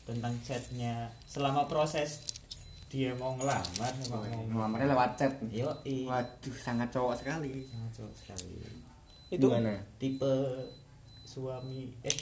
tentang 0.03 0.31
chatnya 0.39 1.07
selama 1.23 1.63
proses 1.63 2.23
dia 2.87 3.11
mau 3.13 3.33
ngelamar 3.33 3.91
mau 4.05 4.19
Ngelamarnya 4.21 4.87
lewat 4.89 5.11
chat. 5.13 5.31
yo 5.45 5.71
Waduh, 6.05 6.55
sangat 6.55 6.87
cowok 6.89 7.15
sekali. 7.17 7.67
cowok 7.89 8.13
sekali 8.13 8.63
Itu 9.27 9.43
Gimana? 9.45 9.79
tipe 9.95 10.31
suami 11.21 11.91
eh 11.99 12.15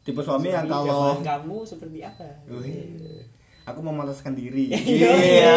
Tipe 0.00 0.20
suami 0.20 0.48
yang 0.48 0.64
suami 0.64 0.72
kalau 0.88 1.12
idaman 1.12 1.20
kamu 1.22 1.56
seperti 1.64 1.98
apa 2.00 2.28
Wih. 2.46 3.24
aku 3.62 3.78
mau 3.80 3.92
memutuskan 3.94 4.32
diri. 4.32 4.72
Iya, 4.72 5.12
Iya. 5.14 5.50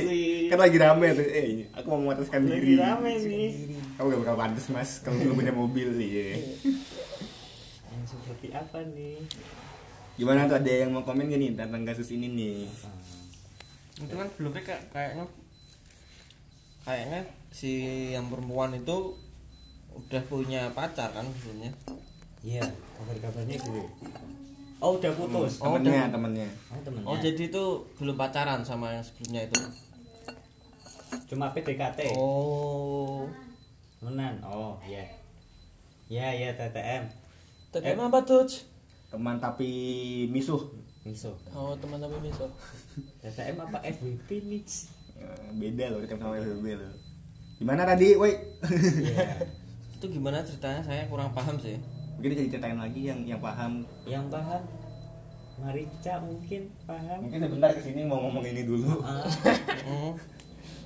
sih. 0.00 0.46
kan 0.46 0.58
lagi 0.60 0.76
rame 0.76 1.06
tuh. 1.12 1.24
Eh, 1.24 1.70
aku 1.72 1.86
mau 1.88 2.00
memutuskan 2.00 2.44
lagi 2.44 2.54
diri. 2.60 2.74
rame 2.76 3.10
nih 3.16 3.50
Kamu 3.92 4.06
gak 4.08 4.20
bakal 4.20 4.36
pantas 4.38 4.66
mas 4.68 4.90
kalau 5.00 5.18
belum 5.18 5.36
punya 5.36 5.52
mobil 5.52 5.88
iya. 5.96 6.38
Seperti 8.32 8.48
apa 8.56 8.80
nih? 8.96 9.20
Gimana 10.16 10.48
tuh 10.48 10.56
ada 10.56 10.72
yang 10.72 10.96
mau 10.96 11.04
komen 11.04 11.28
gak 11.28 11.36
nih 11.36 11.52
tentang 11.52 11.84
kasus 11.84 12.16
ini 12.16 12.32
nih? 12.32 12.64
itu 14.02 14.18
kan 14.18 14.26
sebelumnya 14.34 14.64
kayak 14.66 14.82
kayaknya 14.90 15.24
kayaknya 16.82 17.20
si 17.54 17.70
yang 18.10 18.26
perempuan 18.32 18.74
itu 18.74 19.14
udah 19.92 20.22
punya 20.32 20.72
pacar 20.72 21.12
kan 21.12 21.28
sebelumnya? 21.28 21.70
Iya 22.40 22.64
kabar-kabarnya 22.98 23.60
gitu. 23.60 23.84
Oh 24.82 24.98
udah 24.98 25.12
putus? 25.14 25.62
Oh, 25.62 25.78
temennya, 25.78 26.08
udah. 26.08 26.18
temennya. 26.18 26.48
oh 26.72 26.80
temennya. 26.82 27.06
Oh 27.06 27.16
jadi 27.20 27.42
itu 27.46 27.64
belum 28.00 28.16
pacaran 28.16 28.64
sama 28.64 28.96
yang 28.96 29.04
sebelumnya 29.04 29.46
itu? 29.46 29.60
Cuma 31.30 31.52
PDKT 31.52 32.16
oh. 32.16 33.28
Temenan? 34.00 34.40
Oh 34.42 34.80
iya. 34.88 35.04
Ya 36.08 36.32
ya 36.32 36.56
TTM 36.58 37.21
TTM 37.72 37.98
apa 38.02 38.20
tuh? 38.22 38.44
Teman 39.08 39.36
tapi 39.36 39.68
misuh. 40.28 40.60
miso 41.02 41.34
Oh 41.50 41.74
teman 41.74 41.98
tapi 41.98 42.14
miso. 42.20 42.46
TTM 43.18 43.58
apa 43.58 43.82
FWP 43.82 44.28
nih 44.44 44.62
Ya, 45.12 45.28
beda 45.52 45.84
loh 45.88 45.98
kita 46.00 46.14
sama 46.14 46.34
LB 46.34 46.66
loh. 46.74 46.92
Gimana 47.56 47.82
tadi, 47.84 48.14
woi? 48.14 48.34
iya 48.98 49.38
itu 49.94 50.06
gimana 50.10 50.42
ceritanya 50.42 50.82
saya 50.82 51.06
kurang 51.06 51.30
paham 51.30 51.54
sih 51.56 51.78
Mungkin 52.12 52.34
bisa 52.34 52.42
diceritain 52.42 52.74
lagi 52.74 53.06
yang 53.06 53.22
yang 53.22 53.38
paham. 53.38 53.86
yang 54.02 54.26
paham 54.26 54.58
Marica 55.56 56.18
mungkin 56.18 56.74
paham 56.82 57.22
Mungkin 57.22 57.38
sebentar 57.38 57.70
ke 57.70 57.80
sini 57.80 58.02
mau 58.02 58.18
ngomong 58.20 58.42
ini 58.42 58.66
dulu. 58.66 58.98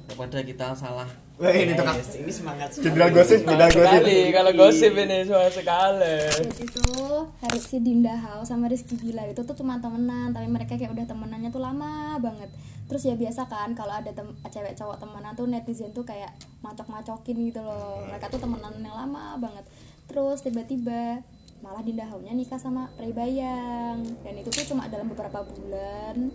Daripada 0.07 0.39
kita 0.47 0.71
salah. 0.79 1.11
Wah 1.37 1.53
ini 1.53 1.77
tuh 1.77 1.85
kak. 1.85 2.01
yes, 2.01 2.17
ini 2.17 2.33
semangat 2.33 2.73
Jenderal 2.73 3.13
gosip, 3.13 3.45
jenderal 3.45 3.69
gosip. 3.69 4.01
Sekali 4.01 4.19
kalau 4.33 4.53
gosip 4.57 4.93
ini 4.97 5.17
semua 5.29 5.51
sekali. 5.53 6.17
Jadi 6.33 6.65
tuh 6.73 7.29
hari 7.45 7.61
si 7.61 7.77
Dinda 7.83 8.17
Hao 8.17 8.41
sama 8.47 8.73
Rizky 8.73 8.97
Bilar 8.97 9.29
itu 9.29 9.45
tuh 9.45 9.53
cuma 9.53 9.77
temenan 9.77 10.33
tapi 10.33 10.49
mereka 10.49 10.81
kayak 10.81 10.97
udah 10.97 11.05
temenannya 11.05 11.53
tuh 11.53 11.61
lama 11.61 12.17
banget. 12.23 12.49
Terus 12.89 13.03
ya 13.05 13.19
biasa 13.19 13.51
kan 13.53 13.77
kalau 13.77 13.93
ada 13.99 14.09
tem 14.15 14.31
cewek 14.49 14.79
cowok 14.79 14.97
temenan 14.97 15.37
tuh 15.37 15.45
netizen 15.45 15.93
tuh 15.93 16.09
kayak 16.09 16.33
macok-macokin 16.65 17.37
gitu 17.53 17.61
loh. 17.61 18.07
Mereka 18.09 18.33
tuh 18.33 18.41
temenan 18.41 18.79
yang 18.81 18.97
lama 18.97 19.37
banget. 19.37 19.69
Terus 20.09 20.41
tiba-tiba 20.41 21.21
malah 21.61 21.85
Dinda 21.85 22.09
Hao 22.09 22.23
nya 22.25 22.33
nikah 22.33 22.57
sama 22.57 22.89
Ray 22.97 23.13
Bayang. 23.13 24.01
Dan 24.25 24.41
itu 24.41 24.49
tuh 24.49 24.73
cuma 24.73 24.89
dalam 24.89 25.13
beberapa 25.13 25.45
bulan 25.45 26.33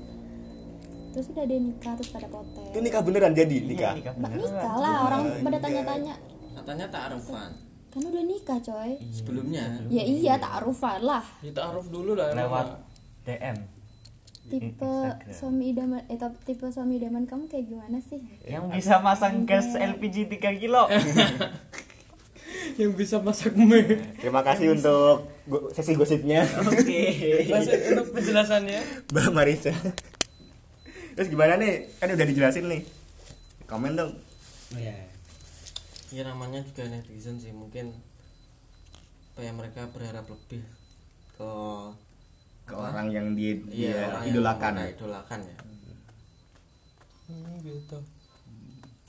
terus 1.12 1.28
udah 1.28 1.44
dia 1.44 1.60
nikah 1.60 1.94
terus 1.94 2.10
pada 2.10 2.28
protes 2.28 2.66
Itu 2.68 2.80
nikah 2.80 3.02
beneran 3.02 3.32
jadi 3.32 3.58
nikah. 3.62 3.94
nikah 3.94 4.14
beneran. 4.14 4.40
nikah 4.42 4.76
lah 4.76 4.96
orang 5.06 5.22
pada 5.40 5.58
tanya-tanya 5.60 6.16
katanya 6.54 6.86
ta'arufan 6.88 7.52
kan 7.90 8.02
udah 8.02 8.24
nikah 8.24 8.58
coy 8.58 8.92
sebelumnya 9.10 9.64
ya 9.88 10.00
iya 10.02 10.34
taarufan 10.38 11.00
lah 11.02 11.24
Kita 11.40 11.60
aruf 11.68 11.88
dulu 11.88 12.16
lah. 12.16 12.32
lewat. 12.32 12.68
DM 13.22 13.58
tipe 14.44 14.84
Instagram. 14.84 15.32
suami 15.32 15.64
idaman 15.70 16.02
eh 16.06 16.16
tapi 16.16 16.38
tipe 16.44 16.66
suami 16.68 16.98
idaman 16.98 17.24
kamu 17.24 17.46
kayak 17.46 17.66
gimana 17.68 18.00
sih 18.02 18.20
yang 18.44 18.68
bisa 18.68 19.00
masang 19.00 19.44
gas 19.44 19.70
LPG 19.72 20.28
3 20.34 20.60
kilo 20.60 20.88
yang 22.74 22.92
bisa 22.92 23.20
masak 23.20 23.52
mie. 23.54 24.00
Terima 24.18 24.42
kasih 24.42 24.72
untuk 24.72 25.28
sesi 25.70 25.94
gosipnya 25.94 26.42
oke 26.58 27.02
Masih 27.52 27.76
untuk 27.92 28.08
penjelasannya. 28.12 28.80
Mbak 29.08 29.28
Marisa. 29.30 29.72
Terus 31.12 31.28
gimana 31.28 31.56
nih? 31.56 31.92
Kan 31.98 32.10
udah 32.10 32.26
dijelasin 32.26 32.66
nih. 32.68 32.82
Komen 33.66 33.96
dong. 33.96 34.12
ya 34.72 34.96
ya 36.12 36.24
namanya 36.24 36.60
juga 36.62 36.88
netizen 36.88 37.36
sih 37.36 37.52
mungkin 37.52 37.92
apa 39.32 39.40
ya 39.42 39.52
mereka 39.52 39.88
berharap 39.90 40.28
lebih 40.28 40.60
ke 41.34 41.52
Ke 42.62 42.76
orang 42.76 43.08
yang 43.10 43.32
dia, 43.32 43.56
iya, 43.68 43.68
dia 43.68 43.96
orang 44.06 44.22
yang 44.22 44.32
idolakan. 44.32 44.74
mereka 44.74 44.92
idolakan 44.94 45.40
ya 45.42 45.58
Hmm, 47.26 47.56
gitu. 47.64 47.98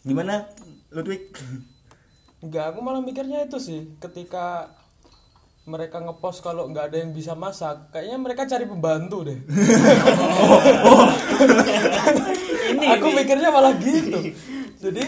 Gimana 0.03 0.47
Ludwig? 0.91 1.35
Enggak, 2.39 2.71
aku 2.71 2.79
malah 2.81 3.03
mikirnya 3.03 3.47
itu 3.47 3.59
sih 3.59 3.81
ketika 3.99 4.71
mereka 5.63 6.03
ngepost 6.03 6.43
kalau 6.43 6.67
nggak 6.67 6.91
ada 6.91 6.97
yang 7.07 7.15
bisa 7.15 7.39
masak, 7.39 7.95
kayaknya 7.95 8.19
mereka 8.19 8.51
cari 8.51 8.67
pembantu 8.67 9.31
deh. 9.31 9.39
ini 12.75 12.87
aku 12.91 13.07
mikirnya 13.15 13.51
malah 13.55 13.79
gitu. 13.79 14.19
Jadi 14.83 15.05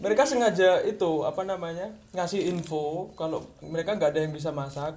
mereka 0.00 0.24
sengaja 0.24 0.80
itu 0.80 1.28
apa 1.28 1.44
namanya 1.44 1.92
ngasih 2.16 2.48
info 2.48 3.12
kalau 3.12 3.44
mereka 3.60 3.92
nggak 4.00 4.16
ada 4.16 4.20
yang 4.24 4.32
bisa 4.32 4.48
masak. 4.48 4.96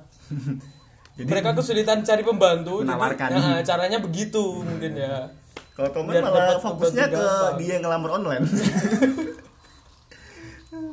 mereka 1.20 1.52
kesulitan 1.52 2.00
cari 2.08 2.24
pembantu. 2.24 2.80
jadi, 2.80 2.96
Menawarkan. 2.96 3.30
nah, 3.36 3.60
caranya 3.60 4.00
begitu 4.00 4.64
mungkin 4.64 4.96
ya. 4.96 5.28
Kalau 5.76 6.08
Biar 6.08 6.24
malah 6.24 6.56
fokusnya 6.60 7.12
ke 7.12 7.24
dia 7.60 7.84
ngelamar 7.84 8.24
online. 8.24 8.48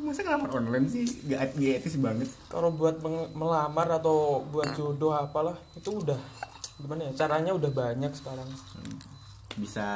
Masa 0.07 0.23
ngelamar 0.23 0.51
online 0.55 0.87
sih? 0.87 1.05
Gak, 1.27 1.59
gak 1.59 1.75
etis 1.83 1.99
banget. 1.99 2.31
Kalau 2.47 2.71
buat 2.71 3.03
melamar 3.35 3.91
atau 3.99 4.47
buat 4.47 4.71
jodoh 4.79 5.11
apalah 5.11 5.59
itu 5.75 5.91
udah 5.91 6.19
gimana 6.79 7.11
ya 7.11 7.27
caranya 7.27 7.51
udah 7.51 7.71
banyak 7.75 8.13
sekarang. 8.15 8.47
Bisa 9.59 9.87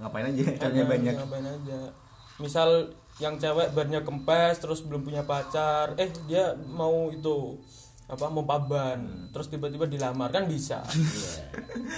ngapain 0.00 0.32
aja? 0.32 0.42
Caranya 0.56 0.84
banyak. 0.88 1.14
ngapain 1.20 1.44
aja 1.44 1.92
misal 2.40 2.90
yang 3.20 3.36
cewek 3.36 3.76
barunya 3.76 4.00
kempes 4.00 4.58
terus 4.58 4.80
belum 4.82 5.04
punya 5.04 5.22
pacar 5.22 5.92
eh 6.00 6.08
dia 6.24 6.56
mau 6.72 7.12
itu 7.12 7.60
apa 8.12 8.28
mau 8.28 8.44
paban. 8.44 9.00
Terus 9.32 9.48
tiba-tiba 9.48 9.88
dilamar. 9.88 10.28
Kan 10.28 10.44
bisa. 10.44 10.84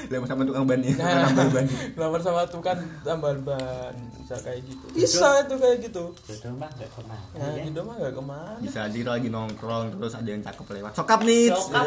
Lamar 0.07 0.31
sama 0.31 0.47
tukang 0.47 0.63
ban 0.63 0.79
ya. 0.79 0.95
nah, 0.95 1.27
Tambah 1.27 1.47
ban. 1.51 1.67
lamar 1.99 2.21
sama 2.23 2.41
tuh 2.47 2.63
kan 2.63 2.79
tambah 3.03 3.35
ban. 3.43 3.95
Bisa 4.23 4.39
kayak 4.39 4.63
gitu. 4.63 4.85
Bisa 4.95 5.43
itu 5.43 5.55
kayak 5.59 5.77
gitu. 5.83 6.05
Jodoh 6.15 6.55
mah 6.55 6.71
gak 6.79 6.91
ke 6.95 7.03
mana 7.03 7.27
nah 7.35 7.51
ya. 7.51 7.63
gitu 7.67 7.81
mah 7.83 7.95
gak 7.99 8.15
ke 8.15 8.23
mana. 8.23 8.55
Bisa 8.63 8.79
aja 8.87 8.95
kita 8.95 9.11
lagi 9.11 9.29
nongkrong 9.29 9.99
terus 9.99 10.15
ada 10.15 10.29
yang 10.31 10.43
cakep 10.47 10.67
lewat. 10.79 10.93
Sokap 10.95 11.21
nih. 11.27 11.45
Sokap. 11.51 11.85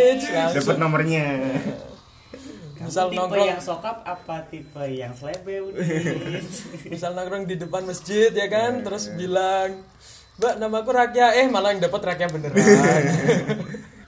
Dapat 0.60 0.76
nomornya. 0.76 1.26
misal 2.82 3.14
tipe 3.14 3.18
nongkrong 3.22 3.46
yang 3.46 3.62
sokap 3.62 4.02
apa 4.02 4.42
tipe 4.50 4.84
yang 4.90 5.14
udah 5.14 5.70
misal 6.92 7.14
nongkrong 7.14 7.46
di 7.46 7.54
depan 7.56 7.86
masjid 7.88 8.34
ya 8.34 8.50
kan? 8.52 8.82
Terus 8.84 9.14
bilang 9.16 9.80
mbak 10.34 10.54
namaku 10.56 10.90
Rakia 10.90 11.28
eh 11.34 11.46
malah 11.46 11.70
yang 11.70 11.82
dapat 11.82 12.00
Rakia 12.02 12.28
beneran 12.28 12.56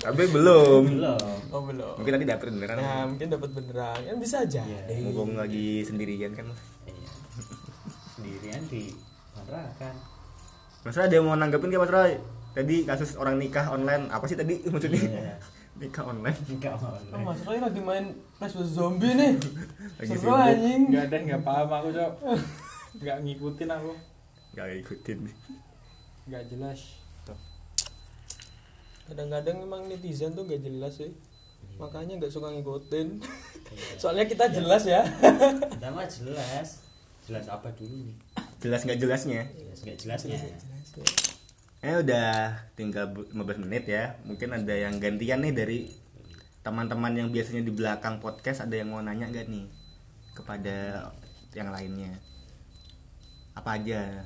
Tapi 0.04 0.20
belum. 0.28 0.82
belum 0.90 1.38
oh 1.48 1.62
belum 1.64 1.94
Mungkin 1.96 2.12
tadi 2.12 2.26
dapet 2.26 2.52
beneran. 2.52 2.76
Nah, 2.76 3.08
mungkin 3.08 3.24
dapat 3.24 3.50
beneran. 3.50 3.96
Kan 3.96 4.16
bisa 4.20 4.44
aja. 4.44 4.60
Iya. 4.60 5.00
Mumpung 5.00 5.32
lagi 5.32 5.80
sendirian 5.80 6.36
kan. 6.36 6.44
Mas. 6.44 6.60
Iya. 6.84 7.10
sendirian 8.12 8.62
di 8.68 8.92
kontrakan 9.32 9.94
Mas 10.84 11.00
ada 11.00 11.08
yang 11.08 11.24
mau 11.24 11.32
nanggepin 11.32 11.72
gak 11.72 11.80
Mas 11.80 11.88
Ray? 11.90 12.12
Tadi 12.52 12.84
kasus 12.84 13.16
orang 13.16 13.40
nikah 13.40 13.64
online 13.66 14.12
apa 14.12 14.28
sih 14.28 14.36
tadi 14.36 14.60
maksudnya? 14.62 15.00
Iya. 15.00 15.34
nikah 15.80 16.04
online 16.04 16.36
Enggak 16.46 16.76
Oh, 16.76 16.92
online. 16.92 17.24
Mas 17.24 17.40
Roy 17.40 17.58
lagi 17.58 17.80
main 17.80 18.04
Flash 18.36 18.54
vs 18.54 18.70
Zombie 18.70 19.08
nih. 19.10 19.32
Lagi 19.98 20.08
Seru 20.12 20.20
sibuk. 20.28 20.36
anjing. 20.36 20.82
Enggak 20.86 21.04
ada 21.06 21.16
enggak 21.16 21.42
paham 21.42 21.68
aku, 21.70 21.88
Cok. 21.90 22.12
Enggak 23.00 23.16
ngikutin 23.24 23.68
aku. 23.72 23.92
gak 24.52 24.68
ikutin 24.76 25.18
Enggak 26.24 26.44
jelas. 26.48 26.80
Kadang-kadang 29.04 29.60
emang 29.60 29.84
netizen 29.84 30.32
tuh 30.32 30.44
gak 30.44 30.60
jelas 30.60 30.96
sih. 30.96 31.12
Makanya 31.76 32.16
gak 32.18 32.32
suka 32.32 32.48
ngikutin. 32.50 33.20
Soalnya 34.00 34.24
kita 34.24 34.48
jelas 34.48 34.84
ya. 34.84 35.04
Kita 35.68 35.88
mah 35.90 36.06
jelas. 36.06 36.80
Jelas 37.22 37.46
apa 37.46 37.68
dulu 37.72 37.96
nih? 38.02 38.16
jelas 38.56 38.80
nggak 38.80 38.96
jelasnya 38.96 39.44
Jelas 39.52 39.78
nggak 39.84 39.98
jelasnya. 40.00 40.38
eh 41.80 42.00
udah 42.00 42.32
tinggal 42.72 43.12
bu- 43.12 43.28
15 43.28 43.60
menit 43.60 43.84
ya 43.84 44.16
mungkin 44.24 44.56
ada 44.56 44.72
yang 44.72 44.96
gantian 44.96 45.44
nih 45.44 45.52
dari 45.52 45.78
teman-teman 46.60 47.12
yang 47.12 47.28
biasanya 47.28 47.60
di 47.60 47.68
belakang 47.68 48.24
podcast 48.24 48.64
ada 48.64 48.72
yang 48.72 48.88
mau 48.88 49.04
nanya 49.04 49.28
gak 49.28 49.52
nih 49.52 49.68
kepada 50.32 51.12
yang 51.52 51.68
lainnya 51.68 52.16
Apa 53.52 53.76
aja? 53.76 54.24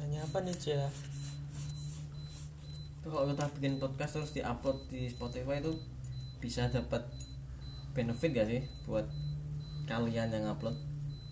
Nanya 0.00 0.24
apa 0.24 0.38
nih, 0.40 0.56
Cia? 0.56 0.88
Tuh 3.00 3.08
kalau 3.08 3.26
kita 3.28 3.44
bikin 3.56 3.76
podcast 3.76 4.12
terus 4.16 4.32
diupload 4.32 4.88
di 4.88 5.08
Spotify 5.08 5.60
itu 5.60 5.72
bisa 6.40 6.68
dapat 6.68 7.04
benefit 7.92 8.30
gak 8.32 8.48
sih 8.48 8.60
buat 8.84 9.04
kalian 9.84 10.32
yang 10.32 10.48
upload? 10.48 10.76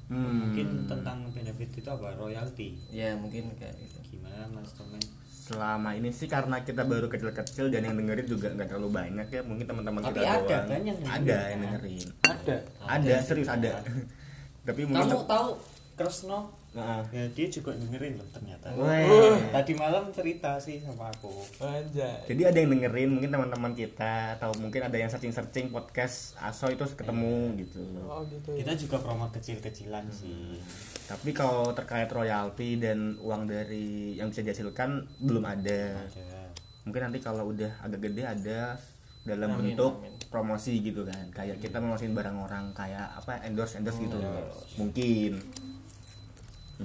hmm. 0.09 0.37
Mungkin 0.49 0.67
tentang 0.85 1.29
benefit 1.33 1.69
itu 1.75 1.89
apa? 1.89 2.17
Royalti. 2.17 2.77
Ya 2.89 3.13
mungkin 3.17 3.53
kayak 3.57 3.77
gitu. 3.79 4.17
Gimana 4.17 4.49
Mas 4.53 4.73
Tomen? 4.73 5.01
selama 5.49 5.97
ini 5.97 6.13
sih 6.13 6.29
karena 6.29 6.61
kita 6.61 6.85
baru 6.85 7.09
kecil-kecil 7.09 7.73
dan 7.73 7.81
yang 7.81 7.97
dengerin 7.97 8.29
juga 8.29 8.53
nggak 8.53 8.69
terlalu 8.69 8.93
banyak 8.93 9.33
ya 9.33 9.41
mungkin 9.41 9.65
teman-teman 9.65 10.05
Tapi 10.05 10.21
kita 10.21 10.29
ada 10.29 10.45
doang. 10.45 10.85
yang 10.85 10.99
ada 11.09 11.37
yang 11.49 11.61
dengerin 11.65 12.01
Ada. 12.21 12.57
ada 12.85 13.15
serius 13.25 13.49
ada 13.49 13.73
tapi 14.69 14.85
mungkin 14.85 15.09
Kamu 15.09 15.25
tahu 15.25 15.49
Kresno? 15.97 16.53
Nah, 16.77 17.01
Ya 17.09 17.25
dia 17.33 17.47
juga 17.49 17.73
dengerin 17.73 18.21
loh 18.21 18.29
ternyata. 18.29 18.69
Weh. 18.77 19.41
Tadi 19.49 19.73
malam 19.73 20.13
cerita 20.13 20.61
sih 20.61 20.77
sama 20.85 21.09
aku. 21.09 21.33
Anjay. 21.65 22.29
Jadi 22.29 22.43
ada 22.45 22.59
yang 22.61 22.71
dengerin 22.77 23.09
mungkin 23.09 23.31
teman-teman 23.33 23.73
kita 23.73 24.37
atau 24.37 24.53
mungkin 24.61 24.85
ada 24.85 24.97
yang 25.01 25.09
searching-searching 25.09 25.73
podcast 25.73 26.37
Aso 26.37 26.69
itu 26.69 26.85
ketemu 26.93 27.57
gitu. 27.65 27.81
Oh 28.05 28.21
gitu. 28.29 28.53
ya. 28.53 28.69
Kita 28.69 28.73
juga 28.77 28.97
promo 29.01 29.33
kecil-kecilan 29.33 30.13
sih. 30.13 30.61
Tapi 31.09 31.33
kalau 31.33 31.73
terkait 31.73 32.13
royalti 32.13 32.77
dan 32.77 33.17
uang 33.17 33.49
dari 33.49 34.21
yang 34.21 34.29
bisa 34.29 34.45
dihasilkan 34.45 35.09
belum 35.25 35.49
ada. 35.49 36.05
Ada. 36.05 36.53
Mungkin 36.85 37.01
nanti 37.01 37.19
kalau 37.25 37.49
udah 37.49 37.81
agak 37.81 38.13
gede 38.13 38.29
ada 38.29 38.77
dalam 39.25 39.57
Amin, 39.57 39.73
bentuk 39.73 40.05
amin. 40.05 40.13
promosi 40.29 40.85
gitu 40.85 41.05
kan. 41.09 41.33
Kayak 41.33 41.65
kita 41.65 41.81
promosiin 41.81 42.13
barang 42.13 42.37
orang 42.37 42.77
kayak 42.77 43.09
apa 43.17 43.41
endorse 43.49 43.81
endorse 43.81 44.05
gitu. 44.05 44.21
Mungkin. 44.21 45.33
Mungkin 45.33 45.33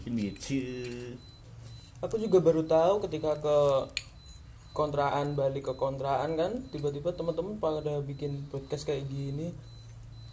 gitu. 0.01 0.59
Aku 2.01 2.19
juga 2.19 2.43
baru 2.43 2.65
tahu 2.65 2.99
ketika 3.05 3.37
ke 3.39 3.57
kontraan 4.73 5.37
balik 5.37 5.69
ke 5.69 5.73
kontraan 5.77 6.33
kan 6.33 6.51
tiba-tiba 6.73 7.13
teman-teman 7.13 7.61
pada 7.61 8.01
bikin 8.01 8.49
podcast 8.49 8.89
kayak 8.89 9.05
gini 9.05 9.53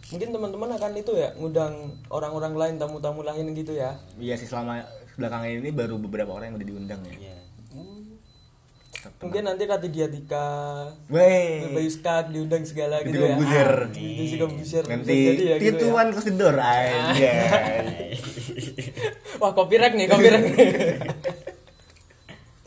mungkin 0.08 0.32
teman-teman 0.32 0.80
akan 0.80 0.96
itu 0.96 1.12
ya 1.12 1.36
ngundang 1.36 2.00
orang-orang 2.08 2.56
lain 2.56 2.74
tamu-tamu 2.80 3.20
lain 3.20 3.52
gitu 3.52 3.76
ya 3.76 4.00
Iya 4.16 4.40
sih 4.40 4.48
selama 4.48 4.80
belakangan 5.20 5.44
ini 5.44 5.70
baru 5.70 6.00
beberapa 6.00 6.32
orang 6.32 6.50
yang 6.50 6.56
udah 6.56 6.68
diundang 6.72 7.00
ya. 7.04 7.14
Iya. 7.20 7.36
mungkin 9.20 9.44
nanti 9.44 9.64
Rati 9.64 9.88
Diatika 9.88 10.44
Weh. 11.08 11.72
Bayu 11.72 11.88
Skak 11.88 12.32
diundang 12.32 12.64
segala 12.64 13.00
gitu 13.04 13.16
ya 13.16 13.36
Corbuzier. 13.36 13.72
Itu 13.92 14.22
sih 14.24 14.36
Corbuzier. 14.40 14.84
Bisa 14.84 14.92
Nanti 14.96 15.12
ya 15.12 15.32
gitu 15.32 15.44
ya. 15.44 15.56
tituan 15.60 16.06
close 16.12 16.28
the 16.28 16.34
door 16.36 16.56
aja. 16.56 17.32
Wah 19.40 19.52
copyright 19.56 19.96
nih 19.96 20.06
copyright 20.06 20.44
nih 20.44 20.56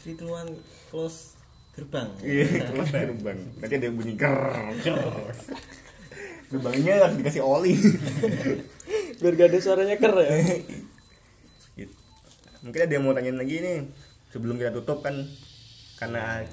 Trituan 0.04 0.48
close 0.92 1.40
gerbang. 1.74 2.12
Iya, 2.20 2.68
close 2.76 2.92
gerbang. 2.92 3.40
Nanti 3.56 3.74
ada 3.80 3.86
yang 3.88 3.96
bunyi 3.96 4.14
ger. 4.20 4.36
Gerbangnya 6.52 6.94
harus 7.02 7.18
dikasih 7.18 7.42
oli. 7.42 7.74
biar 9.24 9.34
gak 9.40 9.56
ada 9.56 9.60
suaranya 9.64 9.96
ker 9.96 10.14
ya 10.20 10.36
Gitu. 11.80 11.96
Mungkin 12.68 12.82
ada 12.84 12.94
yang 12.94 13.04
mau 13.08 13.16
tanyain 13.16 13.40
lagi 13.40 13.56
nih 13.64 13.88
sebelum 14.36 14.60
kita 14.60 14.76
tutup 14.76 15.00
kan 15.00 15.16
karena 15.96 16.44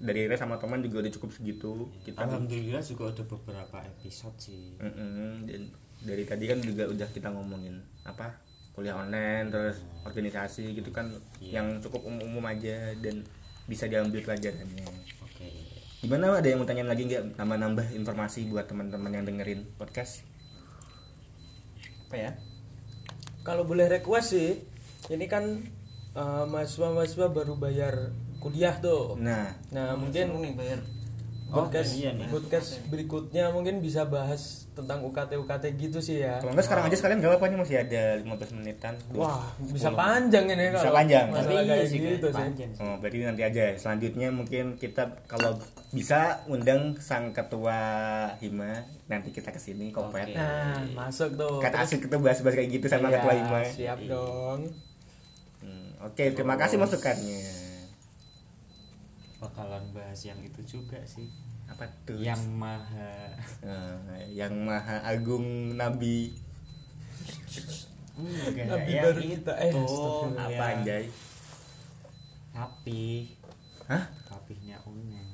dari 0.00 0.30
Ira 0.30 0.38
sama 0.38 0.62
teman 0.62 0.80
juga 0.80 1.02
udah 1.02 1.12
cukup 1.12 1.34
segitu 1.34 1.90
kita 2.06 2.22
Alhamdulillah 2.22 2.80
juga 2.86 3.10
ada 3.10 3.26
beberapa 3.26 3.78
episode 3.82 4.38
sih. 4.38 4.78
Mm-mm, 4.78 5.50
dan 5.50 5.74
dari 6.00 6.24
tadi 6.24 6.44
kan 6.46 6.62
juga 6.62 6.88
udah 6.88 7.08
kita 7.10 7.28
ngomongin 7.34 7.82
apa 8.06 8.38
kuliah 8.80 8.96
online 8.96 9.52
terus 9.52 9.84
organisasi 10.08 10.72
gitu 10.72 10.88
kan 10.88 11.12
yang 11.44 11.76
cukup 11.84 12.00
umum-umum 12.08 12.48
aja 12.48 12.96
dan 13.04 13.20
bisa 13.68 13.84
diambil 13.84 14.24
pelajarannya. 14.24 14.88
Oke. 15.20 15.46
gimana 16.00 16.40
ada 16.40 16.48
yang 16.48 16.64
mau 16.64 16.66
tanyain 16.66 16.88
lagi 16.88 17.04
nggak? 17.04 17.36
Nambah-nambah 17.36 17.92
informasi 17.92 18.48
buat 18.48 18.64
teman-teman 18.64 19.12
yang 19.12 19.28
dengerin 19.28 19.68
podcast? 19.76 20.24
Apa 22.08 22.16
ya? 22.16 22.32
kalau 23.40 23.64
boleh 23.64 23.88
request 23.88 24.36
sih 24.36 24.50
ini 25.08 25.26
kan 25.26 25.44
eh, 26.14 26.44
mahasiswa-mahasiswa 26.46 27.26
baru 27.32 27.56
bayar 27.56 28.12
kuliah 28.40 28.76
tuh. 28.80 29.16
Nah. 29.20 29.52
Nah 29.72 29.96
mungkin 29.96 30.40
nih 30.40 30.52
bayar. 30.56 30.80
Podcast 31.52 31.90
iya 31.92 32.10
nih. 32.10 32.26
podcast 32.26 32.68
berikutnya 32.86 33.44
mungkin 33.48 33.78
bisa 33.78 34.02
bahas 34.04 34.64
tentang 34.70 35.02
UKT 35.02 35.34
UKT 35.36 35.64
gitu 35.76 35.98
sih 35.98 36.22
ya 36.22 36.38
kalau 36.38 36.52
nggak 36.52 36.64
sekarang 36.64 36.84
aja 36.86 36.96
sekalian 36.96 37.18
nggak 37.18 37.30
apa-apa 37.30 37.46
nih 37.46 37.58
masih 37.58 37.76
ada 37.76 38.02
15 38.16 38.56
menitan 38.56 38.94
wah 39.12 39.42
bisa 39.66 39.90
panjang 39.90 40.44
ini 40.46 40.64
Bisa 40.68 40.80
kalau 40.80 40.96
panjang. 40.96 41.26
Tapi 41.28 41.54
iya 41.60 41.76
sih 41.82 41.98
gitu 41.98 42.26
sih 42.26 42.40
panjang 42.40 42.70
sih. 42.70 42.80
Oh, 42.80 42.94
berarti 42.96 43.16
nanti 43.20 43.42
aja. 43.42 43.64
Selanjutnya 43.74 44.28
mungkin 44.30 44.64
kita 44.74 45.02
kalau 45.26 45.58
bisa 45.90 46.18
undang 46.46 46.94
sang 46.96 47.30
ketua 47.30 47.78
Hima, 48.38 48.80
nanti 49.04 49.28
kita 49.28 49.50
ke 49.50 49.58
sini 49.58 49.90
kompet. 49.90 50.30
Oke. 50.30 50.38
nah 50.38 50.78
masuk 50.96 51.34
tuh 51.34 51.58
Terus- 51.58 51.82
asik 51.82 52.06
kita 52.06 52.16
bahas-bahas 52.16 52.54
kayak 52.54 52.70
gitu 52.72 52.86
sama 52.86 53.06
Iya, 53.06 53.14
ketua 53.18 53.32
Hima. 53.34 53.60
siap 53.66 53.98
dong 54.02 54.60
Hmm, 55.60 55.92
Oke, 56.02 56.32
terima 56.32 56.56
kasih 56.56 56.80
masukannya. 56.80 57.59
Bakalan 59.40 59.84
bahas 59.90 60.20
yang 60.20 60.36
itu 60.38 60.60
juga 60.62 61.00
sih. 61.02 61.32
Apa 61.64 61.88
tuh? 62.04 62.20
Yang 62.20 62.44
maha 62.50 63.32
Eh, 63.62 64.24
yang 64.30 64.52
maha 64.60 65.00
agung 65.02 65.74
nabi 65.74 66.34
enggak 68.20 68.66
Nabi 68.68 68.90
yang 68.90 69.04
baru 69.06 69.16
itu. 69.16 69.30
kita, 69.32 69.52
eh, 69.56 69.72
apa 70.36 70.64
anjay? 70.76 71.04
Rapih. 72.52 73.32
Hah? 73.88 74.04
Rapihnya 74.28 74.76
Unen. 74.84 75.24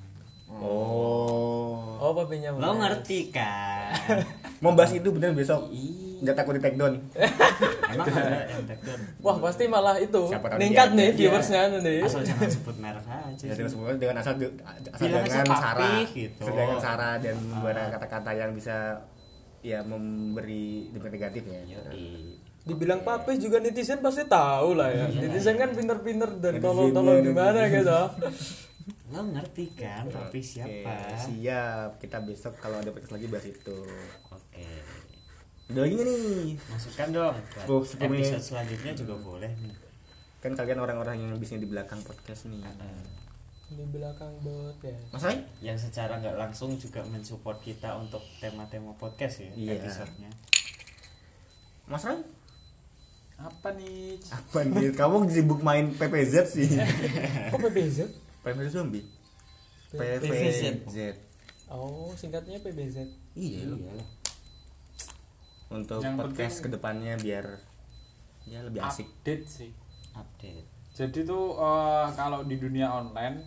Oh. 0.47 1.99
oh 1.99 2.15
papenya 2.15 2.55
Lo 2.55 2.71
Mas. 2.71 2.79
ngerti 2.79 3.35
kan? 3.35 3.91
Mau 4.63 4.73
bahas 4.73 4.95
itu 4.95 5.11
bener 5.11 5.35
besok. 5.35 5.67
Iya. 5.69 6.06
Nggak 6.23 6.37
takut 6.37 6.53
di 6.57 6.63
take 6.63 6.79
down. 6.79 6.95
Emang 7.93 8.07
ada 8.11 8.45
yang 8.51 8.65
take 8.67 8.83
wah 9.23 9.37
pasti 9.41 9.65
malah 9.71 9.97
itu 9.99 10.23
meningkat 10.31 10.89
nih 10.93 11.09
iya. 11.11 11.17
viewersnya 11.17 11.61
nih 11.81 12.03
Asal 12.05 12.23
jangan 12.23 12.49
sebut 12.51 12.77
merek 12.79 13.05
aja. 13.07 13.31
Ya, 13.31 13.35
sih. 13.37 13.47
dengan 13.55 13.71
semua 13.71 13.87
dengan 13.95 14.17
asal 14.21 14.33
asal 14.37 15.07
Bilang 15.07 15.25
aja 15.25 15.33
dengan 15.33 15.47
papi, 15.47 15.63
sara 15.63 15.91
gitu. 16.13 16.41
asal 16.43 16.55
dengan 16.55 16.81
sara 16.83 17.11
dan 17.23 17.37
memberikan 17.41 17.89
kata-kata 17.97 18.31
yang 18.35 18.51
bisa 18.53 18.77
ya 19.65 19.81
memberi 19.83 20.95
dampak 20.95 21.11
negatif 21.17 21.43
ya. 21.47 21.61
Yoi. 21.67 22.39
dibilang 22.67 23.07
papis 23.07 23.39
juga 23.39 23.63
netizen 23.63 24.03
pasti 24.03 24.27
tahu 24.27 24.75
lah 24.75 24.91
ya 24.91 25.07
netizen 25.07 25.55
kan 25.55 25.71
pinter-pinter 25.71 26.35
dan 26.43 26.59
tolong-tolong 26.59 27.23
gimana 27.23 27.71
gitu 27.71 27.95
Lo 29.07 29.23
ngerti 29.23 29.71
kan 29.79 30.07
Oke, 30.11 30.43
siapa? 30.43 31.15
siap. 31.15 31.99
Kita 32.03 32.23
besok 32.23 32.59
kalau 32.59 32.83
ada 32.83 32.91
podcast 32.91 33.15
lagi 33.15 33.27
bahas 33.31 33.47
itu. 33.47 33.79
Oke. 34.31 34.67
Udah 35.67 35.83
lagi 35.83 35.95
nih? 35.99 36.55
Masukkan 36.71 37.09
dong. 37.11 37.35
Oh, 37.67 37.83
menit. 37.83 38.23
Episode 38.23 38.45
selanjutnya 38.45 38.93
juga 38.95 39.15
boleh 39.19 39.51
nih. 39.51 39.75
Kan 40.39 40.55
kalian 40.55 40.79
orang-orang 40.79 41.19
yang 41.19 41.35
bisnya 41.35 41.59
di 41.59 41.67
belakang 41.67 41.99
podcast 42.07 42.47
nih. 42.47 42.63
di 43.67 43.83
belakang 43.83 44.31
bot 44.47 44.79
ya 44.79 44.95
Mas 45.11 45.27
Rai? 45.27 45.43
Yang 45.59 45.91
secara 45.91 46.23
nggak 46.23 46.39
langsung 46.39 46.79
juga 46.79 47.03
mensupport 47.03 47.59
kita 47.59 47.99
untuk 47.99 48.23
tema-tema 48.39 48.95
podcast 48.95 49.43
ya 49.43 49.51
Iya. 49.59 49.83
episodenya. 49.83 50.31
Mas 51.91 52.07
Rai? 52.07 52.23
Apa 53.35 53.75
nih? 53.75 54.23
Apa 54.31 54.63
nih? 54.63 54.95
Kamu 54.95 55.27
sibuk 55.27 55.67
main 55.67 55.91
PPZ 55.91 56.47
sih. 56.47 56.79
kok 57.51 57.59
PBZ 57.59 58.07
PPZ 58.47 58.67
zombie. 58.71 59.03
PPZ. 59.91 60.23
PPZ. 60.23 60.99
oh 61.67 62.15
singkatnya 62.15 62.63
PBZ 62.63 63.03
Iya. 63.35 63.67
Iyalah. 63.67 64.07
Untuk 65.67 65.99
Yang 65.99 66.17
podcast 66.17 66.39
penting- 66.59 66.65
ke 66.65 66.69
depannya 66.73 67.15
biar 67.19 67.47
ya 68.47 68.61
lebih 68.63 68.79
asik. 68.79 69.07
Update 69.11 69.47
sih. 69.47 69.71
Update. 70.15 70.67
Jadi 70.95 71.21
tuh 71.23 71.55
eh, 71.55 72.07
kalau 72.15 72.41
di 72.43 72.57
dunia 72.57 72.89
online 72.89 73.43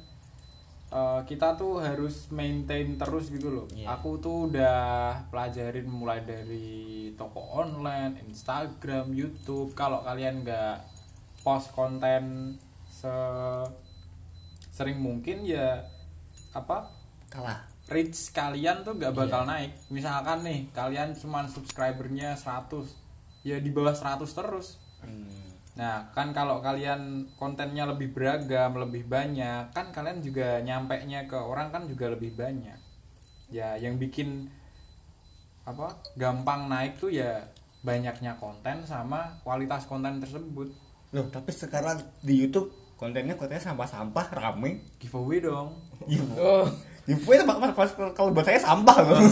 eh, 0.90 1.22
kita 1.24 1.56
tuh 1.56 1.80
harus 1.80 2.28
maintain 2.30 2.94
terus 2.96 3.32
gitu 3.32 3.50
loh. 3.50 3.66
Iya. 3.72 3.96
Aku 3.96 4.20
tuh 4.20 4.52
udah 4.52 5.16
pelajarin 5.32 5.88
mulai 5.88 6.22
dari 6.22 6.78
toko 7.16 7.40
online, 7.56 8.20
Instagram, 8.24 9.10
YouTube. 9.12 9.72
Kalau 9.74 10.04
kalian 10.04 10.44
nggak 10.44 10.84
post 11.40 11.72
konten 11.72 12.54
se 12.86 13.08
sering 14.70 15.00
mungkin 15.00 15.44
ya 15.44 15.84
apa 16.52 16.88
kalah 17.28 17.64
reach 17.90 18.32
kalian 18.32 18.86
tuh 18.86 18.96
gak 18.96 19.12
bakal 19.18 19.44
naik. 19.50 19.74
Misalkan 19.90 20.46
nih 20.46 20.70
kalian 20.72 21.18
cuman 21.18 21.50
subscribernya 21.50 22.38
100 22.38 22.86
ya 23.42 23.58
di 23.58 23.70
bawah 23.74 23.94
100 23.98 24.24
terus. 24.30 24.78
Nah 25.74 26.12
kan 26.14 26.36
kalau 26.36 26.60
kalian 26.62 27.32
kontennya 27.40 27.88
lebih 27.88 28.12
beragam 28.14 28.78
lebih 28.78 29.08
banyak 29.08 29.72
kan 29.74 29.90
kalian 29.90 30.20
juga 30.20 30.60
nyampe 30.60 30.96
nya 31.08 31.26
ke 31.26 31.40
orang 31.40 31.74
kan 31.74 31.90
juga 31.90 32.14
lebih 32.14 32.36
banyak. 32.38 32.78
Ya 33.50 33.74
yang 33.80 33.98
bikin 33.98 34.52
apa 35.66 35.98
gampang 36.18 36.70
naik 36.70 36.98
tuh 36.98 37.14
ya 37.14 37.46
banyaknya 37.80 38.36
konten 38.38 38.84
sama 38.84 39.40
kualitas 39.42 39.88
konten 39.88 40.20
tersebut. 40.20 40.70
Loh 41.16 41.26
tapi 41.32 41.50
sekarang 41.56 41.98
di 42.22 42.44
YouTube 42.44 42.70
kontennya 43.00 43.40
kontennya 43.40 43.72
sampah-sampah 43.72 44.36
rame. 44.36 44.84
Giveaway 45.00 45.40
dong. 45.42 45.74
Iya, 46.08 46.24
Oh, 46.40 46.64
giveaway 47.10 47.42
itu 47.42 47.46
kalau 48.14 48.30
buat 48.30 48.46
saya 48.46 48.62
sampah 48.62 48.98
loh 49.02 49.20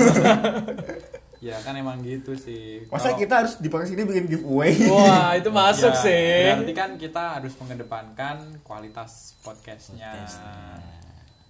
ya 1.38 1.54
kan 1.62 1.78
emang 1.78 2.02
gitu 2.02 2.34
sih 2.34 2.82
masa 2.90 3.14
kita 3.14 3.46
harus 3.46 3.62
di 3.62 3.70
podcast 3.70 3.94
ini 3.94 4.10
bikin 4.10 4.26
giveaway 4.26 4.74
wah 4.90 5.38
itu 5.38 5.54
masuk 5.62 5.94
Ya, 5.94 6.02
sih. 6.02 6.30
Berarti 6.50 6.74
kan 6.74 6.92
kita 6.98 7.24
harus 7.38 7.54
mengedepankan 7.62 8.58
kualitas 8.66 9.38
podcastnya. 9.46 10.18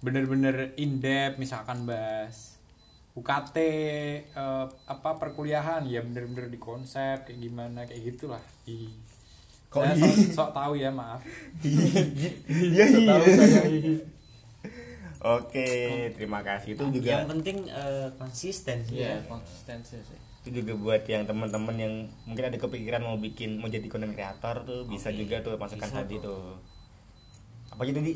Bener-bener 0.04 0.76
in 0.76 1.00
depth, 1.00 1.40
misalkan 1.40 1.88
bahas 1.88 2.60
UKT, 3.16 3.56
eh, 4.30 4.66
apa 4.68 5.10
perkuliahan, 5.18 5.82
ya 5.88 6.04
bener-bener 6.04 6.52
di 6.52 6.60
konsep 6.60 7.24
kayak 7.26 7.40
gimana 7.40 7.82
kayak 7.88 8.14
gitulah. 8.14 8.42
Ih. 8.68 8.92
Kok 9.72 9.82
Saya 9.82 9.96
ih? 9.96 10.00
sok, 10.04 10.14
sok 10.36 10.50
tahu 10.52 10.72
ya 10.78 10.92
maaf. 10.92 11.24
iya 12.68 12.84
iya 12.92 13.16
oke 15.20 15.68
terima 16.12 16.40
kasih. 16.40 16.74
Itu 16.74 16.84
juga 16.90 17.10
yang 17.16 17.26
penting 17.28 17.66
eh, 17.66 18.08
konsisten 18.14 18.76
sih 18.82 19.02
Iya, 19.02 19.18
ya. 19.18 19.26
konsistensi 19.26 19.98
sih. 19.98 20.18
itu 20.38 20.62
juga 20.62 20.72
buat 20.78 21.02
yang 21.04 21.26
teman-teman 21.26 21.76
yang 21.76 21.94
mungkin 22.24 22.44
ada 22.46 22.56
kepikiran 22.56 23.04
mau 23.04 23.18
bikin 23.18 23.58
mau 23.58 23.68
jadi 23.68 23.84
content 23.84 24.14
creator 24.14 24.64
tuh 24.64 24.86
bisa 24.86 25.10
juga 25.10 25.42
tuh 25.42 25.58
masukkan 25.58 25.84
bisa 25.84 25.98
tadi 26.00 26.16
tuh. 26.16 26.24
tuh. 26.24 26.44
Apa 27.68 27.82
gitu 27.84 28.00
di? 28.00 28.14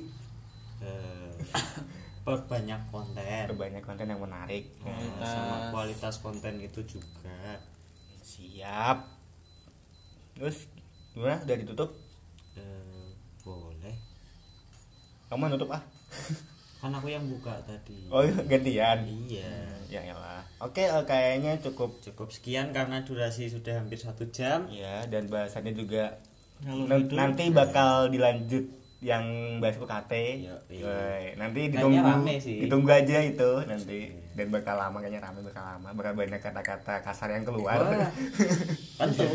Eh, 0.80 1.30
perbanyak 2.24 2.80
konten. 2.88 3.46
Banyak 3.52 3.82
konten 3.82 4.06
yang 4.06 4.22
menarik. 4.22 4.70
Eh, 4.80 5.06
sama 5.20 5.74
kualitas. 5.74 6.22
konten 6.22 6.56
itu 6.58 6.80
juga. 6.86 7.58
Siap. 8.22 8.98
Terus 10.32 10.70
gimana? 11.12 11.42
Udah 11.44 11.56
ditutup? 11.58 11.90
Eh, 12.56 13.12
boleh. 13.42 13.96
Kamu 15.28 15.50
nutup 15.50 15.68
ah 15.68 15.82
kan 16.82 16.90
aku 16.90 17.06
yang 17.06 17.22
buka 17.24 17.54
tadi. 17.62 18.10
Oh 18.10 18.26
gantian? 18.42 19.06
Iya. 19.06 19.54
Ya 19.86 20.00
elah 20.02 20.42
oke 20.58 20.82
eh, 20.82 21.04
kayaknya 21.06 21.62
cukup. 21.62 22.02
Cukup 22.02 22.28
sekian 22.28 22.74
karena 22.74 23.06
durasi 23.06 23.46
sudah 23.46 23.78
hampir 23.78 23.96
satu 23.96 24.26
jam. 24.28 24.66
Ya 24.66 25.06
dan 25.06 25.30
bahasannya 25.30 25.72
juga 25.72 26.18
Ngalur 26.62 27.06
nanti 27.10 27.50
bakal 27.50 28.10
dilanjut 28.10 28.66
yang 29.02 29.26
bahas 29.58 29.74
UKT 29.76 30.12
Iya, 30.42 30.54
iya. 30.70 31.34
Nanti 31.34 31.70
ditunggu 31.70 31.98
rame 31.98 32.38
sih. 32.38 32.62
ditunggu 32.62 32.86
aja 32.88 33.18
itu 33.20 33.50
nanti. 33.62 34.14
Dan 34.32 34.50
bakal 34.50 34.74
lama 34.74 34.98
kayaknya 34.98 35.20
rame 35.20 35.42
bakal 35.42 35.62
lama. 35.62 35.88
Bakal 35.90 36.12
banyak 36.14 36.38
kata-kata 36.38 37.02
kasar 37.02 37.30
yang 37.30 37.42
keluar. 37.42 37.78
Wah, 37.78 38.10
tentu 38.98 39.26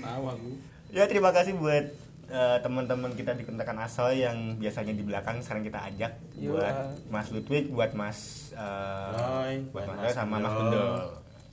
Tahu 0.00 0.24
aku. 0.26 0.50
ya 0.90 1.04
terima 1.06 1.30
kasih 1.30 1.54
buat 1.54 1.88
eh, 2.30 2.56
teman-teman 2.58 3.12
kita 3.12 3.32
di 3.32 3.42
kontakan 3.42 3.80
asal 3.80 4.10
yang 4.10 4.54
biasanya 4.54 4.90
di 4.90 5.00
belakang 5.00 5.38
sekarang 5.38 5.62
kita 5.62 5.78
ajak 5.84 6.10
Iya. 6.32 6.48
buat 6.48 6.74
Mas 7.06 7.28
Ludwig 7.28 7.68
buat 7.68 7.90
Mas 7.92 8.50
eh, 8.52 9.08
Roy, 9.12 9.52
buat 9.68 9.84
Mas 9.84 9.92
Mas 9.92 10.04
Roy 10.04 10.12
sama 10.14 10.38
Mas 10.38 10.48
Gundol. 10.48 10.90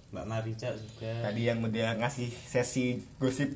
Mbak 0.08 0.26
Marica 0.26 0.72
juga 0.72 1.12
tadi 1.22 1.42
yang 1.44 1.60
udah 1.60 1.90
ngasih 1.98 2.30
sesi 2.32 3.04
gosip 3.18 3.50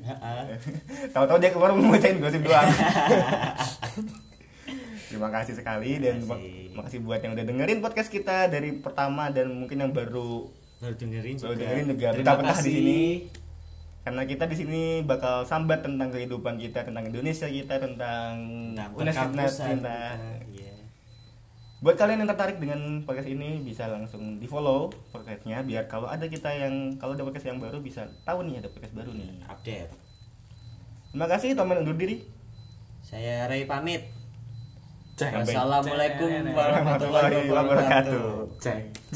tahu-tahu 1.16 1.38
dia 1.38 1.48
keluar 1.48 1.72
mau 1.72 1.88
bacain 1.88 2.18
gosip 2.18 2.40
doang 2.40 2.68
terima 5.08 5.28
kasih 5.30 5.54
sekali 5.54 5.90
dan 5.96 6.18
Terima 6.18 6.36
kasih. 6.36 6.52
terima 6.68 6.82
kasih 6.84 6.98
buat 7.00 7.20
yang 7.20 7.32
udah 7.32 7.44
dengerin 7.46 7.78
podcast 7.80 8.08
kita 8.08 8.36
dari 8.48 8.70
pertama 8.74 9.28
dan 9.28 9.46
mungkin 9.50 9.78
yang 9.78 9.92
baru 9.92 10.48
baru 10.76 10.94
dengerin 10.94 11.34
Baru 11.36 11.52
juga 11.52 11.62
dengerin 11.62 11.84
juga. 11.88 12.06
Terima 12.10 12.20
Betah-betah 12.20 12.52
di 12.52 12.58
kasih. 12.58 12.72
sini. 12.74 13.02
Karena 14.02 14.26
kita 14.26 14.50
di 14.50 14.56
sini 14.58 14.82
bakal 15.02 15.46
sambat 15.46 15.86
tentang 15.86 16.10
kehidupan 16.10 16.58
kita 16.58 16.82
tentang 16.82 17.06
Indonesia 17.06 17.46
kita 17.46 17.78
tentang 17.78 18.30
Tentang 18.74 18.90
universitas 18.98 19.62
kita. 19.62 19.98
Iya. 20.50 20.74
buat 21.78 21.94
kalian 21.94 22.22
yang 22.22 22.30
tertarik 22.30 22.58
dengan 22.58 22.80
podcast 23.02 23.26
ini 23.26 23.62
bisa 23.62 23.86
langsung 23.86 24.38
di 24.38 24.46
follow 24.46 24.90
podcastnya 25.10 25.62
biar 25.62 25.86
kalau 25.86 26.06
ada 26.06 26.26
kita 26.26 26.50
yang 26.50 26.94
kalau 26.98 27.14
ada 27.14 27.22
podcast 27.22 27.46
yang 27.46 27.58
baru 27.58 27.78
bisa 27.78 28.06
tahu 28.22 28.42
nih 28.42 28.58
ada 28.58 28.70
podcast 28.70 28.94
baru 28.94 29.10
nih 29.10 29.42
update 29.46 29.90
terima 31.10 31.26
kasih 31.26 31.54
teman 31.54 31.82
undur 31.82 31.94
diri 31.94 32.22
saya 33.02 33.46
Ray 33.46 33.66
pamit 33.66 34.02
Cek. 35.12 35.30
warahmatullahi 36.54 37.50
wabarakatuh 37.50 38.22
Cek. 38.58 39.02